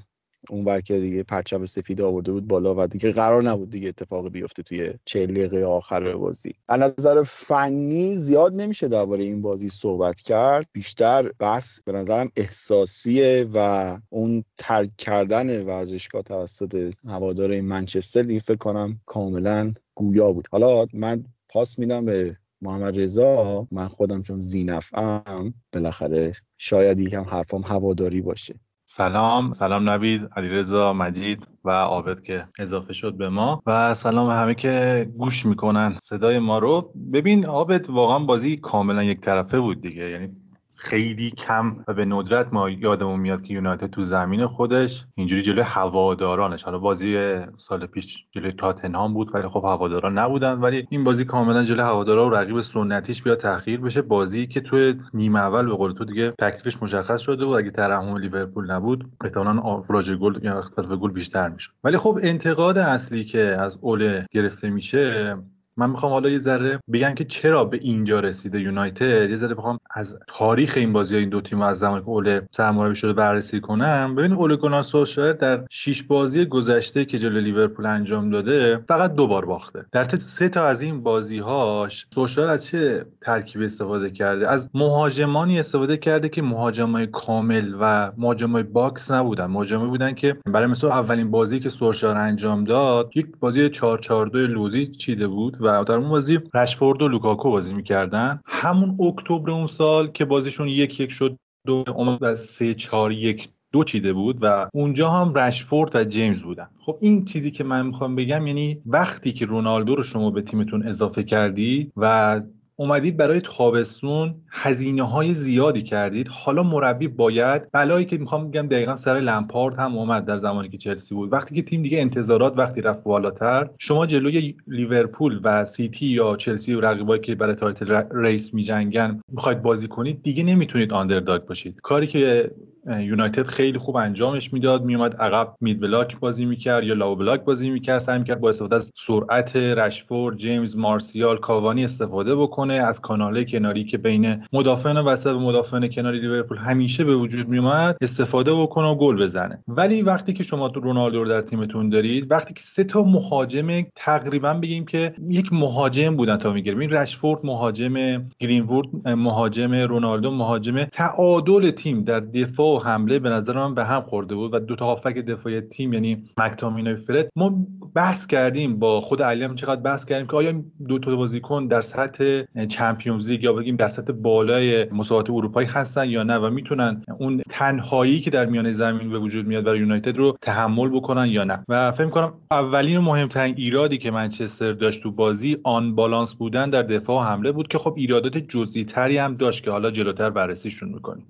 اون 0.49 0.81
که 0.81 0.99
دیگه 0.99 1.23
پرچم 1.23 1.65
سفید 1.65 2.01
آورده 2.01 2.31
بود 2.31 2.47
بالا 2.47 2.75
و 2.77 2.87
دیگه 2.87 3.11
قرار 3.11 3.43
نبود 3.43 3.69
دیگه 3.69 3.87
اتفاقی 3.87 4.29
بیفته 4.29 4.63
توی 4.63 4.93
چهل 5.05 5.31
دقیقه 5.31 5.63
آخر 5.63 6.15
بازی. 6.15 6.53
از 6.69 6.93
نظر 6.99 7.23
فنی 7.23 8.17
زیاد 8.17 8.53
نمیشه 8.53 8.87
درباره 8.87 9.23
این 9.23 9.41
بازی 9.41 9.69
صحبت 9.69 10.19
کرد. 10.19 10.67
بیشتر 10.73 11.31
بس 11.39 11.81
به 11.85 11.91
نظرم 11.91 12.31
احساسیه 12.37 13.47
و 13.53 13.99
اون 14.09 14.43
ترک 14.57 14.89
کردن 14.97 15.65
ورزشگاه 15.65 16.21
توسط 16.21 16.93
هوادار 17.07 17.61
منچستر 17.61 18.21
دیگه 18.21 18.39
فکر 18.39 18.57
کنم 18.57 18.99
کاملا 19.05 19.73
گویا 19.95 20.31
بود. 20.31 20.47
حالا 20.51 20.87
من 20.93 21.23
پاس 21.49 21.79
میدم 21.79 22.05
به 22.05 22.37
محمد 22.61 22.99
رضا. 22.99 23.67
من 23.71 23.87
خودم 23.87 24.21
چون 24.21 24.39
زینفم 24.39 25.53
بالاخره 25.73 26.33
شاید 26.57 26.99
یکم 26.99 27.23
حرفام 27.23 27.61
هواداری 27.61 28.21
باشه. 28.21 28.55
سلام 28.97 29.51
سلام 29.51 29.89
نوید 29.89 30.29
علیرضا 30.35 30.93
مجید 30.93 31.47
و 31.63 31.69
عابد 31.69 32.21
که 32.21 32.47
اضافه 32.59 32.93
شد 32.93 33.13
به 33.13 33.29
ما. 33.29 33.63
و 33.65 33.93
سلام 33.93 34.29
همه 34.29 34.55
که 34.55 35.07
گوش 35.17 35.45
می‌کنن. 35.45 35.97
صدای 36.01 36.39
ما 36.39 36.59
رو 36.59 36.93
ببین 37.13 37.45
عابد 37.45 37.89
واقعا 37.89 38.19
بازی 38.19 38.57
کاملا 38.57 39.03
یک 39.03 39.19
طرفه 39.19 39.59
بود 39.59 39.81
دیگه. 39.81 40.09
یعنی 40.09 40.31
خیلی 40.75 41.31
کم 41.31 41.75
و 41.87 41.93
به 41.93 42.05
ندرت 42.05 42.53
ما 42.53 42.69
یادمون 42.69 43.19
میاد 43.19 43.43
که 43.43 43.53
یونایتد 43.53 43.89
تو 43.89 44.03
زمین 44.03 44.47
خودش 44.47 45.05
اینجوری 45.15 45.41
جلوی 45.41 45.61
هوادارانش. 45.61 46.63
حالا 46.63 46.79
بازی 46.79 47.39
سال 47.57 47.85
پیش 47.85 48.25
جلوی 48.31 48.51
تاتنهام 48.51 49.13
بود 49.13 49.35
ولی 49.35 49.47
خب 49.47 49.63
هواداران 49.65 50.17
نبودن. 50.17 50.53
ولی 50.53 50.87
این 50.89 51.03
بازی 51.03 51.25
کاملا 51.25 51.63
جلوی 51.63 51.81
هوادارا 51.81 52.27
و 52.27 52.29
رقیب 52.29 52.61
سنتیش 52.61 53.23
بیا 53.23 53.35
تأخیر 53.35 53.79
بشه. 53.79 54.01
بازی 54.01 54.47
که 54.47 54.61
توی 54.61 54.95
نیمه 55.13 55.39
اول 55.39 55.65
به 55.65 55.73
قول 55.73 55.93
تو 55.93 56.05
دیگه 56.05 56.31
تکلیفش 56.31 56.83
مشخص 56.83 57.21
شده 57.21 57.45
بود. 57.45 57.57
اگه 57.57 57.71
ترحم 57.71 58.17
لیورپول 58.17 58.71
نبود 58.71 59.11
احتمالاً 59.23 59.61
آفراژ 59.61 60.11
گل 60.11 60.39
یا 60.43 60.57
اختلاف 60.57 60.91
گل 60.91 61.11
بیشتر 61.11 61.49
می‌شد. 61.49 61.71
ولی 61.83 61.97
خب 61.97 62.19
انتقاد 62.23 62.77
اصلی 62.77 63.23
که 63.23 63.39
از 63.39 63.77
اوله 63.81 64.25
گرفته 64.31 64.69
میشه 64.69 65.37
من 65.77 65.89
می‌خوام 65.89 66.11
حالا 66.11 66.29
یه 66.29 66.37
ذره 66.37 66.79
بگم 66.93 67.13
که 67.15 67.25
چرا 67.25 67.65
به 67.65 67.79
اینجا 67.81 68.19
رسیده 68.19 68.59
یونایتد؟ 68.59 69.29
یه 69.29 69.35
ذره 69.35 69.55
بخوام 69.55 69.79
از 69.91 70.19
تاریخ 70.27 70.73
این 70.77 70.93
بازی 70.93 71.17
این 71.17 71.29
دو 71.29 71.41
تیم 71.41 71.61
از 71.61 71.79
زمانی 71.79 72.01
که 72.01 72.09
اوله 72.09 72.47
سرمربی 72.51 72.95
شده 72.95 73.13
بررسی 73.13 73.59
کنم. 73.59 74.15
ببین 74.15 74.33
اوله 74.33 74.55
گونار 74.55 74.83
سولشایر 74.83 75.33
در 75.33 75.63
شش 75.69 76.03
بازی 76.03 76.45
گذشته 76.45 77.05
که 77.05 77.17
جلوی 77.17 77.41
لیورپول 77.41 77.85
انجام 77.85 78.29
داده 78.29 78.77
فقط 78.87 79.13
دو 79.13 79.27
بار 79.27 79.45
باخته. 79.45 79.85
در 79.91 80.03
سه 80.03 80.49
تا 80.49 80.65
از 80.65 80.81
این 80.81 81.03
بازی 81.03 81.39
هاش 81.39 82.07
سولشایر 82.13 82.49
از 82.49 82.65
چه 82.65 83.05
ترکیب 83.21 83.61
استفاده 83.61 84.11
کرده؟ 84.11 84.49
از 84.49 84.69
مهاجمانی 84.73 85.59
استفاده 85.59 85.97
کرده 85.97 86.29
که 86.29 86.41
مهاجمای 86.41 87.07
کامل 87.07 87.75
و 87.79 88.11
مهاجمای 88.17 88.63
box 88.63 89.11
نبودن. 89.11 89.45
مهاجمایی 89.45 89.89
بودن 89.89 90.13
که 90.13 90.37
برای 90.45 90.67
مثلا 90.67 90.89
اولین 90.89 91.31
بازی 91.31 91.59
که 91.59 91.69
سولشایر 91.69 92.17
انجام 92.17 92.63
داد 92.63 93.11
یک 93.15 93.27
بازی 93.39 93.69
4 93.69 93.99
4 93.99 94.27
2 94.27 94.37
لوزی 94.37 94.87
چیده 94.87 95.27
بود 95.27 95.57
و 95.65 95.83
در 95.83 95.93
اون 95.93 96.09
بازی 96.09 96.39
رشفورد 96.53 97.01
و 97.01 97.07
لوکاکو 97.07 97.51
بازی 97.51 97.73
می‌کردن. 97.73 98.39
همون 98.45 98.97
اکتبر 99.01 99.51
اون 99.51 99.67
سال 99.67 100.07
که 100.07 100.25
بازیشون 100.25 100.67
یک 100.67 100.99
یک 100.99 101.11
شد 101.11 101.37
دو 101.65 101.83
اومد 101.95 102.23
از 102.23 102.39
سه 102.39 102.73
چهار 102.73 103.11
یک 103.11 103.49
دو 103.71 103.83
چیده 103.83 104.13
بود 104.13 104.37
و 104.41 104.69
اونجا 104.73 105.09
هم 105.09 105.33
رشفورد 105.33 105.95
و 105.95 106.03
جیمز 106.03 106.41
بودن. 106.41 106.67
خب 106.85 106.97
این 107.01 107.25
چیزی 107.25 107.51
که 107.51 107.63
من 107.63 107.85
می‌خوام 107.85 108.15
بگم 108.15 108.47
یعنی 108.47 108.81
وقتی 108.85 109.33
که 109.33 109.45
رونالدو 109.45 109.95
رو 109.95 110.03
شما 110.03 110.31
به 110.31 110.41
تیمتون 110.41 110.87
اضافه 110.87 111.23
کردید 111.23 111.93
و 111.97 112.41
اومدید 112.77 113.17
برای 113.17 113.41
تابستون 113.41 114.35
هزینه 114.49 115.03
های 115.03 115.33
زیادی 115.33 115.83
کردید. 115.83 116.27
حالا 116.27 116.63
مربی 116.63 117.07
باید 117.07 117.67
بلایی 117.71 118.05
که 118.05 118.17
می‌خوام 118.17 118.49
بگم 118.49 118.67
دقیقا 118.67 118.95
سر 118.95 119.13
لمپارد 119.19 119.77
هم 119.77 119.97
اومد 119.97 120.25
در 120.25 120.37
زمانی 120.37 120.69
که 120.69 120.77
چلسی 120.77 121.15
بود. 121.15 121.33
وقتی 121.33 121.55
که 121.55 121.61
تیم 121.61 121.81
دیگه 121.81 122.01
انتظارات 122.01 122.53
وقتی 122.57 122.81
رفت 122.81 123.03
بالاتر 123.03 123.69
شما 123.79 124.05
جلوی 124.05 124.55
لیورپول 124.67 125.39
و 125.43 125.65
سیتی 125.65 126.05
یا 126.05 126.35
چلسی 126.35 126.73
و 126.73 126.81
رقیبایی 126.81 127.21
که 127.21 127.35
برای 127.35 127.55
title 127.55 128.03
race 128.11 128.53
میجنگن 128.53 129.19
می‌خواید 129.31 129.61
بازی 129.61 129.87
کنید 129.87 130.23
دیگه 130.23 130.43
نمی‌تونید 130.43 130.93
underdog 130.93 131.41
باشید. 131.41 131.79
کاری 131.81 132.07
که 132.07 132.51
یونایتد 132.99 133.47
خیلی 133.47 133.77
خوب 133.77 133.95
انجامش 133.95 134.53
می‌داد. 134.53 134.83
میومد 134.83 135.15
عقب 135.15 135.55
مید 135.61 135.79
بلاک 135.79 136.19
بازی 136.19 136.45
می‌کرد 136.45 136.83
یا 136.83 136.93
لاو 136.93 137.15
بلاک 137.15 137.43
بازی 137.43 137.69
می‌کرد. 137.69 137.99
سعی 137.99 138.19
می‌کرد 138.19 138.39
با 138.39 138.49
استفاده 138.49 138.75
از 138.75 138.91
سرعت 138.95 139.55
رشفورد 139.55 140.37
جیمز 140.37 140.77
مارسیال 140.77 141.37
کاوانی 141.37 141.83
استفاده 141.83 142.35
بکنه. 142.35 142.73
از 142.73 143.01
کاناله 143.01 143.45
کناری 143.45 143.85
که 143.85 143.97
بین 143.97 144.43
مدافعان 144.53 144.97
وسط 144.97 145.33
و 145.33 145.39
مدافعان 145.39 145.87
کناری 145.87 146.19
لیورپول 146.19 146.57
همیشه 146.57 147.03
به 147.03 147.15
وجود 147.15 147.49
میومد 147.49 147.97
استفاده 148.01 148.53
بکنه 148.53 148.87
و 148.87 148.95
گل 148.95 149.23
بزنه. 149.23 149.63
ولی 149.67 150.01
وقتی 150.01 150.33
که 150.33 150.43
شما 150.43 150.67
رونالدو 150.67 151.23
رو 151.23 151.29
در 151.29 151.41
تیمتون 151.41 151.89
دارید 151.89 152.31
وقتی 152.31 152.53
که 152.53 152.61
سه 152.63 152.83
تا 152.83 153.03
مهاجم 153.03 153.81
تقریبا 153.95 154.53
بگیم 154.53 154.85
که 154.85 155.13
یک 155.29 155.53
مهاجم 155.53 156.15
بودن 156.15 156.37
تا 156.37 156.53
می‌گیریم. 156.53 156.79
این 156.79 156.89
رشفورد 156.89 157.39
مهاجم 157.43 158.21
گرینوورد 158.39 159.07
مهاجم 159.07 159.73
رونالدو 159.73 160.31
مهاجم 160.31 160.83
تعادل 160.83 161.71
تیم 161.71 162.03
در 162.03 162.19
دفاع 162.19 162.74
حمله 162.79 163.19
به 163.19 163.29
نظر 163.29 163.53
من 163.53 163.75
به 163.75 163.85
هم 163.85 164.01
خورده 164.01 164.35
بود 164.35 164.53
و 164.53 164.59
دو 164.59 164.75
تا 164.75 164.85
هافک 164.85 165.17
دفاعی 165.17 165.61
تیم 165.61 165.93
یعنی 165.93 166.23
مکتامین 166.37 166.87
و 166.87 166.95
فرد 166.95 167.29
ما 167.35 167.65
بحث 167.95 168.27
کردیم 168.27 168.79
با 168.79 169.01
خود 169.01 169.21
علی 169.21 169.43
هم 169.43 169.55
چقدر 169.55 169.81
بحث 169.81 170.05
کردیم 170.05 170.27
که 170.27 170.35
آیا 170.35 170.53
دو 170.87 170.99
تا 170.99 171.15
بازیکن 171.15 171.67
در 171.67 171.81
سطح 171.81 172.41
چمپیونز 172.69 173.27
لیگ 173.27 173.43
یا 173.43 173.53
بگیم 173.53 173.75
در 173.75 173.89
سطح 173.89 174.13
بالای 174.13 174.89
مسابقات 174.89 175.29
اروپایی 175.29 175.67
هستن 175.67 176.09
یا 176.09 176.23
نه 176.23 176.37
و 176.37 176.49
می‌تونن 176.49 177.03
اون 177.19 177.41
تنهایی 177.49 178.19
که 178.19 178.29
در 178.29 178.45
میانه 178.45 178.71
زمین 178.71 179.09
به 179.09 179.19
وجود 179.19 179.47
میاد 179.47 179.63
برای 179.63 179.79
یونایتد 179.79 180.17
رو 180.17 180.37
تحمل 180.41 180.89
بکنن 180.89 181.25
یا 181.25 181.43
نه. 181.43 181.63
و 181.69 181.91
فکر 181.91 182.09
کنم 182.09 182.33
اولین 182.51 182.97
و 182.97 183.01
مهمترین 183.01 183.55
ایرادی 183.57 183.97
که 183.97 184.11
منچستر 184.11 184.71
داشت 184.71 185.03
تو 185.03 185.11
بازی 185.11 185.57
آن 185.63 185.95
بالانس 185.95 186.33
بودن 186.33 186.69
در 186.69 186.81
دفاع 186.81 187.21
و 187.21 187.23
حمله 187.23 187.51
بود 187.51 187.67
که 187.67 187.77
خب 187.77 187.93
ایرادات 187.97 188.37
جزئی 188.37 188.85
تری 188.85 189.17
هم 189.17 189.35
داشت 189.35 189.63
که 189.63 189.71
حالا 189.71 189.91
جلوتر 189.91 190.29
بررسیشون 190.29 190.89
می‌کنیم. 190.89 191.25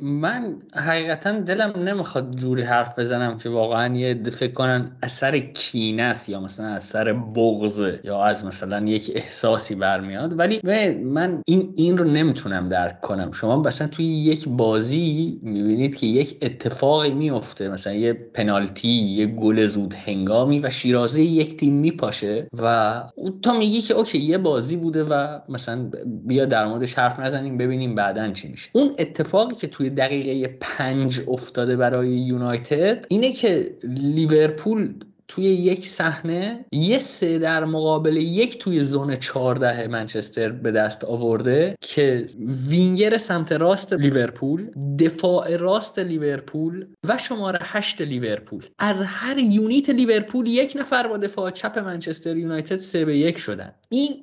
من 0.00 0.56
حقیقتا 0.74 1.40
دلم 1.40 1.72
نمی‌خواد 1.88 2.36
جوری 2.36 2.62
حرف 2.62 2.98
بزنم 2.98 3.38
که 3.38 3.48
واقعا 3.48 3.96
یه 3.96 4.22
فکر 4.30 4.52
کنن 4.52 4.96
اثر 5.02 5.38
کینه 5.38 6.02
است 6.02 6.28
یا 6.28 6.40
مثلا 6.40 6.66
اثر 6.66 7.12
بغضه 7.12 8.00
یا 8.04 8.24
از 8.24 8.44
مثلا 8.44 8.86
یک 8.86 9.12
احساسی 9.14 9.74
برمیاد. 9.74 10.38
ولی 10.38 10.60
من 11.04 11.42
این 11.46 11.72
این 11.76 11.98
رو 11.98 12.04
نمی‌تونم 12.04 12.68
درک 12.68 13.00
کنم. 13.00 13.32
شما 13.32 13.62
مثلا 13.62 13.88
توی 13.88 14.04
یک 14.04 14.48
بازی 14.48 15.38
می‌بینید 15.42 15.96
که 15.96 16.06
یک 16.06 16.38
اتفاقی 16.42 17.10
میفته 17.10 17.68
مثلا 17.68 17.92
یه 17.92 18.12
پنالتی 18.12 18.88
یه 18.88 19.26
گل 19.26 19.66
زود 19.66 19.94
هنگامی 19.94 20.60
و 20.60 20.70
شیرازه 20.70 21.22
یک 21.22 21.56
تیم 21.56 21.74
میپاشه 21.74 22.48
و 22.62 23.02
تا 23.42 23.58
میگی 23.58 23.80
که 23.80 23.94
اوکی 23.94 24.18
یه 24.18 24.38
بازی 24.38 24.76
بوده 24.76 25.04
و 25.04 25.38
مثلا 25.48 25.90
بیا 26.26 26.44
در 26.44 26.66
موردش 26.66 26.94
حرف 26.94 27.20
نزنیم 27.20 27.56
ببینیم 27.56 27.94
بعدا 27.94 28.28
چی 28.28 28.48
میشه. 28.48 28.70
اون 28.72 28.94
اتفاقی 28.98 29.56
که 29.56 29.66
توی 29.66 29.83
دقیقه 29.90 30.56
پنج 30.60 31.20
افتاده 31.28 31.76
برای 31.76 32.08
یونایتد. 32.08 33.06
اینه 33.08 33.32
که 33.32 33.70
لیورپول 33.84 34.94
توی 35.28 35.44
یک 35.44 35.88
صحنه 35.88 36.64
یه 36.72 36.98
سه 36.98 37.38
در 37.38 37.64
مقابل 37.64 38.16
یک 38.16 38.58
توی 38.58 38.80
زون 38.80 39.16
14 39.16 39.88
منچستر 39.88 40.48
به 40.48 40.70
دست 40.70 41.04
آورده 41.04 41.76
که 41.80 42.26
وینگر 42.68 43.16
سمت 43.16 43.52
راست 43.52 43.92
لیورپول 43.92 44.70
دفاع 44.98 45.56
راست 45.56 45.98
لیورپول 45.98 46.86
و 47.08 47.18
شماره 47.18 47.58
8 47.62 48.02
لیورپول. 48.02 48.64
از 48.78 49.02
هر 49.02 49.38
unit 49.38 49.90
لیورپول 49.90 50.46
یک 50.46 50.76
نفر 50.76 51.06
با 51.08 51.16
دفاع 51.16 51.50
چپ 51.50 51.78
منچستر 51.78 52.36
یونایتد 52.36 52.80
3 52.80 53.04
به 53.04 53.18
1 53.18 53.38
شدن. 53.38 53.72
این 53.94 54.22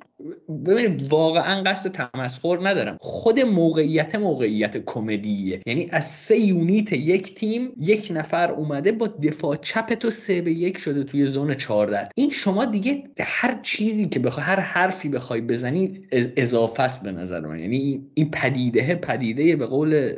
ببینید 0.66 1.12
واقعا 1.12 1.62
قصد 1.62 1.90
تمسخر 1.90 2.58
ندارم. 2.62 2.96
خود 3.00 3.40
موقعیت 3.40 4.14
موقعیت 4.14 4.84
کمدیه. 4.86 5.60
یعنی 5.66 5.88
از 5.90 6.04
سه 6.04 6.38
unit 6.38 6.92
یک 6.92 7.34
تیم 7.34 7.72
یک 7.80 8.08
نفر 8.14 8.50
اومده 8.50 8.92
با 8.92 9.06
دفاع 9.06 9.56
چپ 9.56 9.94
تو 9.94 10.10
سه 10.10 10.40
به 10.40 10.52
یک 10.52 10.78
شده 10.78 11.04
توی 11.04 11.26
zone 11.26 11.54
14 11.54 12.08
این 12.16 12.30
شما 12.30 12.64
دیگه 12.64 13.02
هر 13.20 13.60
چیزی 13.62 14.08
که 14.08 14.20
بخوای 14.20 14.46
هر 14.46 14.60
حرفی 14.60 15.08
بخوای 15.08 15.40
بزنی 15.40 16.00
اضافه 16.12 16.82
است 16.82 17.02
به 17.02 17.12
نظر 17.12 17.40
من. 17.40 17.58
یعنی 17.58 18.06
این 18.14 18.30
پدیده 18.30 18.94
پدیده 18.94 19.56
به 19.56 19.66
قول 19.66 20.12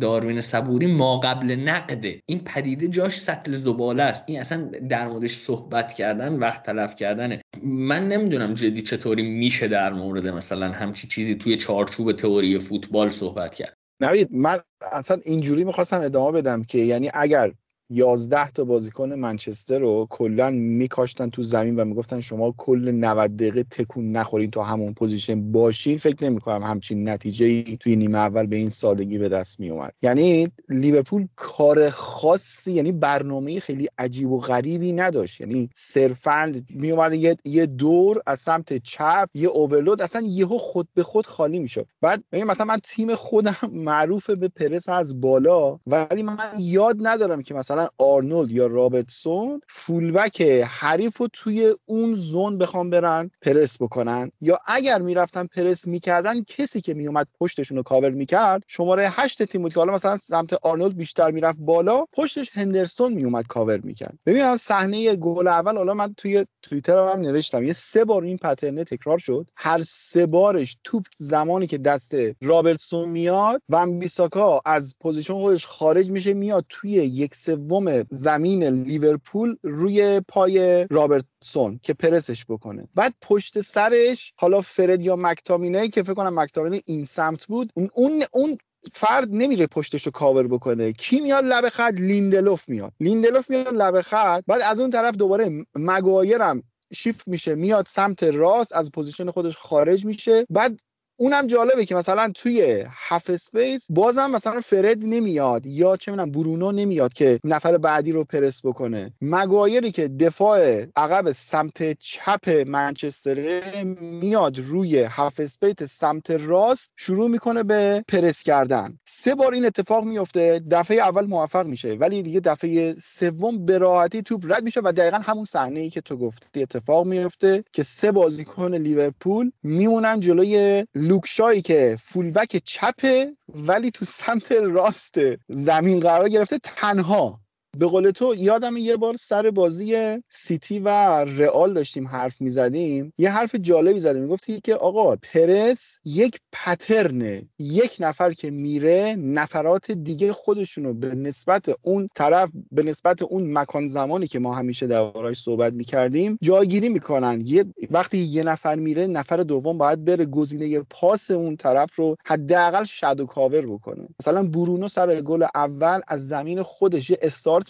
داروین 0.00 0.40
صبوری 0.40 0.86
ما 0.86 1.20
قبل 1.20 1.50
نقده 1.56 2.22
این 2.26 2.44
پدیده 2.44 2.88
جاش 2.88 3.20
سطل 3.20 3.52
زباله 3.52 4.02
است. 4.02 4.24
این 4.26 4.40
اصلا 4.40 4.70
در 4.88 5.08
موردش 5.08 5.36
صحبت 5.36 5.92
کردن 5.92 6.32
وقت 6.32 6.62
تلف 6.62 6.96
کردنه. 6.96 7.40
من 7.62 8.08
نمی‌دونم 8.08 8.54
جدی 8.54 8.82
چطوری 8.82 9.22
میشه 9.22 9.68
در 9.68 9.92
مورد 9.92 10.28
مثلا 10.28 10.72
همچی 10.72 11.08
چیزی 11.08 11.34
توی 11.34 11.56
چارچوب 11.56 12.12
تئوری 12.12 12.58
فوتبال 12.58 13.10
صحبت 13.10 13.54
کرد. 13.54 13.74
نوید 14.00 14.28
من 14.32 14.58
اصلا 14.92 15.18
اینجوری 15.24 15.64
می‌خواستم 15.64 16.00
ادامه 16.00 16.32
بدم 16.32 16.62
که 16.62 16.78
یعنی 16.78 17.10
اگر 17.14 17.52
یازده 17.90 18.50
تا 18.50 18.64
بازیکن 18.64 19.12
منچستر 19.12 19.78
رو 19.78 20.06
کلا 20.10 20.50
میکاشتن 20.50 21.30
تو 21.30 21.42
زمین 21.42 21.76
و 21.76 21.84
می‌گفتن 21.84 22.20
شما 22.20 22.54
کل 22.56 22.90
90 22.90 23.36
دقیقه 23.36 23.62
تکون 23.62 24.12
نخورین 24.12 24.50
تو 24.50 24.60
همون 24.60 24.94
position 24.94 25.52
باشین. 25.52 25.98
فکر 25.98 26.24
نمی‌کنم 26.24 26.62
همچین 26.62 27.08
نتیجه 27.08 27.46
ای 27.46 27.76
توی 27.80 27.96
نیمه 27.96 28.18
اول 28.18 28.46
به 28.46 28.56
این 28.56 28.68
سادگی 28.68 29.18
به 29.18 29.28
دست 29.28 29.60
میومد 29.60 29.92
یعنی 30.02 30.48
لیورپول 30.68 31.28
کار 31.36 31.90
خاصی 31.90 32.72
یعنی 32.72 32.92
برنامه 32.92 33.60
خیلی 33.60 33.88
عجیب 33.98 34.30
و 34.30 34.38
غریبی 34.40 34.92
نداشت. 34.92 35.40
یعنی 35.40 35.70
صرفا 35.74 36.52
میومد 36.70 37.14
یه،, 37.14 37.36
یه 37.44 37.66
دور 37.66 38.20
از 38.26 38.40
سمت 38.40 38.82
چپ 38.82 39.28
یه 39.34 39.48
overload 39.48 40.02
اصلا 40.02 40.22
یهو 40.26 40.58
خود 40.58 40.88
به 40.94 41.02
خود 41.02 41.26
خالی 41.26 41.58
می‌شد. 41.58 41.86
بعد 42.00 42.24
مثلا 42.32 42.66
من 42.66 42.78
تیم 42.84 43.14
خودم 43.14 43.56
معروف 43.72 44.30
به 44.30 44.48
پرس 44.48 44.88
از 44.88 45.20
بالا 45.20 45.78
ولی 45.86 46.22
من 46.22 46.38
یاد 46.58 46.96
ندارم 47.00 47.42
که 47.42 47.54
مثلا 47.54 47.77
مثلا 47.78 47.88
آرنولد 47.98 48.50
یا 48.50 48.66
رابرتسون 48.66 49.60
fullback 49.68 50.42
حریف 50.68 51.16
رو 51.16 51.28
توی 51.32 51.74
اون 51.86 52.14
zone 52.14 52.58
بخوام 52.58 52.90
برن 52.90 53.30
پرس 53.42 53.82
بکنن. 53.82 54.30
یا 54.40 54.58
اگر 54.66 54.98
می‌رفتن 54.98 55.46
پرس 55.46 55.86
می‌کردن 55.86 56.42
کسی 56.42 56.80
که 56.80 56.94
میومد 56.94 57.26
پشتشون 57.40 57.76
رو 57.76 57.82
کاور 57.82 58.10
می‌کرد 58.10 58.64
شماره 58.66 59.08
هشت 59.10 59.42
تیم 59.42 59.62
بود 59.62 59.74
که 59.74 59.80
حالا 59.80 59.94
مثلا 59.94 60.16
سمت 60.16 60.52
آرنولد 60.52 60.96
بیشتر 60.96 61.30
می‌رفت 61.30 61.58
بالا 61.58 62.04
پشتش 62.12 62.50
هندرسون 62.52 63.12
میومد 63.12 63.46
کاور 63.46 63.80
می‌کرد. 63.80 64.18
ببین 64.26 64.42
از 64.42 64.60
صحنه 64.60 65.16
گل 65.16 65.48
اول 65.48 65.76
حالا 65.76 65.94
من 65.94 66.14
توی 66.14 66.46
توییتر 66.62 67.12
هم 67.12 67.20
نوشتم 67.20 67.64
یه 67.64 67.72
سه 67.72 68.04
بار 68.04 68.22
این 68.22 68.38
pattern 68.38 68.78
ه 68.78 68.84
تکرار 68.84 69.18
شد. 69.18 69.50
هر 69.56 69.82
سه 69.82 70.26
بارش 70.26 70.78
توپ 70.84 71.06
زمانی 71.16 71.66
که 71.66 71.78
دست 71.78 72.14
رابرتسون 72.42 73.08
میاد 73.08 73.62
و 73.68 73.86
بیساکا 73.86 74.60
از 74.64 74.94
position 75.00 75.34
خودش 75.34 75.66
خارج 75.66 76.10
میشه 76.10 76.34
میاد 76.34 76.64
توی 76.68 76.90
یک 76.90 77.34
سوم 77.34 77.67
زمین 78.10 78.64
لیورپول 78.64 79.56
روی 79.62 80.20
پای 80.28 80.86
رابرتسون 80.90 81.80
که 81.82 81.94
پرسش 81.94 82.44
بکنه. 82.48 82.88
بعد 82.94 83.14
پشت 83.20 83.60
سرش 83.60 84.32
حالا 84.36 84.60
فرد 84.60 85.02
یا 85.02 85.16
مکتامینه 85.16 85.88
که 85.88 86.02
فکر 86.02 86.14
کنم 86.14 86.40
مکتامینه 86.40 86.80
این 86.86 87.04
سمت 87.04 87.46
بود 87.46 87.72
اون 87.74 87.88
اون, 87.94 88.22
اون 88.32 88.58
فرد 88.92 89.28
نمیره 89.32 89.66
پشتش 89.66 90.06
رو 90.06 90.12
کاور 90.12 90.46
بکنه. 90.46 90.92
کی 90.92 91.20
میاد 91.20 91.44
لب 91.44 91.68
خط؟ 91.68 91.94
لیندلوف 91.94 92.68
میاد. 92.68 92.92
لیندلوف 93.00 93.50
میاد 93.50 93.74
لب 93.74 94.00
خط 94.00 94.44
بعد 94.46 94.60
از 94.60 94.80
اون 94.80 94.90
طرف 94.90 95.16
دوباره 95.16 95.64
مگایرم 95.74 96.62
شیفت 96.92 97.28
میشه 97.28 97.54
میاد 97.54 97.86
سمت 97.88 98.22
راست 98.22 98.76
از 98.76 98.92
position 98.92 99.30
خودش 99.30 99.56
خارج 99.56 100.04
میشه. 100.04 100.46
بعد 100.50 100.80
اونم 101.20 101.46
جالبه 101.46 101.84
که 101.84 101.94
مثلا 101.94 102.32
توی 102.34 102.84
half 102.90 103.30
space 103.30 103.86
بازم 103.90 104.30
مثلا 104.30 104.60
فرد 104.60 104.98
نمیاد 105.04 105.66
یا 105.66 105.96
چه 105.96 106.12
می‌دونم 106.12 106.30
برونو 106.30 106.72
نمیاد 106.72 107.12
که 107.12 107.40
نفر 107.44 107.78
بعدی 107.78 108.12
رو 108.12 108.24
پرس 108.24 108.60
بکنه. 108.64 109.12
مگایری 109.20 109.90
که 109.90 110.08
دفاع 110.08 110.84
عقب 110.96 111.32
سمت 111.32 111.98
چپ 112.00 112.64
منچستر 112.66 113.64
میاد 114.00 114.58
روی 114.58 114.98
half 114.98 115.40
space 115.40 115.82
سمت 115.82 116.30
راست 116.30 116.90
شروع 116.96 117.28
می‌کنه 117.28 117.62
به 117.62 118.04
پرس 118.08 118.42
کردن. 118.42 118.98
سه 119.04 119.34
بار 119.34 119.52
این 119.52 119.66
اتفاق 119.66 120.04
میفته 120.04 120.62
دفعه 120.70 120.96
اول 120.96 121.26
موفق 121.26 121.66
میشه 121.66 121.92
ولی 121.92 122.22
دیگه 122.22 122.40
دفعه 122.40 122.94
سوم 123.02 123.64
به 123.66 123.78
راحتی 123.78 124.22
توپ 124.22 124.52
رد 124.52 124.64
میشه 124.64 124.80
و 124.84 124.92
دقیقا 124.96 125.16
همون 125.16 125.44
صحنه 125.44 125.80
ای 125.80 125.90
که 125.90 126.00
تو 126.00 126.16
گفتی 126.16 126.62
اتفاق 126.62 127.06
میفته 127.06 127.64
که 127.72 127.82
سه 127.82 128.12
بازیکن 128.12 128.74
لیورپول 128.74 129.50
میمونن 129.62 130.20
جلوی 130.20 130.84
لوک 131.08 131.35
شایی 131.35 131.62
که 131.62 131.96
fullback 132.00 132.56
چپه 132.64 133.36
ولی 133.48 133.90
تو 133.90 134.04
سمت 134.04 134.52
راست 134.52 135.14
زمین 135.48 136.00
قرار 136.00 136.28
گرفته 136.28 136.58
تنها. 136.58 137.40
به 137.76 137.86
قول 137.86 138.10
تو 138.10 138.34
یادم 138.34 138.76
یه 138.76 138.96
بار 138.96 139.16
سر 139.16 139.50
بازی 139.50 140.16
سیتی 140.28 140.78
و 140.78 140.88
رئال 141.24 141.74
داشتیم 141.74 142.06
حرف 142.06 142.40
می‌زدیم. 142.40 143.12
یه 143.18 143.30
حرف 143.30 143.54
جالبی 143.54 144.00
زدیم. 144.00 144.22
می‌گفتی 144.22 144.60
که 144.60 144.74
آقا 144.74 145.16
پرس 145.16 145.98
یک 146.04 146.40
پترنه 146.52 147.42
یک 147.58 147.96
نفر 148.00 148.32
که 148.32 148.50
میره 148.50 149.16
نفرات 149.18 149.90
دیگه 149.90 150.32
خودشونو 150.32 150.94
به 150.94 151.14
نسبت 151.14 151.70
اون 151.82 152.08
طرف 152.14 152.50
به 152.72 152.82
نسبت 152.82 153.22
اون 153.22 153.58
مکان 153.58 153.86
زمانی 153.86 154.26
که 154.26 154.38
ما 154.38 154.54
همیشه 154.54 154.86
دربارش 154.86 155.42
صحبت 155.42 155.72
می‌کردیم 155.72 156.38
جاگیری 156.42 156.88
می‌کنن. 156.88 157.42
یه 157.44 157.64
وقتی 157.90 158.18
یه 158.18 158.42
نفر 158.42 158.74
میره 158.76 159.06
نفر 159.06 159.36
دوم 159.36 159.78
باید 159.78 160.04
بره 160.04 160.24
گزینه 160.24 160.80
پاس 160.90 161.30
اون 161.30 161.56
طرف 161.56 161.96
رو 161.96 162.16
حداقل 162.24 162.84
شادو 162.84 163.26
کاور 163.26 163.66
بکنه. 163.66 164.08
مثلا 164.20 164.48
برونو 164.48 164.88
سر 164.88 165.20
گل 165.20 165.46
اول 165.54 166.00
از 166.08 166.28
زمین 166.28 166.62
خودش 166.62 167.10
یه 167.10 167.18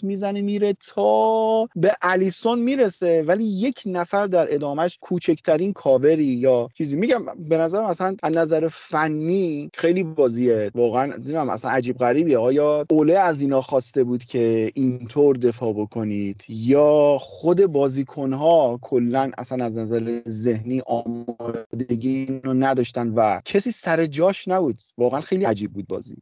می‌زنه 0.03 0.41
میره 0.41 0.73
تا 0.73 1.67
به 1.75 1.91
الیسون 2.01 2.59
می‌رسه. 2.59 3.23
ولی 3.27 3.45
یک 3.45 3.83
نفر 3.85 4.27
در 4.27 4.53
ادامهش 4.53 4.97
کوچکترین 5.01 5.73
کاوری 5.73 6.23
یا 6.23 6.69
چیزی. 6.73 6.97
میگم 6.97 7.25
به 7.49 7.57
نظر 7.57 7.81
اصلا 7.81 8.15
از 8.23 8.33
نظر 8.33 8.67
فنی 8.67 9.69
خیلی 9.73 10.03
بازیه. 10.03 10.71
واقعا 10.75 11.05
نمی‌دونم 11.05 11.49
اصلا 11.49 11.71
عجیب 11.71 11.97
غریبیه. 11.97 12.37
آیا 12.37 12.85
اوله 12.89 13.13
از 13.13 13.41
اینا 13.41 13.61
خواسته 13.61 14.03
بود 14.03 14.23
که 14.23 14.71
اینطور 14.75 15.35
دفاع 15.35 15.73
بکنید؟ 15.73 16.43
یا 16.49 17.17
خود 17.19 17.65
بازیکنها 17.65 18.79
کلا 18.81 19.31
اصلا 19.37 19.65
از 19.65 19.77
نظر 19.77 20.21
ذهنی 20.27 20.81
آمادگی 20.85 22.09
اینو 22.09 22.53
نداشتن 22.53 23.13
و 23.15 23.41
کسی 23.45 23.71
سر 23.71 24.05
جاش 24.05 24.47
نبود؟ 24.47 24.81
واقعا 24.97 25.19
خیلی 25.19 25.45
عجیب 25.45 25.73
بود 25.73 25.87
بازی. 25.87 26.17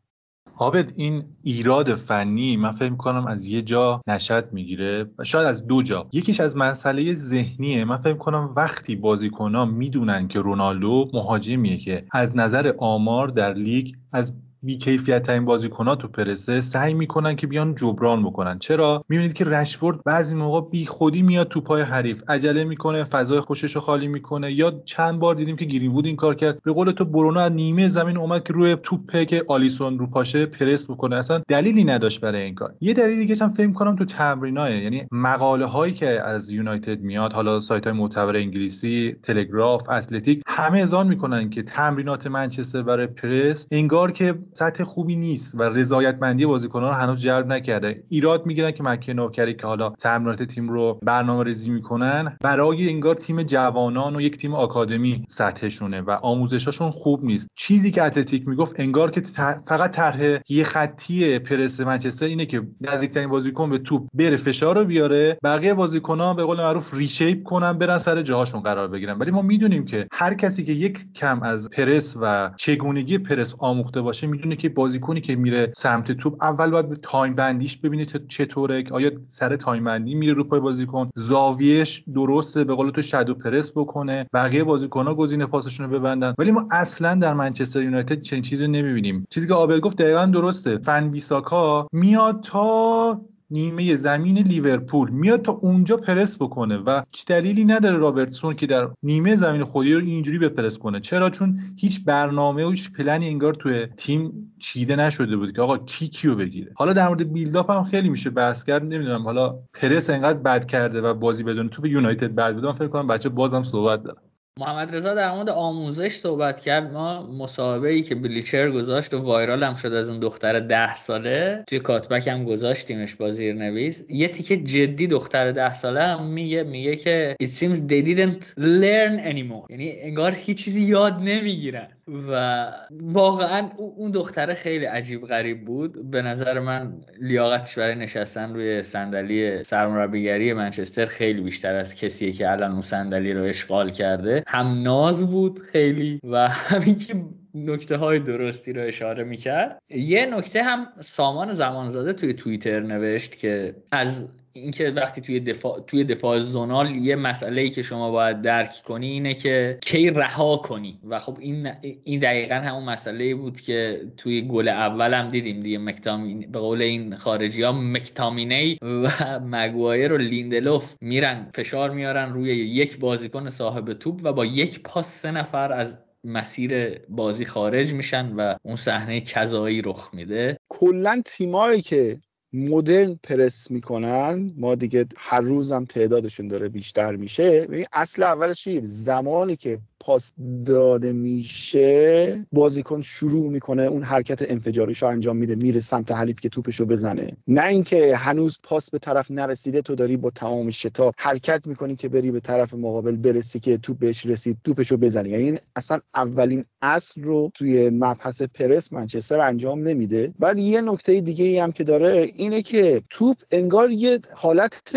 عابد 0.60 0.94
این 0.96 1.24
ایراد 1.44 1.96
فنی 1.96 2.58
من 2.58 2.72
فکر 2.72 2.96
کنم 2.96 3.28
از 3.28 3.46
یه 3.48 3.62
جا 3.62 4.02
نشد 4.08 4.50
می‌گیره. 4.52 5.06
شاید 5.24 5.48
از 5.48 5.68
دو 5.68 5.84
جا. 5.84 6.08
یکیش 6.14 6.40
از 6.40 6.58
مسئله 6.58 7.14
ذهنیه. 7.14 7.86
من 7.86 7.98
فکر 7.98 8.18
کنم 8.18 8.54
وقتی 8.56 8.96
بازیکنها 8.96 9.66
می‌دونن 9.66 10.28
که 10.28 10.40
رونالدو 10.40 11.10
مهاجمیه 11.14 11.78
که 11.78 12.06
از 12.12 12.38
نظر 12.38 12.74
آمار 12.78 13.28
در 13.28 13.54
لیگ 13.54 13.96
از 14.12 14.34
بیکیفیت 14.64 15.24
ترین 15.24 15.46
بازیکن‌ها 15.46 15.96
تو 15.96 16.08
پرسه 16.08 16.60
سعی 16.60 16.94
می‌کنن 16.94 17.36
که 17.36 17.48
بیان 17.48 17.76
جبران 17.76 18.24
بکنن. 18.24 18.60
چرا؟ 18.60 19.06
می‌بینید 19.10 19.34
که 19.34 19.46
رشفورد 19.46 20.04
بعضی 20.04 20.36
موقع 20.36 20.70
بی 20.70 20.86
خودی 20.86 21.22
میاد 21.22 21.48
تو 21.48 21.62
پای 21.62 21.82
حریف. 21.82 22.24
عجله 22.28 22.64
می‌کنه 22.64 23.04
فضای 23.04 23.40
خوشش 23.40 23.76
رو 23.76 23.82
خالی 23.82 24.08
می‌کنه. 24.08 24.52
یا 24.52 24.82
چند 24.86 25.20
بار 25.20 25.36
دیدیم 25.36 25.56
که 25.56 25.66
گیرین 25.66 25.92
بود 25.92 26.06
این 26.06 26.16
کار 26.16 26.36
کرد. 26.36 26.60
به 26.64 26.72
قول 26.72 26.92
تو 26.92 27.06
برونو 27.06 27.40
از 27.40 27.52
نیمه 27.52 27.88
زمین 27.88 28.18
اومد 28.18 28.44
که 28.44 28.54
روی 28.54 28.78
توپه 28.84 29.26
که 29.26 29.46
آلیسون 29.48 30.00
رو 30.00 30.08
پاشه 30.08 30.46
پرس 30.46 30.86
بکنه. 30.90 31.16
اصلا 31.16 31.42
دلیلی 31.48 31.84
نداشت 31.84 32.22
برای 32.22 32.42
این 32.42 32.56
کار. 32.56 32.74
یه 32.82 32.94
دلیل 32.94 33.18
دیگه 33.18 33.36
هم 33.42 33.50
فکر 33.50 33.72
کنم 33.72 33.96
تو 33.96 34.06
تمرینای 34.06 34.84
یعنی 34.84 35.06
مقاله 35.12 35.66
هایی 35.66 35.94
که 35.94 36.22
از 36.22 36.52
یونایتد 36.52 37.02
میاد 37.02 37.34
حالا 37.34 37.60
سایت 37.60 37.88
های 37.88 37.94
معتبر 37.94 38.36
انگلیسی 38.36 39.16
تلگراف 39.24 39.90
اتلتیک 39.90 40.42
همه 40.48 40.80
اذعان 40.80 41.08
می‌کنن 41.08 41.50
که 41.50 41.64
تمرینات 41.64 42.28
منچستر 42.28 42.82
برای 42.82 43.08
پرس 43.08 43.68
انگار 43.72 44.12
که 44.12 44.36
سطح 44.58 44.84
خوبی 44.84 45.16
نیست 45.16 45.56
و 45.56 45.64
رضایتمندی 45.64 46.46
بازیکنان 46.46 46.90
رو 46.90 46.96
هنوز 46.96 47.20
جلب 47.20 47.48
نکرده. 47.48 48.04
ایراد 48.10 48.46
می‌گیرن 48.46 48.72
که 48.72 48.84
مکه 48.84 49.14
نوکری 49.14 49.54
که 49.54 49.68
حالا 49.68 49.90
تمرینات 49.90 50.44
تیم 50.44 50.70
رو 50.70 51.00
برنامه 51.04 51.44
ریزی 51.44 51.72
می‌کنن 51.72 52.38
برای 52.42 52.90
انگار 52.90 53.16
تیم 53.16 53.44
جوانان 53.44 54.16
و 54.16 54.22
یک 54.22 54.38
تیم 54.38 54.54
آکادمی 54.54 55.26
سطحشونه 55.30 56.02
و 56.02 56.12
آموزشاشون 56.12 56.92
خوب 56.92 57.26
نیست. 57.26 57.48
چیزی 57.56 57.92
که 57.92 58.04
اتلتیک 58.04 58.48
می‌گفت 58.48 58.80
انگار 58.80 59.12
که 59.12 59.22
فقط 59.68 59.92
طرح 59.92 60.40
یه 60.50 60.64
خطی 60.64 61.40
پرس 61.40 61.80
منچستر 61.80 62.26
اینه 62.26 62.46
که 62.46 62.68
نزدیکترین 62.82 63.30
بازیکن 63.30 63.70
به 63.70 63.78
توپ 63.78 64.08
بره 64.14 64.38
فشار 64.38 64.78
رو 64.78 64.86
بیاره 64.86 65.38
بقیه 65.44 65.74
بازیکنان 65.74 66.36
به 66.36 66.44
قول 66.44 66.58
معروف 66.58 66.94
ریشیپ 66.94 67.44
کنن 67.44 67.74
برن 67.74 67.98
سر 67.98 68.22
جاهاشون 68.22 68.62
قرار 68.62 68.88
بگیرن. 68.88 69.18
ولی 69.20 69.32
ما 69.32 69.42
می‌دونیم 69.42 69.86
که 69.86 70.08
هر 70.12 70.34
کسی 70.34 70.64
که 70.64 70.72
یک 70.72 71.14
کم 71.16 71.44
از 71.44 71.70
پرس 71.70 72.18
و 72.22 72.52
چگونگی 72.58 73.18
پرس 73.18 73.56
آموخته 73.58 74.02
باشه 74.02 74.28
که 74.56 74.70
بازیکنی 74.70 75.22
که 75.22 75.36
میره 75.36 75.74
سمت 75.78 76.12
توپ 76.12 76.44
اول 76.44 76.70
باید 76.70 76.90
به 76.90 76.96
تایم 76.96 77.36
بندیش 77.36 77.78
ببینه 77.78 78.06
چطوره 78.28 78.84
آیا 78.92 79.12
سر 79.26 79.56
تایم 79.56 79.84
بندی 79.84 80.16
میره 80.16 80.34
رو 80.34 80.44
پای 80.44 80.60
بازیکن 80.60 81.10
زاویهش 81.16 82.04
درسته 82.16 82.64
به 82.64 82.76
قول 82.76 82.90
تو 82.90 83.02
shadow 83.02 83.34
press 83.34 83.72
بکنه 83.72 84.28
بقیه 84.34 84.64
بازیکن‌ها 84.64 85.16
گزینه 85.16 85.46
پاسشون 85.46 85.90
رو 85.90 86.00
ببندن. 86.00 86.34
ولی 86.38 86.52
ما 86.52 86.68
اصلا 86.72 87.16
در 87.16 87.34
منچستر 87.34 87.82
یونایتد 87.82 88.22
چنین 88.22 88.42
چیزی 88.42 88.68
نمی‌بینیم. 88.68 89.28
چیزی 89.30 89.48
که 89.48 89.54
آبل 89.54 89.80
گفت 89.80 90.02
دقیقا 90.02 90.26
درسته. 90.26 90.78
فن 90.78 91.10
بیساکا 91.10 91.88
میاد 91.92 92.44
تا 92.44 93.22
نیمه 93.52 93.96
زمین 93.96 94.38
لیورپول 94.38 95.10
میاد 95.10 95.42
تا 95.42 95.52
اونجا 95.52 95.98
پرس 95.98 96.36
بکنه 96.36 96.78
و 96.78 97.02
هیچ 97.12 97.26
دلیلی 97.26 97.66
نداره 97.66 97.98
رابرتسون 97.98 98.56
که 98.56 98.68
در 98.68 98.90
نیمه 99.04 99.36
زمین 99.36 99.64
خودی 99.64 99.94
رو 99.94 100.02
اینجوری 100.06 100.38
بره 100.38 100.50
پرس 100.50 100.78
کنه. 100.78 101.00
چرا؟ 101.00 101.30
چون 101.30 101.60
هیچ 101.78 102.06
برنامه 102.06 102.66
و 102.66 102.70
هیچ 102.70 102.92
پلنی 102.92 103.28
انگار 103.28 103.54
توی 103.54 103.86
تیم 103.86 104.54
چیده 104.60 104.96
نشده 104.96 105.38
بود 105.38 105.56
که 105.56 105.62
آقا 105.62 105.78
کی 105.78 106.08
کیو 106.08 106.36
بگیره. 106.36 106.72
حالا 106.76 106.94
در 106.94 107.08
مورد 107.08 107.34
build-up 107.34 107.72
هم 107.72 107.84
خیلی 107.84 108.10
میشه 108.10 108.30
بحث 108.30 108.64
کرد. 108.64 108.84
نمی‌دونم 108.84 109.24
حالا 109.24 109.60
پرس 109.74 110.10
انقدر 110.10 110.40
بد 110.40 110.66
کرده 110.66 111.02
و 111.02 111.14
بازی 111.14 111.44
بدون 111.44 111.70
توپ 111.70 111.90
یونایتد 111.90 112.36
بد 112.36 112.54
بوده 112.54 112.68
من 112.68 112.74
فکر 112.74 112.88
کنم 112.88 113.08
بچه 113.08 113.30
بازم 113.30 113.64
صحبت 113.64 114.04
دارم 114.04 114.22
محمد 114.60 114.96
رضا 114.96 115.16
در 115.16 115.32
مورد 115.32 115.50
آموزش 115.50 116.12
صحبت 116.12 116.62
کرد. 116.62 116.92
ما 116.92 117.24
مصاحبه 117.24 117.90
ای 117.90 118.02
که 118.02 118.16
بلیچر 118.16 118.72
گذاشت 118.72 119.14
و 119.14 119.20
وایرال 119.20 119.64
هم 119.64 119.76
شد 119.76 119.94
از 119.94 120.10
اون 120.10 120.20
دختر 120.20 120.60
ده 120.60 120.96
ساله 120.96 121.64
توی 121.68 121.80
کاتبک 121.80 122.28
هم 122.28 122.46
گذاشتیمش 122.46 123.16
با 123.16 123.32
زیرنویس. 123.32 124.04
یه 124.10 124.28
تیکه 124.28 124.58
جدی 124.58 125.08
دختر 125.08 125.52
ده 125.52 125.74
ساله 125.74 126.04
هم 126.04 126.26
میگه 126.26 126.64
میگه 126.64 126.96
که 126.96 127.36
it 127.44 127.46
seems 127.46 127.78
they 127.78 128.06
didn't 128.08 128.46
learn 128.60 129.20
anymore. 129.32 129.70
یعنی 129.70 129.92
انگار 130.02 130.32
هیچ 130.32 130.64
چیزی 130.64 130.82
یاد 130.82 131.14
نمی‌گیرن. 131.22 131.97
و 132.08 132.66
واقعا 132.92 133.70
اون 133.78 134.12
دختره 134.12 134.54
خیلی 134.54 134.86
عجیب 134.86 135.28
غریب 135.28 135.66
بود. 135.66 136.12
به 136.12 136.22
نظر 136.22 136.60
من 136.60 136.94
لیاقتش 137.22 137.78
برای 137.78 137.96
نشستن 137.96 138.54
روی 138.54 138.84
صندلی 138.84 139.64
سرمربیگری 139.64 140.54
منچستر 140.54 141.06
خیلی 141.06 141.42
بیشتر 141.42 141.76
از 141.76 141.96
کسیه 141.96 142.32
که 142.32 142.52
الان 142.52 142.72
اون 142.72 142.82
صندلی 142.82 143.34
رو 143.34 143.44
اشغال 143.44 143.90
کرده. 143.90 144.44
هم 144.48 144.84
ناز 144.84 145.28
بود 145.32 145.60
خیلی 145.60 146.20
و 146.24 146.48
همین 146.48 146.96
که 146.96 147.16
نکته 147.56 147.98
های 147.98 148.20
درستی 148.20 148.74
رو 148.74 148.82
اشاره 148.82 149.24
می‌کرد. 149.24 149.82
یه 149.90 150.26
نکته 150.26 150.64
هم 150.64 150.88
سامان 151.00 151.54
زمانزاده 151.54 152.14
توی 152.14 152.34
توییتر 152.34 152.80
نوشت 152.80 153.36
که 153.36 153.76
از 153.92 154.28
اینکه 154.58 154.90
وقتی 154.90 155.22
توی 155.22 155.40
دفاع 155.40 155.84
توی 155.88 156.04
دفاع 156.04 156.40
زونال 156.40 156.96
یه 156.96 157.16
مسئله 157.16 157.62
ای 157.62 157.70
که 157.70 157.82
شما 157.82 158.12
باید 158.12 158.42
درک 158.42 158.82
کنی 158.86 159.08
اینه 159.08 159.34
که 159.34 159.80
کی 159.82 160.10
رها 160.10 160.58
کنی. 160.58 161.00
و 161.10 161.20
خب 161.20 161.38
این 161.40 161.72
این 162.04 162.20
دقیقا 162.20 162.56
همون 162.56 162.84
مسئله 162.84 163.36
بود 163.36 163.62
که 163.62 164.02
توی 164.18 164.42
گل 164.42 164.68
اول 164.68 165.14
هم 165.14 165.30
دیدیم 165.30 165.60
دیگه 165.60 165.78
مکتامین 165.78 166.52
به 166.52 166.60
قول 166.60 166.82
این 166.82 167.16
خارجی 167.16 167.64
ها 167.64 167.72
مکتامینی 167.72 168.78
و 168.82 169.10
مگوایر 169.40 170.14
و 170.14 170.18
لیندلوف 170.18 170.96
میرن 171.02 171.52
فشار 171.54 171.92
میارن 171.92 172.34
روی 172.34 172.50
یک 172.54 173.00
بازیکن 173.00 173.50
صاحب 173.50 173.94
توپ 173.94 174.20
و 174.24 174.34
با 174.34 174.46
یک 174.46 174.84
پاس 174.84 175.22
سه 175.22 175.32
نفر 175.32 175.74
از 175.74 175.98
مسیر 176.24 177.00
بازی 177.10 177.46
خارج 177.46 177.94
میشن 177.94 178.34
و 178.34 178.56
اون 178.64 178.76
صحنه 178.76 179.22
کذایی 179.22 179.82
رخ 179.82 180.10
میده. 180.14 180.58
کلا 180.70 181.22
تیمایی 181.26 181.82
که 181.82 182.20
مدرن 182.54 183.20
پرس 183.24 183.72
می‌کنن 183.72 184.54
ما 184.58 184.76
دیگه 184.76 185.06
هر 185.18 185.42
روزم 185.42 185.86
تعدادشون 185.86 186.48
داره 186.48 186.70
بیشتر 186.70 187.16
میشه. 187.16 187.68
اصل 187.94 188.24
اولش 188.24 188.64
چی؟ 188.64 188.82
زمانی 188.86 189.56
که 189.56 189.80
پاس 190.08 190.34
داده 190.66 191.12
میشه 191.12 192.46
بازیکن 192.52 193.02
شروع 193.02 193.52
می‌کنه 193.52 193.84
اون 193.84 194.04
حرکت 194.04 194.52
انفجاریش 194.52 195.04
انجام 195.04 195.38
میده 195.38 195.56
میره 195.56 195.80
سمت 195.80 196.12
حریف 196.12 196.40
که 196.40 196.50
توپش 196.50 196.80
رو 196.80 196.86
بزنه. 196.86 197.32
نه 197.48 197.66
اینکه 197.66 198.16
هنوز 198.16 198.58
پاس 198.64 198.90
به 198.90 199.00
طرف 199.00 199.32
نرسیده 199.32 199.82
تو 199.82 199.96
داری 199.96 200.18
با 200.18 200.30
تمام 200.30 200.70
شتاب 200.70 201.14
حرکت 201.18 201.68
می‌کنی 201.68 201.96
که 201.96 202.10
بری 202.10 202.32
به 202.32 202.40
طرف 202.40 202.74
مقابل 202.74 203.16
برسی 203.16 203.60
که 203.60 203.78
توپ 203.78 204.00
بهش 204.00 204.26
رسید 204.26 204.58
توپش 204.64 204.92
رو 204.92 204.98
بزنی. 204.98 205.30
یعنی 205.30 205.58
اصلا 205.76 206.00
اولین 206.16 206.66
اصل 206.82 207.24
رو 207.24 207.52
توی 207.54 207.90
مبحث 207.90 208.42
پرس 208.42 208.94
منچستر 208.94 209.40
انجام 209.40 209.88
نمیده. 209.88 210.34
بعد 210.40 210.60
یه 210.60 210.82
نکته 210.82 211.22
دیگه 211.22 211.46
ای 211.46 211.60
هم 211.60 211.72
که 211.72 211.84
داره 211.84 212.28
اینه 212.34 212.62
که 212.62 213.02
توپ 213.10 213.38
انگار 213.52 213.92
یه 213.92 214.20
حالت 214.36 214.96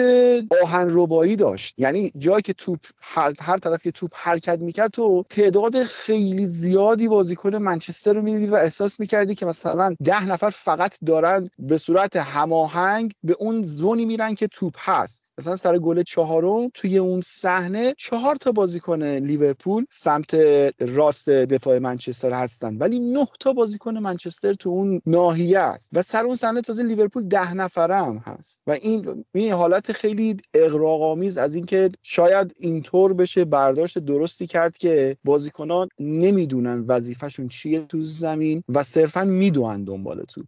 آهن 0.62 0.86
ربایی 0.90 1.36
داشت. 1.36 1.74
یعنی 1.78 2.12
جایی 2.18 2.42
که 2.42 2.52
توپ 2.52 2.78
هر, 3.00 3.34
هر 3.40 3.56
طرف 3.56 3.82
که 3.82 3.90
توپ 3.90 4.11
حرکت 4.14 4.61
می‌کرد 4.61 4.90
تو 5.01 5.24
تعداد 5.30 5.84
خیلی 5.84 6.46
زیادی 6.46 7.09
بازیکن 7.09 7.57
منچستر 7.57 8.12
رو 8.12 8.22
می‌دیدی 8.22 8.46
و 8.46 8.55
احساس 8.55 9.01
می‌کردی 9.01 9.34
که 9.34 9.46
مثلا 9.46 9.94
ده 10.05 10.26
نفر 10.26 10.51
فقط 10.51 10.98
دارن 11.07 11.51
به 11.59 11.78
صورت 11.78 12.16
هماهنگ 12.16 13.12
به 13.22 13.36
اون 13.38 13.62
زونی 13.62 14.05
میرن 14.05 14.34
که 14.34 14.46
توپ 14.46 14.74
هست. 14.78 15.22
مثلا 15.41 15.57
سر 15.57 15.78
گل 15.78 16.03
چهارم 16.03 16.70
توی 16.74 16.99
اون 16.99 17.20
صحنه 17.24 17.95
چهار 17.99 18.36
تا 18.36 18.53
بازیکن 18.53 19.03
لیورپول 19.03 19.86
سمت 19.91 20.34
راست 20.80 21.30
دفاع 21.30 21.78
منچستر 21.78 22.32
هستن. 22.32 22.76
ولی 22.76 22.99
نه 22.99 23.26
تا 23.41 23.53
بازیکن 23.53 23.99
منچستر 23.99 24.55
تو 24.55 24.70
اون 24.70 25.01
ناحیه 25.07 25.59
است 25.59 25.91
و 25.93 26.03
سر 26.03 26.24
اون 26.24 26.36
صحنه 26.36 26.61
تازه 26.61 26.82
لیورپول 26.82 27.28
ده 27.28 27.55
نفره 27.55 27.97
هم 27.97 28.22
هست. 28.26 28.61
و 28.66 28.70
این 28.70 29.24
این 29.34 29.53
حالت 29.53 29.93
خیلی 29.93 30.36
اغراق‌آمیز 30.55 31.38
از 31.38 31.55
اینکه 31.55 31.91
شاید 32.03 32.55
اینطور 32.57 33.12
بشه 33.12 33.45
برداشت 33.45 33.99
درستی 33.99 34.47
کرد 34.47 34.76
که 34.76 35.16
بازیکنان 35.24 35.88
نمی‌دونن 35.99 36.84
وظیفهشون 36.88 37.49
چیه 37.49 37.80
تو 37.80 38.03
زمین 38.03 38.62
و 38.68 38.82
صرفا 38.82 39.24
می‌دونن 39.24 39.84
دنبال 39.84 40.24
تو 40.28 40.43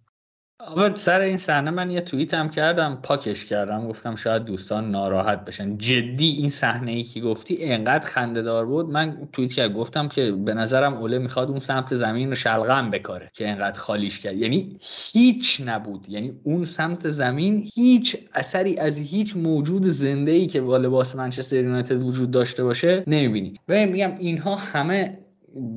آقا 0.66 0.94
سر 0.94 1.20
این 1.20 1.36
صحنه 1.36 1.70
من 1.70 1.90
یه 1.90 2.00
توییت 2.00 2.34
هم 2.34 2.48
کردم 2.50 2.98
پاکش 3.02 3.44
کردم. 3.44 3.88
گفتم 3.88 4.16
شاید 4.16 4.44
دوستان 4.44 4.90
ناراحت 4.90 5.44
بشن. 5.44 5.78
جدی 5.78 6.30
این 6.30 6.50
صحنه 6.50 6.92
ای 6.92 7.02
که 7.02 7.20
گفتی 7.20 7.64
انقدر 7.64 8.06
خندهدار 8.06 8.66
بود. 8.66 8.90
من 8.90 9.28
توییت 9.32 9.52
کردم 9.52 9.74
گفتم 9.74 10.08
که 10.08 10.32
به 10.32 10.54
نظرم 10.54 10.94
اوله 10.94 11.18
می‌خواد 11.18 11.48
اون 11.48 11.58
سمت 11.58 11.96
زمین 11.96 12.28
رو 12.28 12.34
شلغم 12.34 12.90
بکاره 12.90 13.30
که 13.34 13.48
انقدر 13.48 13.78
خالیش 13.78 14.20
کرد. 14.20 14.36
یعنی 14.36 14.76
هیچ 15.12 15.62
نبود. 15.66 16.08
یعنی 16.08 16.32
اون 16.44 16.64
سمت 16.64 17.08
زمین 17.08 17.68
هیچ 17.74 18.16
اثری 18.34 18.78
از 18.78 18.98
هیچ 18.98 19.36
موجود 19.36 19.82
زنده 19.82 20.30
ای 20.30 20.46
که 20.46 20.60
با 20.60 20.76
لباس 20.76 21.16
منچستر 21.16 21.56
یونایتد 21.56 22.02
وجود 22.02 22.30
داشته 22.30 22.64
باشه 22.64 23.04
نمی‌بینی. 23.06 23.54
و 23.68 23.86
میگم 23.86 24.14
اینها 24.18 24.56
همه 24.56 25.18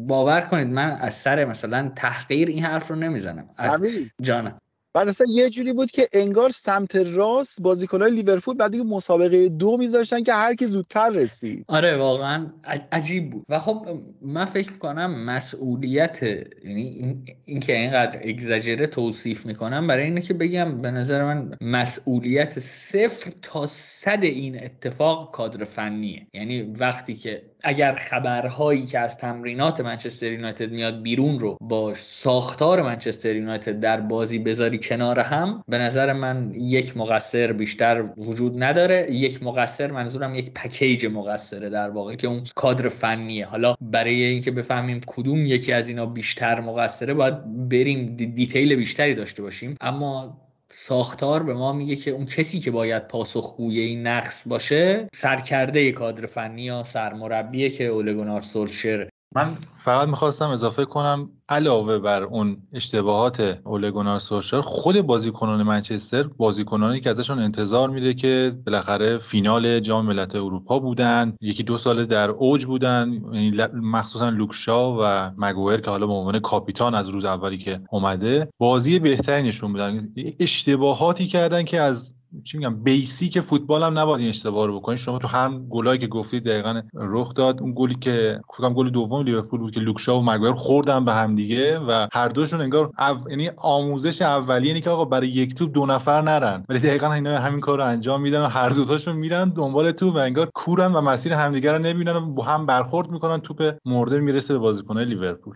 باور 0.08 0.42
کنید 0.42 0.68
من 0.68 0.90
از 0.90 1.14
سر 1.14 1.46
مثلا 1.46 1.92
تحقیر 1.96 2.48
این 2.48 2.64
حرف 2.64 2.88
رو 2.88 2.96
نمی‌زنم. 2.96 3.50
از 3.58 3.82
جانم. 4.22 4.58
بعد 4.96 5.08
اصلا 5.08 5.28
یه 5.30 5.50
جوری 5.50 5.74
بود 5.74 5.92
که 5.92 6.08
انگار 6.14 6.50
سمت 6.50 6.96
راست 6.96 7.62
بازیکنهای 7.62 8.12
لیورپول 8.12 8.56
بعد 8.56 8.72
دیگه 8.72 8.84
مسابقه 8.84 9.50
دو 9.50 9.78
میذاشتن 9.78 10.24
که 10.24 10.34
هر 10.34 10.56
کی 10.56 10.66
زودتر 10.66 11.10
رسید. 11.10 11.66
آره 11.68 11.98
واقعا 11.98 12.48
عجیب 12.92 13.30
بود. 13.30 13.46
و 13.50 13.60
خب 13.60 13.88
من 14.22 14.46
فکر 14.46 14.78
کنم 14.78 15.26
مسئولیت 15.26 16.24
یعنی 16.24 17.26
این, 17.46 17.60
که 17.60 17.78
اینقدر 17.78 18.20
اگزاجره 18.24 18.88
توصیف 18.88 19.46
می‌کنم 19.46 19.88
برای 19.88 20.04
اینه 20.04 20.22
که 20.22 20.34
بگم 20.34 20.82
به 20.82 20.92
نظر 20.92 21.24
من 21.24 21.58
مسئولیت 21.62 22.60
صفر 22.60 23.32
تا 23.42 23.66
صد 24.06 24.24
این 24.24 24.64
اتفاق 24.64 25.32
کادر 25.32 25.64
فنیه. 25.64 26.28
یعنی 26.34 26.62
وقتی 26.62 27.14
که 27.16 27.42
اگر 27.64 27.94
خبرهایی 27.94 28.86
که 28.86 29.00
از 29.00 29.18
تمرینات 29.18 29.82
منچستر 29.82 30.32
یونایتد 30.32 30.72
میاد 30.72 31.02
بیرون 31.02 31.40
رو 31.40 31.58
با 31.62 31.94
ساختار 31.94 32.82
منچستر 32.82 33.36
یونایتد 33.36 33.80
در 33.80 34.02
بازی 34.02 34.40
بذاری 34.40 34.80
کنار 34.80 35.20
هم 35.20 35.64
به 35.68 35.78
نظر 35.78 36.14
من 36.14 36.52
یک 36.56 36.98
مقصر 36.98 37.54
بیشتر 37.54 38.10
وجود 38.18 38.64
نداره. 38.64 39.08
یک 39.12 39.44
مقصر 39.44 39.92
منظورم 39.92 40.36
یک 40.36 40.52
پکیج 40.54 41.06
مقصره 41.06 41.70
در 41.70 41.90
واقع 41.90 42.16
که 42.16 42.28
اون 42.28 42.44
کادر 42.56 42.90
فنیه. 42.90 43.46
حالا 43.46 43.76
برای 43.82 44.24
اینکه 44.24 44.52
بفهمیم 44.52 45.02
کدوم 45.08 45.46
یکی 45.46 45.74
از 45.74 45.90
اینا 45.90 46.06
بیشتر 46.06 46.60
مقصره 46.60 47.14
باید 47.14 47.70
بریم 47.70 48.16
دیتیل 48.16 48.76
بیشتری 48.76 49.16
داشته 49.16 49.44
باشیم. 49.44 49.76
اما 49.82 50.38
ساختار 50.70 51.44
به 51.44 51.54
ما 51.54 51.74
میگه 51.74 51.96
که 51.96 52.12
اون 52.12 52.26
کسی 52.26 52.60
که 52.60 52.72
باید 52.72 53.08
پاسخگوی 53.08 53.80
این 53.80 54.08
نقص 54.08 54.48
باشه 54.48 55.08
سرکرده 55.16 55.92
کادر 55.92 56.26
فنی 56.26 56.62
یا 56.62 56.84
سرمربیه 56.84 57.70
که 57.70 57.86
اولگونار 57.86 58.42
سولشر 58.42 59.10
من 59.36 59.58
فقط 59.78 60.08
می‌خواستم 60.08 60.50
اضافه 60.50 60.86
کنم 60.86 61.30
علاوه 61.50 62.00
بر 62.00 62.24
اون 62.24 62.58
اشتباهات 62.74 63.60
اولگونار 63.64 64.20
سوشر 64.20 64.62
خود 64.62 65.02
بازیکنان 65.02 65.64
منچستر 65.64 66.24
بازیکنانی 66.24 67.02
که 67.02 67.10
ازشون 67.10 67.40
انتظار 67.40 67.90
میره 67.90 68.14
که 68.14 68.58
بالاخره 68.66 69.18
فینال 69.18 69.80
جام 69.80 70.06
ملت 70.06 70.36
اروپا 70.36 70.80
بودن. 70.80 71.34
یکی 71.42 71.64
دو 71.64 71.78
ساله 71.78 72.06
در 72.06 72.30
اوج 72.30 72.66
بودن 72.66 73.22
یعنی 73.34 73.58
مخصوصا 73.74 74.30
لوکشا 74.30 74.92
و 74.92 75.32
مگوئر 75.38 75.82
که 75.82 75.92
حالا 75.92 76.08
به 76.08 76.14
عنوان 76.14 76.40
کاپیتان 76.40 76.96
از 76.96 77.10
روز 77.10 77.26
اولی 77.26 77.58
که 77.58 77.80
اومده 77.92 78.48
بازی 78.58 79.00
بهتری 79.00 79.44
نشون 79.48 79.72
بودن 79.72 80.08
اشتباهاتی 80.40 81.28
کردن 81.28 81.64
که 81.64 81.82
از 81.82 82.16
چی 82.44 82.58
میگم 82.58 82.84
بیسیک 82.84 83.40
فوتبال 83.40 83.84
هم 83.84 84.00
نباید 84.00 84.20
این 84.20 84.30
اشتباه 84.30 84.68
رو 84.68 84.80
بکنید 84.80 84.98
شما 84.98 85.20
تو 85.20 85.28
هم 85.28 85.68
گلایی 85.70 86.00
که 86.00 86.08
گفتید 86.08 86.44
دقیقا 86.44 86.82
رخ 86.94 87.34
داد. 87.34 87.62
اون 87.62 87.74
گلی 87.76 87.96
که 87.96 88.40
فکر 88.58 88.70
گل 88.70 88.90
دوم 88.90 89.22
لیورپول 89.22 89.60
بود 89.60 89.74
که 89.74 89.80
لوکشا 89.80 90.20
و 90.20 90.26
مگوایر 90.26 90.54
خوردن 90.54 91.06
به 91.06 91.14
هم 91.14 91.36
دیگه 91.36 91.80
و 91.80 92.08
هر 92.14 92.28
دوشون 92.28 92.62
انگار 92.62 92.92
او... 93.00 93.30
یعنی 93.30 93.50
آموزش 93.58 94.22
اولیه 94.22 94.68
اینه 94.68 94.82
که 94.82 94.90
آقا 94.90 95.06
برای 95.06 95.28
یک 95.28 95.56
توپ 95.56 95.72
دو 95.72 95.86
نفر 95.86 96.22
نرن. 96.22 96.66
ولی 96.70 96.80
دقیقا 96.80 97.12
اینا 97.12 97.40
همین 97.40 97.60
کار 97.60 97.78
رو 97.78 97.86
انجام 97.86 98.22
میدن 98.22 98.42
و 98.42 98.48
هر 98.48 98.70
دوتاشون 98.70 99.16
میرن 99.16 99.50
دنبال 99.50 99.92
توپ 99.92 100.16
و 100.16 100.18
انگار 100.18 100.50
کورن 100.54 100.94
و 100.94 101.02
مسیر 101.02 101.34
همدیگه 101.34 101.72
رو 101.72 101.80
نمی‌بینن 101.80 102.16
و 102.16 102.34
با 102.34 102.44
هم 102.44 102.66
برخورد 102.66 103.10
می‌کنن. 103.10 103.40
توپ 103.40 103.76
مرده 103.86 104.20
می‌رسه 104.20 104.54
به 104.54 104.60
بازیکنای 104.60 105.06
لیورپول. 105.06 105.56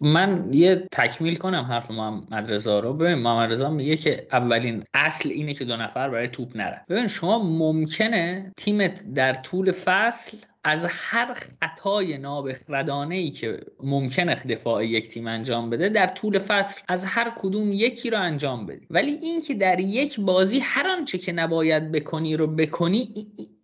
من 0.00 0.52
یه 0.52 0.88
تکمیل 0.92 1.36
کنم 1.36 1.62
حرف 1.62 1.90
محمد 1.90 2.52
رضا 2.52 2.80
رو. 2.80 2.92
ببین 2.92 3.14
محمد 3.14 3.52
رضا 3.52 3.70
میگه 3.70 3.96
که 3.96 4.26
اولین 4.32 4.84
اصل 4.94 5.28
اینه 5.28 5.54
که 5.54 5.64
دو 5.64 5.76
نفر 5.76 6.10
برای 6.10 6.28
توپ 6.28 6.56
نرن. 6.56 6.84
ببین 6.88 7.06
شما 7.06 7.38
ممکنه 7.38 8.52
تیمت 8.56 9.14
در 9.14 9.32
طول 9.34 9.72
فصل 9.72 10.36
از 10.64 10.86
هر 10.88 11.34
خطای 11.34 12.18
نابخردانه 12.18 13.14
ای 13.14 13.30
که 13.30 13.60
ممکنه 13.82 14.34
دفاع 14.34 14.86
یک 14.86 15.08
تیم 15.08 15.26
انجام 15.26 15.70
بده 15.70 15.88
در 15.88 16.06
طول 16.06 16.38
فصل 16.38 16.80
از 16.88 17.04
هر 17.04 17.32
کدوم 17.36 17.72
یکی 17.72 18.10
رو 18.10 18.18
انجام 18.20 18.66
بدی 18.66 18.86
ولی 18.90 19.10
اینکه 19.12 19.54
در 19.54 19.80
یک 19.80 20.20
بازی 20.20 20.58
هر 20.58 20.88
آنچه 20.88 21.18
که 21.18 21.32
نباید 21.32 21.92
بکنی 21.92 22.36
رو 22.36 22.46
بکنی 22.46 23.08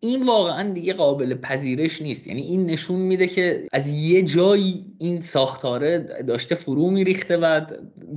این 0.00 0.26
واقعا 0.26 0.72
دیگه 0.72 0.92
قابل 0.92 1.34
پذیرش 1.34 2.02
نیست. 2.02 2.26
یعنی 2.26 2.42
این 2.42 2.66
نشون 2.66 3.00
میده 3.00 3.26
که 3.26 3.68
از 3.72 3.88
یه 3.88 4.22
جایی 4.22 4.86
این 4.98 5.20
ساختاره 5.20 5.98
داشته 6.28 6.54
فرو 6.54 6.90
میریخته 6.90 7.36
و 7.36 7.60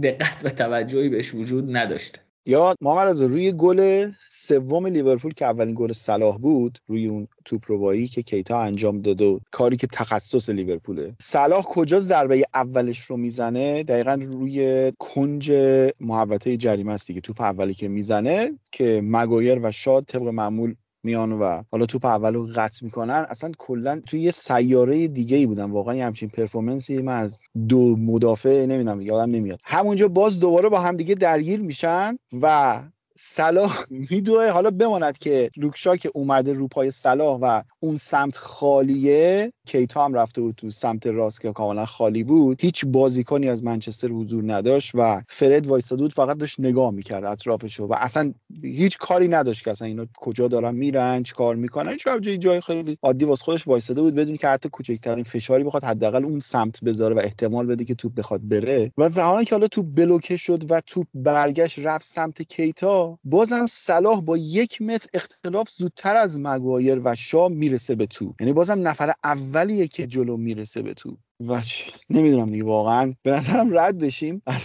دقت 0.03 0.41
و 0.43 0.49
توجهی 0.49 1.09
بهش 1.09 1.34
وجود 1.34 1.77
نداشته. 1.77 2.19
یا 2.46 2.76
محمد 2.82 3.22
روی 3.22 3.52
گل 3.52 4.12
سوم 4.30 4.88
لیورپول 4.88 5.34
که 5.34 5.46
اولین 5.46 5.76
گل 5.78 5.91
صلاح 5.91 6.38
بود 6.38 6.80
روی 6.88 7.08
اون 7.08 7.28
توپ 7.46 7.64
روایی 7.68 8.08
که 8.08 8.24
کیتا 8.24 8.62
انجام 8.62 9.02
داد 9.02 9.22
و 9.22 9.39
کاری 9.52 9.78
که 9.78 9.88
تخصص 9.88 10.50
لیورپوله. 10.50 11.16
صلاح 11.22 11.64
کجا 11.64 12.00
ضربه 12.00 12.44
اولش 12.54 13.00
رو 13.00 13.18
می‌زنه؟ 13.18 13.84
دقیقا 13.84 14.22
روی 14.32 14.91
کنج 15.00 15.52
محوطه 16.00 16.58
جریمه 16.58 16.94
است 16.94 17.08
دیگه. 17.08 17.22
توپ 17.22 17.41
اولی 17.41 17.74
که 17.74 17.88
می‌زنه 17.88 18.60
که 18.72 19.02
مگویر 19.04 19.60
و 19.64 19.72
شاد 19.72 20.06
طبق 20.06 20.28
معمول 20.28 20.76
میان 21.04 21.32
و 21.32 21.64
حالا 21.72 21.86
توپ 21.86 22.06
اول 22.06 22.34
رو 22.34 22.47
قطع 22.56 22.86
می‌کنن. 22.86 23.26
اصلا 23.30 23.51
کلا 23.58 24.01
توی 24.08 24.20
یه 24.20 24.32
سیاره 24.32 25.08
دیگه 25.08 25.38
ای 25.38 25.45
بودن 25.45 25.72
واقعا 25.72 25.95
یه 25.95 26.06
همچین 26.06 26.30
پرفورمنسی 26.30 27.01
من 27.01 27.20
از 27.20 27.41
دو 27.70 27.95
مدافع 27.97 28.66
نمی‌دونم 28.66 29.01
یادم 29.01 29.32
نمیاد. 29.32 29.60
همونجا 29.64 30.08
باز 30.08 30.39
دوباره 30.39 30.70
با 30.70 30.80
هم 30.80 30.97
دیگه 30.97 31.16
درگیر 31.16 31.62
میشن 31.62 32.18
و 32.41 32.82
صلاح 33.16 33.84
میدوه. 33.89 34.49
حالا 34.49 34.72
بماند 34.72 35.18
که 35.18 35.49
لوکشا 35.57 35.95
که 35.95 36.11
اومده 36.14 36.53
رو 36.53 36.68
پای 36.68 36.91
صلاح 36.91 37.39
و 37.41 37.61
اون 37.80 37.97
سمت 37.97 38.38
خالیه 38.38 39.51
کیتا 39.68 40.05
هم 40.05 40.14
رفته 40.14 40.41
بود 40.41 40.55
تو 40.55 40.70
سمت 40.70 41.07
راست 41.07 41.41
که 41.41 41.51
کاملا 41.51 41.86
خالی 41.86 42.24
بود. 42.24 42.61
هیچ 42.61 42.86
بازیکنی 42.86 43.49
از 43.49 43.64
منچستر 43.64 44.07
حضور 44.07 44.53
نداشت 44.53 44.91
و 44.93 45.22
فرد 45.28 45.68
وایستاده 45.68 46.01
بود 46.01 46.14
فقط 46.14 46.38
داشت 46.38 46.59
نگاه 46.59 46.91
می‌کرد 46.91 47.24
اطرافشو 47.24 47.86
و 47.86 47.93
اصلا 47.93 48.34
هیچ 48.61 48.97
کاری 48.97 49.28
نداشت 49.28 49.64
که 49.64 49.72
اصلا 49.72 49.88
اینا 49.88 50.05
کجا 50.18 50.47
دارن 50.47 50.76
میرن 50.76 51.24
چی 51.24 51.34
کار 51.34 51.55
می‌کنن. 51.55 51.97
چه 51.97 52.20
جای 52.22 52.38
جای 52.38 52.61
خیلی 52.61 52.97
عادی 53.03 53.26
واسه 53.26 53.43
خودش 53.43 53.68
وایستاده 53.68 54.01
بود 54.01 54.16
بدون 54.16 54.38
که 54.38 54.47
حتی 54.47 54.70
کوچکترین 54.70 55.24
فشاری 55.24 55.64
بخواد 55.64 55.84
حداقل 55.84 56.26
اون 56.26 56.39
سمت 56.39 56.84
بذاره 56.84 57.16
و 57.16 57.20
احتمال 57.20 57.68
بده 57.68 57.86
که 57.86 57.95
توپ 57.95 58.16
بخواد 58.16 58.41
بره. 58.43 58.91
و 58.97 59.09
زمانی 59.09 59.45
که 59.45 59.55
حالا 59.55 59.68
توپ 59.68 59.86
بلوکه 59.95 60.38
شد 60.38 60.72
و 60.72 60.82
توپ 60.82 61.07
برگشت 61.14 61.80
رفت 61.80 62.05
سمت 62.05 62.41
کیتا. 62.41 63.03
بازم 63.24 63.66
صلاح 63.68 64.22
با 64.22 64.38
یک 64.38 64.82
متر 64.82 65.10
اختلاف 65.14 65.70
زودتر 65.70 66.16
از 66.16 66.39
مگوایر 66.39 67.01
و 67.04 67.16
شا 67.16 67.47
می‌رسه 67.47 67.95
به 67.95 68.06
تو. 68.06 68.36
یعنی 68.39 68.54
بازم 68.54 68.88
نفر 68.88 69.14
اولیه 69.24 69.88
که 69.88 70.08
جلو 70.08 70.38
می‌رسه 70.38 70.82
به 70.82 70.93
تو. 70.93 71.18
و 71.48 71.62
نمی‌دونم 72.10 72.50
دیگه 72.50 72.64
واقعا 72.64 73.14
به 73.24 73.32
نظرم 73.32 73.78
رد 73.80 73.98
بشیم 73.98 74.41
از 74.46 74.64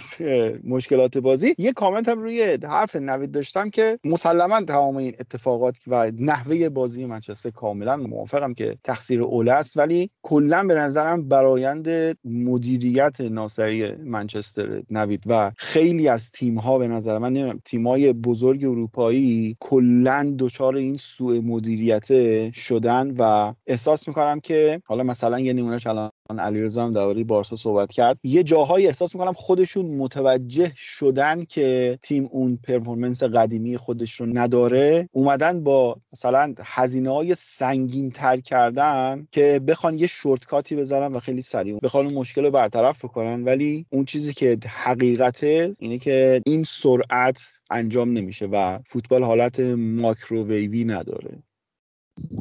مشکلات 0.65 1.19
بازی. 1.19 1.55
یه 1.59 1.73
کامنت 1.73 2.09
هم 2.09 2.23
روی 2.23 2.59
حرف 2.63 2.97
نوید 2.97 3.31
داشتم 3.31 3.71
که 3.71 3.99
مسلما 4.05 4.61
تمام 4.63 4.97
این 4.97 5.15
اتفاقات 5.21 5.77
و 5.87 6.13
نحوه 6.19 6.69
بازی 6.69 7.05
منچستر 7.05 7.51
کاملا 7.51 7.97
موافقم 7.97 8.55
که 8.55 8.77
تقصیر 8.85 9.23
اوله 9.23 9.53
است 9.53 9.77
ولی 9.77 10.11
کلا 10.23 10.65
به 10.65 10.75
نظرم 10.75 11.29
برایند 11.29 11.89
مدیریت 12.25 13.21
ناصری 13.21 13.93
منچستر 13.97 14.83
نوید 14.91 15.25
و 15.27 15.53
خیلی 15.57 16.09
از 16.09 16.31
تیم 16.31 16.59
ها 16.59 16.79
به 16.79 16.89
نظر 16.89 17.19
من 17.19 17.33
نمی‌دونم 17.33 17.61
تیم 17.65 17.87
های 17.87 18.13
بزرگ 18.13 18.65
اروپایی 18.65 19.57
کلا 19.61 20.35
دچار 20.39 20.77
این 20.77 20.95
سوء 20.95 21.41
مدیریت 21.41 22.07
شدن 22.53 23.15
و 23.19 23.55
احساس 23.67 24.09
می‌کنم 24.09 24.41
که 24.41 24.83
حالا 24.85 25.03
مثلا 25.03 25.41
یه 25.41 25.53
نمونهش 25.53 25.87
الان 25.87 26.11
علیرضا 26.37 26.85
هم 26.85 26.93
درباره 26.93 27.25
بارسا 27.25 27.57
صحبت 27.57 27.93
کرد. 27.93 28.19
یه 28.23 28.43
جاهایی 28.43 28.87
احساس 28.87 29.15
می‌کنم 29.15 29.33
خودشون 29.33 29.87
متوجه 29.87 30.73
شدن 30.77 31.45
که 31.45 31.99
تیم 32.03 32.29
اون 32.33 32.59
پرفورمنس 32.65 33.23
قدیمی 33.23 33.77
خودش 33.77 34.21
رو 34.21 34.27
نداره. 34.27 35.09
اومدن 35.13 35.65
با 35.65 35.97
مثلا 36.13 36.55
هزینه 36.65 37.11
های 37.11 37.35
سنگین 37.35 38.11
تر 38.11 38.37
کردن 38.37 39.27
که 39.31 39.61
بخوان 39.69 39.99
یه 39.99 40.07
شورتکاتی 40.07 40.77
بزنن 40.77 41.13
و 41.13 41.21
خیلی 41.21 41.43
سریع 41.43 41.79
بخوان 41.83 42.07
اون 42.07 42.15
مشکل 42.15 42.45
رو 42.45 42.51
برطرف 42.51 43.05
بکنن. 43.05 43.45
ولی 43.45 43.87
اون 43.91 44.05
چیزی 44.05 44.33
که 44.33 44.59
حقیقته 44.67 45.73
اینه 45.79 45.99
که 45.99 46.43
این 46.47 46.65
سرعت 46.65 47.43
انجام 47.71 48.13
نمیشه 48.13 48.47
و 48.47 48.79
فوتبال 48.87 49.23
حالت 49.23 49.61
ماکروویوی 49.77 50.85
نداره. 50.85 51.43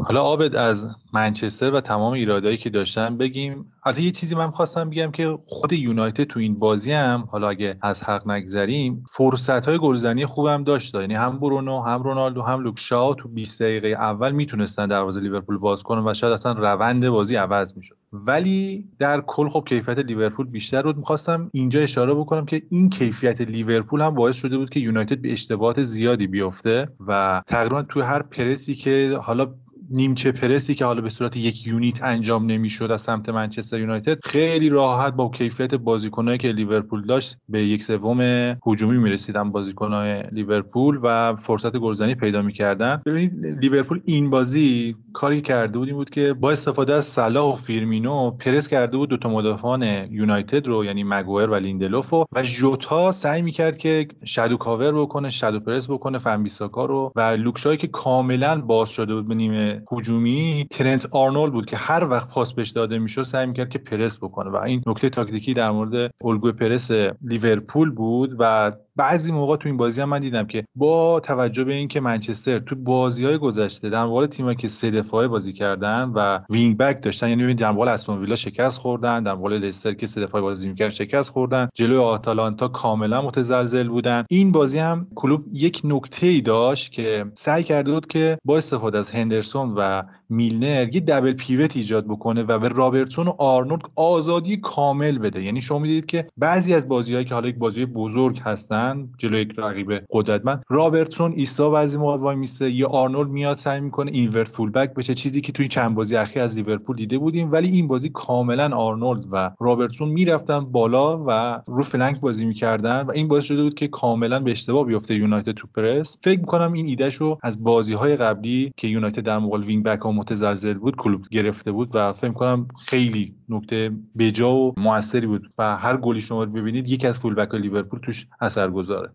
حالا 0.07 0.23
آبد 0.23 0.55
از 0.55 0.87
منچستر 1.13 1.71
و 1.71 1.81
تمام 1.81 2.13
ایرادایی 2.13 2.57
که 2.57 2.69
داشتن 2.69 3.17
بگیم. 3.17 3.71
البته 3.85 4.03
یه 4.03 4.11
چیزی 4.11 4.35
من 4.35 4.51
خواستم 4.51 4.89
بگم 4.89 5.11
که 5.11 5.37
خود 5.45 5.73
یونایتد 5.73 6.23
تو 6.23 6.39
این 6.39 6.59
بازی 6.59 6.91
هم 6.91 7.27
حالا 7.31 7.49
اگه 7.49 7.77
از 7.81 8.03
حق 8.03 8.27
نگذریم 8.27 9.05
فرصت 9.09 9.65
های 9.65 9.77
گلزنی 9.77 10.25
خوبم 10.25 10.63
داشت. 10.63 10.95
یعنی 10.95 11.13
هم 11.13 11.39
برونو 11.39 11.81
هم 11.81 12.03
رونالدو 12.03 12.41
هم 12.41 12.61
لوکشا 12.61 13.13
تو 13.13 13.27
20 13.27 13.61
دقیقه 13.61 13.87
اول 13.87 14.31
می‌تونستن 14.31 14.87
دروازه 14.87 15.19
لیورپول 15.19 15.57
باز 15.57 15.83
کنن 15.83 16.07
و 16.07 16.13
شاید 16.13 16.33
اصلا 16.33 16.51
روند 16.51 17.09
بازی 17.09 17.35
عوض 17.35 17.77
می‌شد. 17.77 17.95
ولی 18.13 18.85
در 18.99 19.21
کل 19.21 19.49
خب 19.49 19.63
کیفیت 19.67 19.99
لیورپول 19.99 20.47
بیشتر 20.47 20.81
بود. 20.81 20.97
می‌خواستم 20.97 21.49
اینجا 21.53 21.79
اشاره 21.79 22.13
بکنم 22.13 22.45
که 22.45 22.61
این 22.69 22.89
کیفیت 22.89 23.41
لیورپول 23.41 24.01
هم 24.01 24.15
باعث 24.15 24.35
شده 24.35 24.57
بود 24.57 24.69
که 24.69 24.79
یونایتد 24.79 25.21
به 25.21 25.31
اشتباهات 25.31 25.83
زیادی 25.83 26.27
بیفته 26.27 26.89
و 27.07 27.41
تقریبا 27.47 27.83
تو 27.83 28.01
هر 28.01 28.21
پرسی 28.21 28.75
که 28.75 29.19
حالا 29.21 29.53
نیمچه 29.89 30.31
پرسی 30.31 30.75
که 30.75 30.85
حالا 30.85 31.01
به 31.01 31.09
صورت 31.09 31.37
یک 31.37 31.67
unit 31.67 32.03
انجام 32.03 32.45
نمی‌شد 32.45 32.91
از 32.91 33.01
سمت 33.01 33.29
منچستر 33.29 33.79
یونایتد 33.79 34.17
خیلی 34.23 34.69
راحت 34.69 35.13
با 35.13 35.29
کیفیت 35.29 35.75
بازیکنایی 35.75 36.37
که 36.37 36.47
لیورپول 36.47 37.05
داشت 37.05 37.37
به 37.49 37.63
یک 37.63 37.83
سوم 37.83 38.21
هجومی 38.67 38.97
می‌رسیدن 38.97 39.51
بازیکنهای 39.51 40.23
لیورپول 40.31 40.99
و 41.03 41.35
فرصت 41.35 41.77
گلزنی 41.77 42.15
پیدا 42.15 42.41
می‌کردن. 42.41 43.01
ببینید 43.05 43.45
لیورپول 43.61 44.01
این 44.05 44.29
بازی 44.29 44.95
کاری 45.13 45.41
کرده 45.41 45.77
بود 45.77 45.87
این 45.87 45.97
بود 45.97 46.09
که 46.09 46.33
با 46.33 46.51
استفاده 46.51 46.93
از 46.93 47.05
صلاح 47.05 47.53
و 47.53 47.55
فیرمینو 47.55 48.31
پرس 48.31 48.67
کرده 48.67 48.97
بود 48.97 49.09
دو 49.09 49.17
تا 49.17 49.29
مدافعان 49.29 49.83
یونایتد 50.11 50.67
رو 50.67 50.85
یعنی 50.85 51.03
مگوئر 51.03 51.49
و 51.49 51.55
لیندلوف 51.55 52.13
و, 52.13 52.25
و 52.31 52.43
ژوتا 52.43 53.11
سعی 53.11 53.41
می‌کرد 53.41 53.77
که 53.77 54.07
shadow 54.25 54.57
cover 54.57 54.91
بکنه 55.01 55.29
shadow 55.29 55.59
press 55.59 55.89
بکنه 55.89 56.17
فن 56.17 56.37
بیساکا 56.37 56.85
رو. 56.85 57.11
و 57.15 57.21
لوک 57.21 57.49
شایی 57.49 57.77
که 57.77 57.87
کاملا 57.87 58.61
باز 58.61 58.89
شده 58.89 59.15
بود 59.15 59.27
به 59.27 59.35
نیمه 59.35 59.76
هجومی 59.91 60.67
ترنت 60.69 61.07
آرنولد 61.11 61.53
بود 61.53 61.65
که 61.65 61.77
هر 61.77 62.03
وقت 62.03 62.29
پاس 62.29 62.53
بهش 62.53 62.69
داده 62.69 62.99
می‌شد 62.99 63.23
سعی 63.23 63.45
می‌کرد 63.45 63.69
که 63.69 63.79
پرس 63.79 64.17
بکنه. 64.17 64.49
و 64.49 64.55
این 64.55 64.81
نکته 64.87 65.09
تاکتیکی 65.09 65.53
در 65.53 65.71
مورد 65.71 66.11
الگوی 66.23 66.51
پرس 66.51 66.91
لیورپول 67.21 67.91
بود 67.91 68.35
و 68.39 68.71
بعضی 68.97 69.31
موقع 69.31 69.55
تو 69.55 69.69
این 69.69 69.77
بازی 69.77 70.01
هم 70.01 70.09
من 70.09 70.19
دیدم 70.19 70.47
که 70.47 70.65
با 70.75 71.19
توجه 71.19 71.63
به 71.63 71.73
اینکه 71.73 71.99
منچستر 71.99 72.59
تو 72.59 72.75
بازی 72.75 73.25
های 73.25 73.37
گذشته 73.37 73.89
در 73.89 74.05
مقابل 74.05 74.25
تیمایی 74.25 74.55
که 74.55 74.67
سه 74.67 74.91
دفاعه 74.91 75.27
بازی 75.27 75.53
کردن 75.53 76.11
و 76.15 76.39
wing 76.49 76.77
back 76.77 77.03
داشتن 77.03 77.29
یعنی 77.29 77.53
در 77.53 77.71
مقابل 77.71 77.87
استون 77.87 78.19
ویلا 78.19 78.35
شکست 78.35 78.79
خوردن 78.79 79.23
در 79.23 79.33
مقابل 79.33 79.53
لستر 79.53 79.93
که 79.93 80.07
سه 80.07 80.21
دفاعه 80.21 80.41
بازی 80.41 80.69
می‌کرد 80.69 80.89
شکست 80.89 81.29
خوردن 81.29 81.69
جلوی 81.73 81.97
آتالانتا 81.97 82.67
کاملا 82.67 83.21
متزلزل 83.21 83.87
بودن. 83.87 84.25
این 84.29 84.51
بازی 84.51 84.79
هم 84.79 85.07
کلوب 85.15 85.45
یک 85.53 85.81
نکته 85.83 86.27
ای 86.27 86.41
داشت 86.41 86.91
که 86.91 87.25
سعی 87.33 87.63
کرده 87.63 87.91
بود 87.91 88.07
که 88.07 88.37
با 88.45 88.57
استفاده 88.57 88.97
از 88.97 89.11
هندرسون 89.11 89.73
و 89.77 90.03
میلنر 90.29 90.95
یه 90.95 91.01
double 91.01 91.33
pivot 91.33 91.77
ایجاد 91.77 92.05
بکنه 92.05 92.43
و 92.43 92.59
به 92.59 92.67
رابرتسون 92.67 93.27
و 93.27 93.33
آرنولد 93.37 93.81
آزادی 93.95 94.57
کامل 94.57 95.17
بده. 95.17 95.43
یعنی 95.43 95.61
شما 95.61 95.79
می‌دید 95.79 96.05
که 96.05 96.27
بعضی 96.37 96.73
از 96.73 96.87
بازیهایی 96.87 97.25
که 97.25 97.33
حالا 97.33 97.47
یک 97.47 97.55
بازی 97.57 97.85
بزرگ 97.85 98.39
هستن 98.43 99.09
جلوی 99.17 99.41
یک 99.41 99.53
رقیب 99.57 99.93
قدرتمند 100.11 100.63
رابرتسون 100.69 101.33
ایستا 101.35 101.69
بعضی 101.69 101.97
موقع 101.97 102.17
وای 102.17 102.35
میسته 102.35 102.71
یا 102.71 102.87
آرنولد 102.87 103.29
میاد 103.29 103.57
سعی 103.57 103.81
می‌کنه 103.81 104.11
inverted 104.11 104.47
fullback 104.47 104.93
بشه 104.93 105.15
چیزی 105.15 105.41
که 105.41 105.51
توی 105.51 105.67
چند 105.67 105.95
بازی 105.95 106.15
اخیر 106.15 106.43
از 106.43 106.55
لیورپول 106.55 106.95
دیده 106.95 107.17
بودیم. 107.17 107.51
ولی 107.51 107.69
این 107.69 107.87
بازی 107.87 108.09
کاملا 108.09 108.75
آرنولد 108.75 109.25
و 109.31 109.51
رابرتسون 109.59 110.09
می‌رفتن 110.09 110.59
بالا 110.59 111.23
و 111.27 111.61
رو 111.67 111.83
flank 111.83 112.19
بازی 112.19 112.45
می‌کردن 112.45 113.01
و 113.01 113.11
این 113.11 113.27
باعث 113.27 113.43
شده 113.43 113.63
بود 113.63 113.73
که 113.73 113.87
کاملا 113.87 114.39
به 114.39 114.51
اشتباه 114.51 114.85
بیفته 114.85 115.15
یونایتد 115.15 115.51
تو 115.51 115.67
پرس. 115.75 116.17
فکر 116.21 116.39
می‌کنم 116.39 116.73
این 116.73 116.87
ایدهشو 116.87 117.37
از 117.43 117.63
بازی 117.63 117.93
های 117.93 118.15
قبلی 118.15 118.73
که 118.77 118.87
یونایتد 118.87 119.23
در 119.23 119.39
مقابل 119.39 119.63
wing 119.63 119.83
back 119.83 120.05
متزلزل 120.17 120.73
بود 120.73 120.95
کلوب 120.95 121.27
گرفته 121.31 121.71
بود 121.71 121.89
و 121.93 122.13
فکر 122.13 122.31
کنم 122.31 122.67
خیلی 122.85 123.35
نکته 123.49 123.91
بجا 124.17 124.55
و 124.55 124.73
موثری 124.77 125.27
بود 125.27 125.53
و 125.57 125.77
هر 125.77 125.97
گلی 125.97 126.21
شما 126.21 126.45
ببینید 126.45 126.87
یکی 126.87 127.07
از 127.07 127.19
fullback 127.19 127.55
لیورپول 127.55 127.99
توش 127.99 128.27
اثر 128.41 128.71
گذاره 128.71 129.09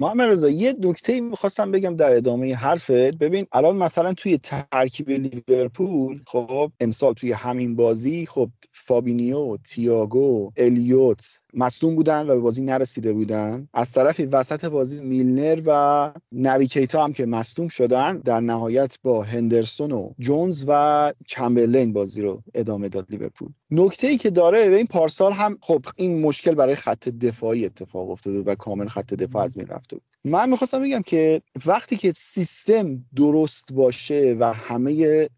محمد 0.00 0.28
رضا 0.28 0.48
یه 0.48 0.74
نکته 0.80 1.20
می‌خواستم 1.20 1.70
بگم 1.70 1.96
در 1.96 2.16
ادامه 2.16 2.54
حرفت. 2.54 2.90
ببین 3.18 3.46
الان 3.52 3.76
مثلا 3.76 4.14
توی 4.14 4.38
ترکیب 4.38 5.10
لیورپول 5.10 6.20
خب 6.26 6.72
امسال 6.80 7.14
توی 7.14 7.32
همین 7.32 7.76
بازی 7.76 8.26
خب 8.26 8.50
فابینیو 8.72 9.56
تییاگو 9.56 10.52
الیوت 10.56 11.41
مصدوم 11.54 11.94
بودن 11.94 12.22
و 12.22 12.34
به 12.34 12.40
بازی 12.40 12.62
نرسیده 12.62 13.12
بودن. 13.12 13.68
از 13.74 13.92
طرفی 13.92 14.24
وسط 14.26 14.64
بازی 14.64 15.04
میلنر 15.04 15.62
و 15.66 16.12
نبی 16.32 16.63
کیتا 16.63 17.04
هم 17.04 17.12
که 17.12 17.26
مصدوم 17.26 17.68
شدن 17.68 18.18
در 18.18 18.40
نهایت 18.40 18.98
با 19.02 19.22
هندرسون 19.22 19.92
و 19.92 20.12
جونز 20.18 20.64
و 20.68 21.12
چمبرلین 21.26 21.92
بازی 21.92 22.22
رو 22.22 22.42
ادامه 22.54 22.88
داد 22.88 23.06
لیورپول. 23.10 23.48
نکته 23.70 24.06
ای 24.06 24.16
که 24.16 24.30
داره 24.30 24.58
این 24.58 24.86
پارسال 24.86 25.32
هم 25.32 25.58
خب 25.60 25.84
این 25.96 26.20
مشکل 26.20 26.54
برای 26.54 26.74
خط 26.74 27.08
دفاعی 27.08 27.66
اتفاق 27.66 28.10
افتاده 28.10 28.38
و 28.42 28.54
کامل 28.54 28.88
خط 28.88 29.14
دفاع 29.14 29.44
از 29.44 29.56
بین 29.56 29.66
رفته 29.66 29.96
بود. 29.96 30.11
من 30.24 30.50
می‌خواستم 30.50 30.82
بگم 30.82 31.02
که 31.02 31.42
وقتی 31.66 31.96
که 31.96 32.12
سیستم 32.16 33.04
درست 33.16 33.72
باشه 33.72 34.36
و 34.40 34.52
همه 34.52 35.28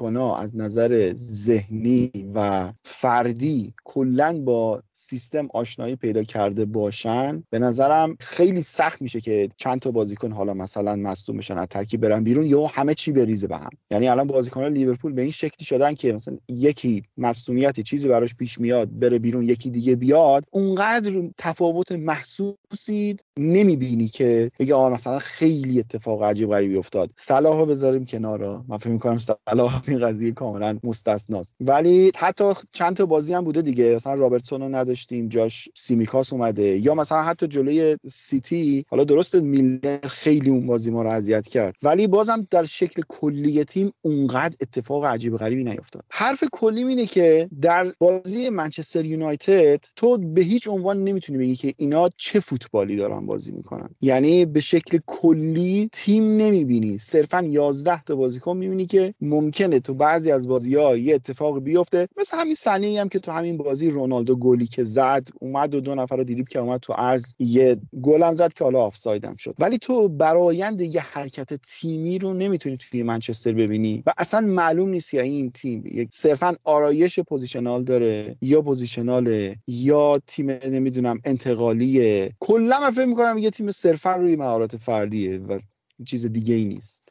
ها 0.00 0.38
از 0.38 0.56
نظر 0.56 1.12
ذهنی 1.16 2.10
و 2.34 2.72
فردی 2.84 3.74
کلا 3.84 4.40
با 4.40 4.82
سیستم 4.92 5.48
آشنایی 5.54 5.96
پیدا 5.96 6.22
کرده 6.22 6.64
باشن 6.64 7.44
به 7.50 7.58
نظرم 7.58 8.16
خیلی 8.20 8.62
سخت 8.62 9.02
میشه 9.02 9.20
که 9.20 9.48
چند 9.56 9.80
تا 9.80 9.90
بازیکن 9.90 10.32
حالا 10.32 10.54
مثلا 10.54 10.96
مصدوم 10.96 11.36
بشن 11.36 11.58
از 11.58 11.66
ترکیب 11.70 12.00
برن 12.00 12.24
بیرون 12.24 12.46
یا 12.46 12.66
همه 12.66 12.94
چی 12.94 13.12
بریزه 13.12 13.46
به 13.46 13.56
هم. 13.56 13.70
یعنی 13.90 14.08
الان 14.08 14.26
بازیکنان 14.26 14.72
لیورپول 14.72 15.12
به 15.12 15.22
این 15.22 15.30
شکلی 15.30 15.66
شدن 15.66 15.94
که 15.94 16.12
مثلا 16.12 16.38
یکی 16.48 17.02
مصدومیتی 17.16 17.82
چیزی 17.82 18.08
براش 18.08 18.34
پیش 18.34 18.58
میاد 18.58 18.98
بره 18.98 19.18
بیرون 19.18 19.48
یکی 19.48 19.70
دیگه 19.70 19.96
بیاد 19.96 20.44
اونقدر 20.50 21.22
تفاوت 21.38 21.92
محسوسی 21.92 23.16
نمی‌بینی 23.38 24.08
که 24.08 24.23
بگه 24.58 24.74
آ 24.74 24.90
مثلا 24.90 25.18
خیلی 25.18 25.80
اتفاق 25.80 26.22
عجیب 26.22 26.50
غریبی 26.50 26.76
افتاد. 26.76 27.10
صلاح 27.16 27.64
بذاریم 27.64 28.04
کنار 28.04 28.62
من 28.68 28.76
فکر 28.76 28.90
می‌کنم 28.90 29.18
صلاح 29.18 29.82
این 29.88 30.00
قضیه 30.00 30.32
کاملا 30.32 30.78
مستثناست. 30.84 31.54
ولی 31.60 32.12
حتی 32.16 32.52
چند 32.72 32.96
تا 32.96 33.06
بازی 33.06 33.34
هم 33.34 33.44
بوده 33.44 33.62
دیگه. 33.62 33.94
مثلا 33.94 34.14
رابرتسون 34.14 34.60
رو 34.60 34.68
نداشتیم 34.68 35.28
جاش 35.28 35.68
سیمیکاس 35.74 36.32
اومده. 36.32 36.78
یا 36.78 36.94
مثلا 36.94 37.22
حتی 37.22 37.46
جلوی 37.46 37.96
سیتی 38.12 38.84
حالا 38.88 39.04
درست 39.04 39.34
میلنر 39.34 39.98
خیلی 40.02 40.50
اون 40.50 40.66
بازی 40.66 40.90
ما 40.90 41.02
رو 41.02 41.10
اذیت 41.10 41.48
کرد. 41.48 41.74
ولی 41.82 42.06
بازم 42.06 42.46
در 42.50 42.64
شکل 42.64 43.02
کلی 43.08 43.64
تیم 43.64 43.92
اونقدر 44.02 44.56
اتفاق 44.60 45.04
عجیب 45.04 45.36
غریبی 45.36 45.64
نیفتاد. 45.64 46.02
حرف 46.10 46.44
کلی 46.52 46.84
اینه 46.84 47.06
که 47.06 47.48
در 47.62 47.92
بازی 47.98 48.48
منچستر 48.48 49.04
یونایتد 49.04 49.84
تو 49.96 50.18
به 50.18 50.40
هیچ 50.40 50.68
عنوان 50.68 51.04
نمی‌تونی 51.04 51.38
بگی 51.38 51.56
که 51.56 51.74
اینا 51.76 52.10
چه 52.16 52.40
فوتبالی 52.40 52.96
دارن 52.96 53.26
بازی 53.26 53.52
می‌کنن. 53.52 53.88
یعنی 54.14 54.44
به 54.44 54.60
شکل 54.60 54.98
کلی 55.06 55.90
تیم 55.92 56.36
نمی‌بینی. 56.36 56.98
صرفا 56.98 57.42
11 57.42 58.02
تا 58.02 58.16
بازیکن 58.16 58.56
می‌بینی 58.56 58.86
که 58.86 59.14
ممکنه 59.20 59.80
تو 59.80 59.94
بعضی 59.94 60.30
از 60.30 60.48
بازی 60.48 60.74
ها 60.74 60.96
یه 60.96 61.14
اتفاق 61.14 61.60
بیفته. 61.60 62.08
مثل 62.16 62.36
همین 62.36 62.54
صحنه 62.54 63.00
هم 63.00 63.08
که 63.08 63.18
تو 63.18 63.32
همین 63.32 63.56
بازی 63.56 63.90
رونالدو 63.90 64.36
گلی 64.36 64.66
که 64.66 64.84
زد 64.84 65.28
اومد 65.40 65.74
و 65.74 65.80
دو 65.80 65.94
نفر 65.94 66.16
رو 66.16 66.24
دیریب 66.24 66.48
که 66.48 66.58
اومد 66.58 66.80
تو 66.80 66.92
عرض 66.92 67.34
یه 67.38 67.76
گلم 68.02 68.34
زد 68.34 68.52
که 68.52 68.64
حالا 68.64 68.80
آفسایدم 68.80 69.36
شد. 69.36 69.54
ولی 69.58 69.78
تو 69.78 70.08
برایند 70.08 70.80
یه 70.80 71.00
حرکت 71.00 71.54
تیمی 71.54 72.18
رو 72.18 72.34
نمی‌تونی 72.34 72.76
توی 72.76 73.02
منچستر 73.02 73.52
ببینی. 73.52 74.02
و 74.06 74.12
اصلا 74.18 74.40
معلوم 74.40 74.88
نیست 74.88 75.14
یا 75.14 75.22
این 75.22 75.50
تیم 75.50 75.84
یک 75.86 76.08
صرفا 76.12 76.56
آرایش 76.64 77.20
positional 77.20 77.84
داره 77.84 78.36
یا 78.40 78.62
positional 78.62 79.54
یا 79.66 80.20
تیم 80.26 80.50
نمی‌دونم 80.50 81.20
انتقالیه. 81.24 82.32
کلا 82.40 82.80
من 82.80 82.90
فکر 82.90 83.04
می‌کنم 83.04 83.38
یه 83.38 83.50
تیم 83.50 83.70
صرفا 84.04 84.16
روی 84.16 84.36
مهارت 84.36 84.76
فردیه 84.76 85.38
و 85.38 85.58
چیز 86.06 86.32
دیگه 86.32 86.54
ای 86.54 86.64
نیست. 86.64 87.08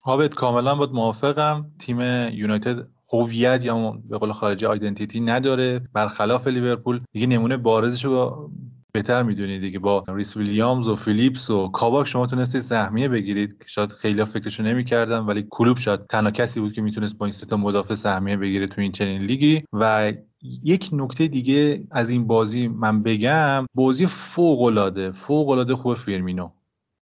باهات 0.00 0.34
کاملا 0.34 0.74
باید 0.74 0.90
موافقم. 0.90 1.70
تیم 1.78 2.00
یونایتد 2.32 2.86
هویت 3.12 3.64
یا 3.64 3.98
به 4.08 4.18
قول 4.18 4.32
خارجی 4.32 4.66
identity 4.66 5.20
نداره. 5.20 5.80
برخلاف 5.92 6.46
لیورپول 6.46 7.00
دیگه 7.12 7.26
نمونه 7.26 7.56
بارزش 7.56 8.04
رو 8.04 8.50
بهتر 8.92 9.22
می‌دونید 9.22 9.60
دیگه. 9.60 9.78
با 9.78 10.04
ریس 10.08 10.36
ویلیامز 10.36 10.88
و 10.88 10.96
فیلیپس 10.96 11.50
و 11.50 11.68
کاباک 11.68 12.06
شما 12.06 12.26
تونستید 12.26 12.60
سهمیه 12.60 13.08
بگیرید. 13.08 13.64
شاید 13.66 13.92
خیلی 13.92 14.24
فکرشو 14.24 14.62
نمی‌کردن 14.62 15.18
ولی 15.18 15.46
کلوب 15.50 15.78
شاید 15.78 16.06
تنها 16.06 16.30
کسی 16.30 16.60
بود 16.60 16.72
که 16.72 16.82
می‌تونست 16.82 17.18
با 17.18 17.26
این 17.26 17.32
سه 17.32 17.46
تا 17.46 17.56
مدافع 17.56 17.94
سهمیه 17.94 18.36
بگیره 18.36 18.66
تو 18.66 18.80
این 18.80 18.92
چنین 18.92 19.22
لیگی. 19.22 19.62
و 19.72 20.12
یک 20.42 20.90
نکته 20.92 21.28
دیگه 21.28 21.84
از 21.90 22.10
این 22.10 22.26
بازی 22.26 22.68
من 22.68 23.02
بگم. 23.02 23.66
بازی 23.74 24.06
فوق 24.06 24.62
العاده 24.62 25.12
فوق 25.12 25.48
العاده 25.48 25.74
خوب 25.74 25.94
فیرمینو. 25.94 26.50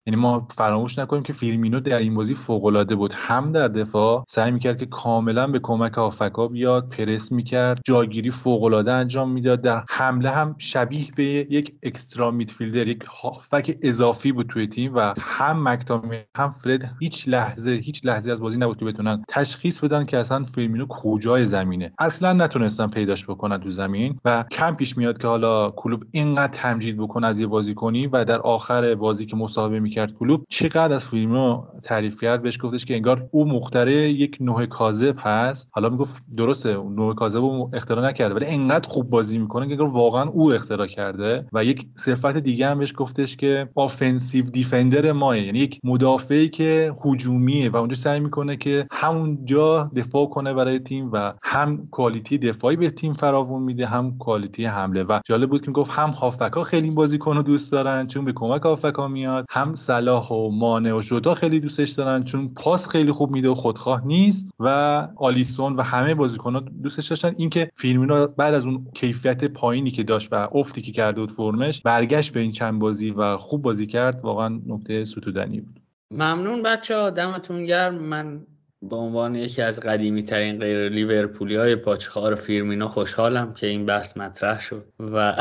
یعنی 0.08 0.22
ما 0.22 0.48
فراموش 0.58 1.00
نکنیم 1.00 1.24
که 1.24 1.34
فیرمینو 1.34 1.80
در 1.80 1.98
این 1.98 2.16
بازی 2.16 2.34
فوق 2.34 2.66
العاده 2.66 2.96
بود. 2.96 3.14
هم 3.14 3.52
در 3.52 3.68
دفاع 3.68 4.24
سعی 4.28 4.52
می‌کرد 4.52 4.78
که 4.78 4.86
کاملا 4.86 5.48
به 5.48 5.60
کمک 5.60 5.94
هافبکا 5.94 6.48
بیاد 6.48 6.90
پرس 6.90 7.32
می‌کرد 7.32 7.82
جاگیری 7.86 8.32
فوق 8.32 8.64
العاده 8.64 8.92
انجام 8.92 9.32
می‌داد. 9.32 9.62
در 9.62 9.84
حمله 9.90 10.30
هم 10.30 10.56
شبیه 10.58 11.08
به 11.16 11.24
یک 11.24 11.74
extra 11.84 12.32
midfielder 12.32 12.88
یک 12.88 13.04
هافبک 13.22 13.78
اضافی 13.84 14.32
بود 14.32 14.48
توی 14.48 14.68
تیم 14.68 14.96
و 14.96 15.14
هم 15.20 15.70
مک‌تامینی 15.70 16.18
هم 16.38 16.52
فرد 16.52 16.92
هیچ 17.00 17.28
لحظه 17.28 17.72
هیچ 17.72 18.06
لحظه 18.06 18.32
از 18.32 18.42
بازی 18.42 18.58
نبود 18.58 18.78
که 18.78 18.86
بتونن 18.86 19.24
تشخیص 19.28 19.80
بدن 19.80 20.06
که 20.06 20.18
اصلا 20.18 20.44
فیرمینو 20.44 20.86
کجای 20.90 21.46
زمینه. 21.46 21.94
اصلا 22.00 22.34
نتونستن 22.34 22.88
پیداش 22.88 23.26
بکنن 23.26 23.60
تو 23.60 23.72
زمین 23.72 24.20
و 24.26 24.44
کم 24.52 24.76
پیش 24.76 24.98
میاد 24.98 25.18
که 25.18 25.28
حالا 25.28 25.72
کلوب 25.72 26.04
اینقدر 26.12 26.48
تمجید 26.48 26.98
بکنه 26.98 27.28
از 27.28 27.40
یه 27.40 27.48
بازیکنی 27.48 28.08
و 28.08 28.26
در 28.26 28.40
آخر 28.40 28.96
بازی 28.96 29.26
که 29.26 29.36
مصاحبه 29.36 29.80
کرد 29.96 30.14
کلوب. 30.14 30.46
چقدر 30.50 30.94
از 30.94 31.06
فیرمینو 31.06 31.64
تعریف 31.84 32.22
کرد؟ 32.22 32.42
بهش 32.42 32.58
گفتش 32.62 32.86
که 32.86 32.96
انگار 32.96 33.28
او 33.32 33.46
مخترع 33.46 33.94
یک 33.94 34.38
نه 34.40 34.66
کاذب 34.66 35.16
هست. 35.20 35.68
حالا 35.72 35.90
می‌گفت 35.90 36.24
درسته 36.38 36.74
نه 36.74 37.16
کاذب 37.16 37.40
رو 37.40 37.70
اختراع 37.74 38.06
نکرده 38.10 38.36
ولی 38.36 38.46
انقدر 38.46 38.90
خوب 38.90 39.10
بازی 39.10 39.38
می‌کنه 39.38 39.66
که 39.66 39.72
انگار 39.72 39.88
واقعا 39.88 40.30
او 40.30 40.54
اختراع 40.54 40.88
کرده. 40.88 41.46
و 41.54 41.64
یک 41.64 41.86
صفت 41.94 42.38
دیگه 42.38 42.68
هم 42.68 42.80
بهش 42.80 42.94
گفتش 42.98 43.36
که 43.38 43.70
offensive 43.76 44.46
defender 44.46 45.12
ماه 45.12 45.40
یعنی 45.40 45.60
یک 45.60 45.80
مدافعی 45.84 46.50
که 46.50 46.94
هجومیه 47.06 47.70
و 47.70 47.76
اونجا 47.78 47.96
سعی 47.96 48.20
می‌کنه 48.20 48.56
که 48.56 48.88
همونجا 48.92 49.92
دفاع 49.96 50.26
کنه 50.26 50.54
برای 50.54 50.80
تیم 50.80 51.10
و 51.14 51.34
هم 51.44 51.88
quality 51.92 52.38
دفاعی 52.38 52.76
به 52.76 52.90
تیم 52.90 53.14
فراوون 53.14 53.64
میده 53.64 53.86
هم 53.86 54.18
quality 54.18 54.66
حمله. 54.66 55.04
و 55.04 55.20
جالب 55.26 55.50
بود 55.50 55.66
که 55.66 55.72
گفت 55.72 55.92
هم 55.92 56.10
هافبک 56.10 56.64
خیلی 56.64 56.92
بازیکن 56.92 57.36
رو 57.36 57.44
دوست 57.44 57.72
دارن 57.72 58.08
چون 58.08 58.26
به 58.26 58.34
کمک 58.34 58.62
هافبک 58.62 59.00
میاد 59.00 59.46
هم 59.50 59.76
صلاح 59.86 60.28
و 60.28 60.50
مانه 60.50 60.94
و 60.94 61.02
ژوتا 61.02 61.34
خیلی 61.34 61.60
دوستش 61.60 61.90
دارن 61.90 62.24
چون 62.24 62.54
پاس 62.54 62.88
خیلی 62.88 63.12
خوب 63.12 63.32
میده 63.32 63.50
و 63.50 63.56
خودخواه 63.56 64.08
نیست 64.08 64.50
و 64.60 64.68
آلیسون 65.16 65.76
و 65.76 65.82
همه 65.82 66.16
بازیکن‌ها 66.16 66.60
دوستش 66.60 67.08
داشتن. 67.08 67.36
اینکه 67.38 67.72
فیلمینو 67.76 68.28
بعد 68.28 68.54
از 68.54 68.66
اون 68.66 68.88
کیفیت 68.94 69.46
پایینی 69.46 69.92
که 69.92 70.04
داشت 70.04 70.34
و 70.34 70.50
افتی 70.54 70.82
که 70.82 70.92
کرده 70.92 71.22
بود 71.22 71.32
فرمش 71.32 71.82
برگشت 71.82 72.34
به 72.34 72.40
این 72.40 72.52
چند 72.52 72.80
بازی 72.80 73.12
و 73.12 73.38
خوب 73.38 73.62
بازی 73.62 73.88
کرد 73.88 74.20
واقعا 74.24 74.62
نکته 74.68 75.06
ستودنی 75.06 75.62
بود. 75.62 75.80
ممنون 76.12 76.64
بچه 76.64 76.98
ها 76.98 77.10
دمتون 77.10 77.66
گرم. 77.66 77.96
من 77.96 78.42
به 78.82 78.96
عنوان 78.96 79.36
یکی 79.36 79.62
از 79.62 79.80
قدیمی 79.80 80.24
ترین 80.24 80.60
غیر 80.60 80.90
لیورپولی 80.90 81.56
های 81.56 81.76
پاچخار 81.76 82.36
فیرمینا 82.36 82.90
خوشحالم 82.90 83.54
که 83.54 83.68
این 83.68 83.86
بحث 83.86 84.18
مطرح 84.18 84.60
شد 84.60 84.86
و 85.00 85.36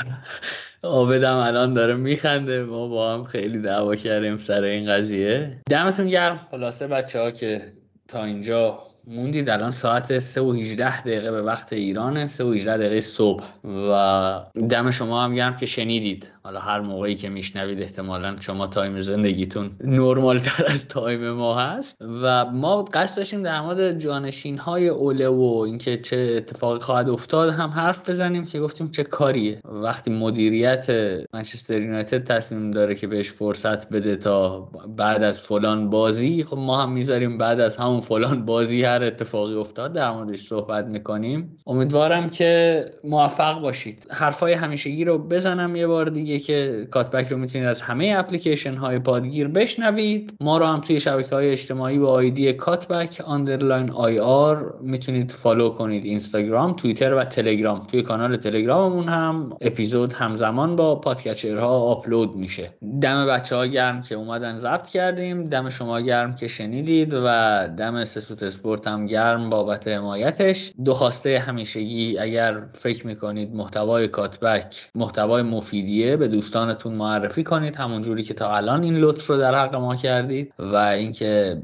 آبدم 0.82 1.36
الان 1.36 1.74
داره 1.74 1.94
میخنده. 1.94 2.62
ما 2.62 2.88
با 2.88 3.14
هم 3.14 3.24
خیلی 3.24 3.58
دعوا 3.58 3.96
کردیم 3.96 4.38
سر 4.38 4.62
این 4.62 4.92
قضیه. 4.92 5.60
دمتون 5.70 6.08
گرم. 6.08 6.40
خلاصه 6.50 6.86
بچه 6.86 7.20
ها 7.20 7.30
که 7.30 7.72
تا 8.08 8.24
اینجا 8.24 8.78
موندید 9.06 9.50
الان 9.50 9.70
ساعت 9.70 10.18
3 10.18 10.40
و 10.40 10.52
18 10.52 11.00
دقیقه 11.00 11.30
به 11.30 11.42
وقت 11.42 11.72
ایرانه 11.72 12.26
3 12.26 12.44
و 12.44 12.52
18 12.52 12.76
دقیقه 12.76 13.00
صبح. 13.00 13.44
و 13.64 14.40
دم 14.70 14.90
شما 14.90 15.24
هم 15.24 15.34
گرم 15.34 15.56
که 15.56 15.66
شنیدید. 15.66 16.33
حالا 16.44 16.60
هر 16.60 16.80
موقعی 16.80 17.14
که 17.14 17.28
میشنوید 17.28 17.82
احتمالا 17.82 18.36
شما 18.40 18.66
time 18.66 19.00
زندگیتون 19.00 19.70
نرمال 19.84 20.38
تر 20.38 20.64
از 20.68 20.88
time 20.88 21.30
ما 21.30 21.60
هست. 21.60 21.96
و 22.22 22.44
ما 22.44 22.82
قصد 22.82 23.16
داشتیم 23.16 23.42
در 23.42 23.60
مورد 23.60 23.98
جانشین 23.98 24.58
های 24.58 24.88
اوله 24.88 25.28
و 25.28 25.62
اینکه 25.66 25.96
چه 25.96 26.34
اتفاقی 26.36 26.78
خواهد 26.80 27.08
افتاد 27.08 27.50
هم 27.50 27.70
حرف 27.70 28.10
بزنیم 28.10 28.46
که 28.46 28.60
گفتیم 28.60 28.90
چه 28.90 29.02
کاریه. 29.02 29.60
وقتی 29.64 30.10
مدیریت 30.10 30.86
منچستر 31.32 31.80
یونایتد 31.80 32.24
تصمیم 32.24 32.70
داره 32.70 32.94
که 32.94 33.06
بهش 33.06 33.30
فرصت 33.30 33.88
بده 33.88 34.16
تا 34.16 34.60
بعد 34.96 35.22
از 35.22 35.40
فلان 35.40 35.90
بازی 35.90 36.44
خب 36.44 36.58
ما 36.58 36.82
هم 36.82 36.92
می‌ذاریم 36.92 37.38
بعد 37.38 37.60
از 37.60 37.76
همون 37.76 38.00
فلان 38.00 38.44
بازی 38.44 38.84
هر 38.84 39.04
اتفاقی 39.04 39.54
افتاد 39.54 39.92
در 39.92 40.10
موردش 40.10 40.40
صحبت 40.40 40.84
می‌کنیم. 40.84 41.58
امیدوارم 41.66 42.30
که 42.30 42.84
موفق 43.04 43.60
باشید. 43.60 44.06
حرفای 44.10 44.52
همیشگی 44.52 45.04
رو 45.04 45.18
بزنم 45.18 45.76
یه 45.76 45.86
بار 45.86 46.08
دیگه. 46.08 46.33
که 46.40 46.88
کات‌بک 46.90 47.28
رو 47.28 47.36
می‌تونید 47.38 47.66
از 47.66 47.82
همه 47.82 48.14
اپلیکیشن 48.18 48.74
های 48.74 48.98
پادگیر 48.98 49.48
بشنوید. 49.48 50.34
ما 50.40 50.58
رو 50.58 50.66
هم 50.66 50.80
توی 50.80 51.00
شبکه 51.00 51.34
های 51.34 51.50
اجتماعی 51.50 51.98
با 51.98 52.08
آیدی 52.08 52.52
کات‌بک 52.52 53.22
underline 53.26 53.90
IR 53.90 54.74
می‌تونید 54.82 55.30
follow 55.30 55.68
کنید. 55.68 56.04
اینستاگرام 56.04 56.72
توییتر 56.72 57.14
و 57.14 57.24
تلگرام. 57.24 57.86
توی 57.90 58.02
کانال 58.02 58.36
تلگراممون 58.36 59.08
هم 59.08 59.56
اپیزود 59.60 60.12
همزمان 60.12 60.76
با 60.76 60.94
podcatcher 60.94 61.72
ها 61.72 61.80
آپلود 61.80 62.36
میشه. 62.36 62.70
دم 63.02 63.26
بچه 63.26 63.56
ها 63.56 63.66
گرم 63.66 64.02
که 64.02 64.14
اومدن 64.14 64.58
ضبط 64.58 64.88
کردیم. 64.88 65.44
دم 65.44 65.70
شما 65.70 66.00
گرم 66.00 66.34
که 66.34 66.48
شنیدید 66.48 67.14
و 67.14 67.68
دم 67.78 68.04
سسوت 68.04 68.42
اسپورت 68.42 68.86
هم 68.86 69.06
گرم 69.06 69.50
بابت 69.50 69.88
حمایتش. 69.88 70.72
دو 70.84 70.94
خواسته 70.94 71.38
همیشگی 71.38 72.18
اگر 72.18 72.62
فکر 72.72 73.06
می‌کنید 73.06 73.54
محتوای 73.54 74.08
کاتبک 74.08 74.88
محتوای 74.94 75.42
مفیدیه 75.42 76.16
به 76.24 76.28
دوستانتون 76.28 76.94
معرفی 76.94 77.42
کنید 77.42 77.76
همون 77.76 78.02
جوری 78.02 78.22
که 78.22 78.34
تا 78.34 78.56
الان 78.56 78.82
این 78.82 78.96
لطف 78.96 79.26
رو 79.26 79.36
در 79.36 79.54
حق 79.54 79.74
ما 79.74 79.96
کردید 79.96 80.52
و 80.58 80.76
اینکه 80.76 81.62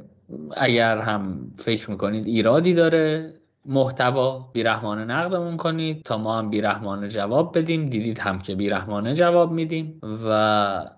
اگر 0.57 0.99
هم 0.99 1.53
فکر 1.59 1.91
می‌کنید 1.91 2.27
ایرادی 2.27 2.75
داره 2.75 3.33
محتوا 3.67 4.51
بیرحمانه 4.53 5.05
نقدمون 5.05 5.57
کنید. 5.57 6.03
تا 6.03 6.19
ما 6.19 6.39
هم 6.39 6.51
بیرحمانه 6.51 7.09
جواب 7.09 7.59
بدیم 7.59 7.89
دیدید 7.89 8.19
هم 8.19 8.39
که 8.39 8.55
بیرحمانه 8.55 9.15
جواب 9.15 9.53
میدیم 9.53 10.01
و 10.03 10.29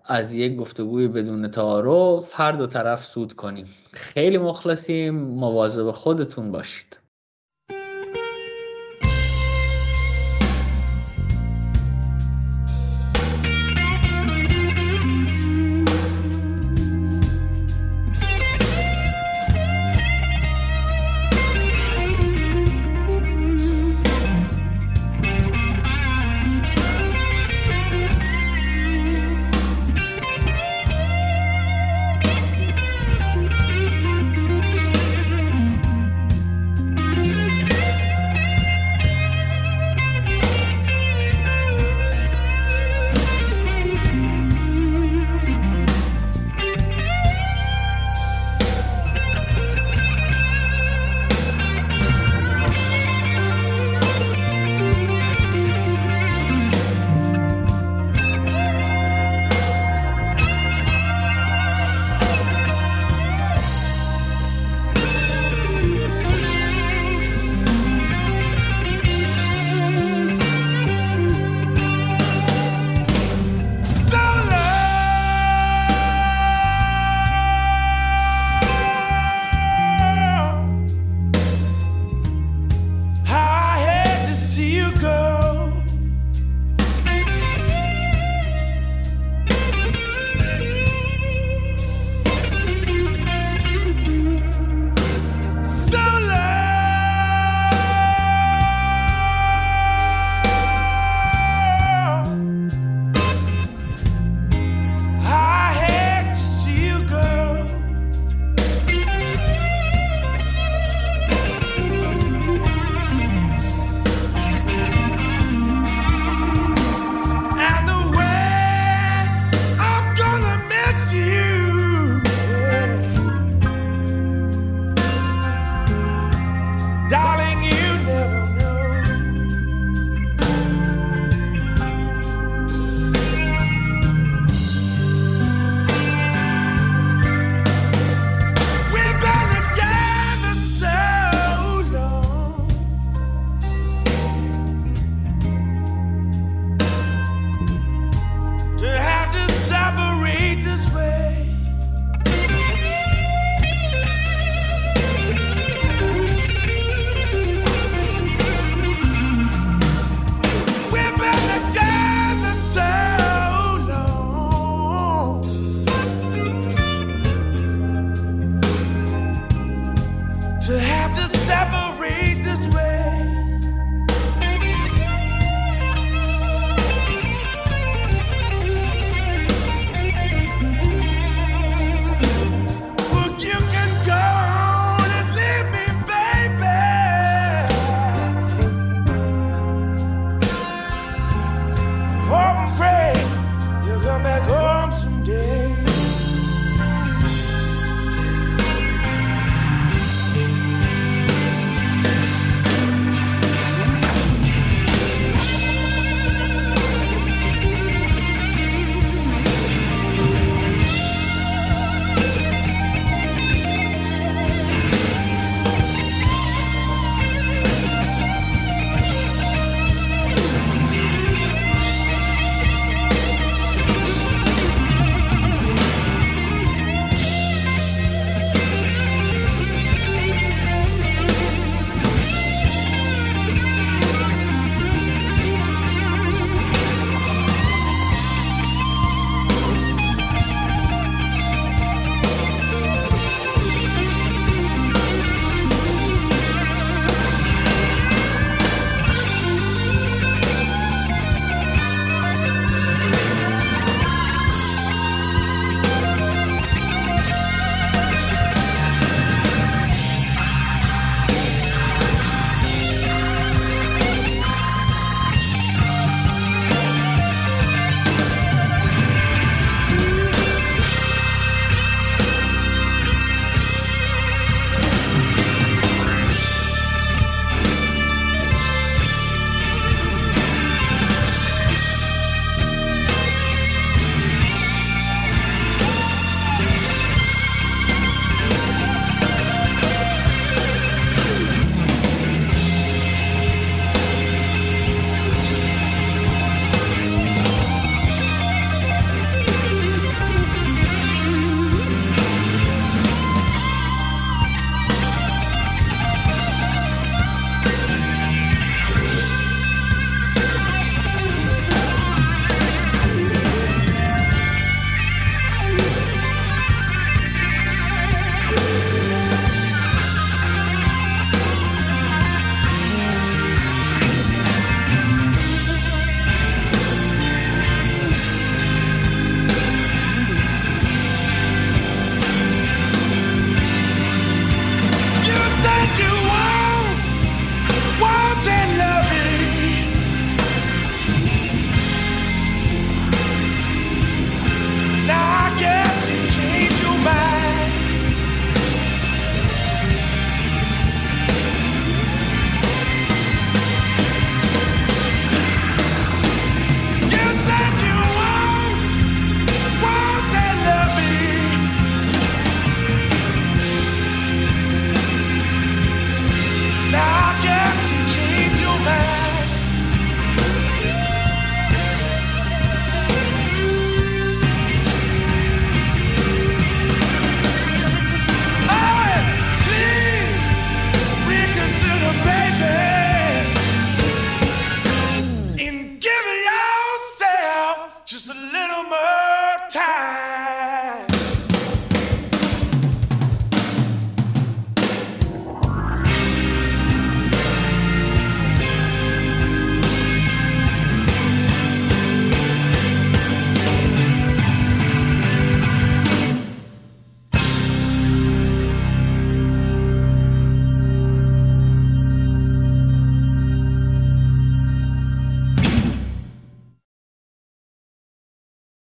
از 0.06 0.32
یک 0.32 0.56
گفتگوی 0.56 1.08
بدون 1.08 1.50
تعارف 1.50 2.40
هر 2.40 2.52
دو 2.52 2.66
طرف 2.66 3.04
سود 3.04 3.32
کنیم. 3.32 3.66
خیلی 3.92 4.38
مخلصیم. 4.38 5.14
مواظب 5.14 5.90
خودتون 5.90 6.52
باشید. 6.52 7.01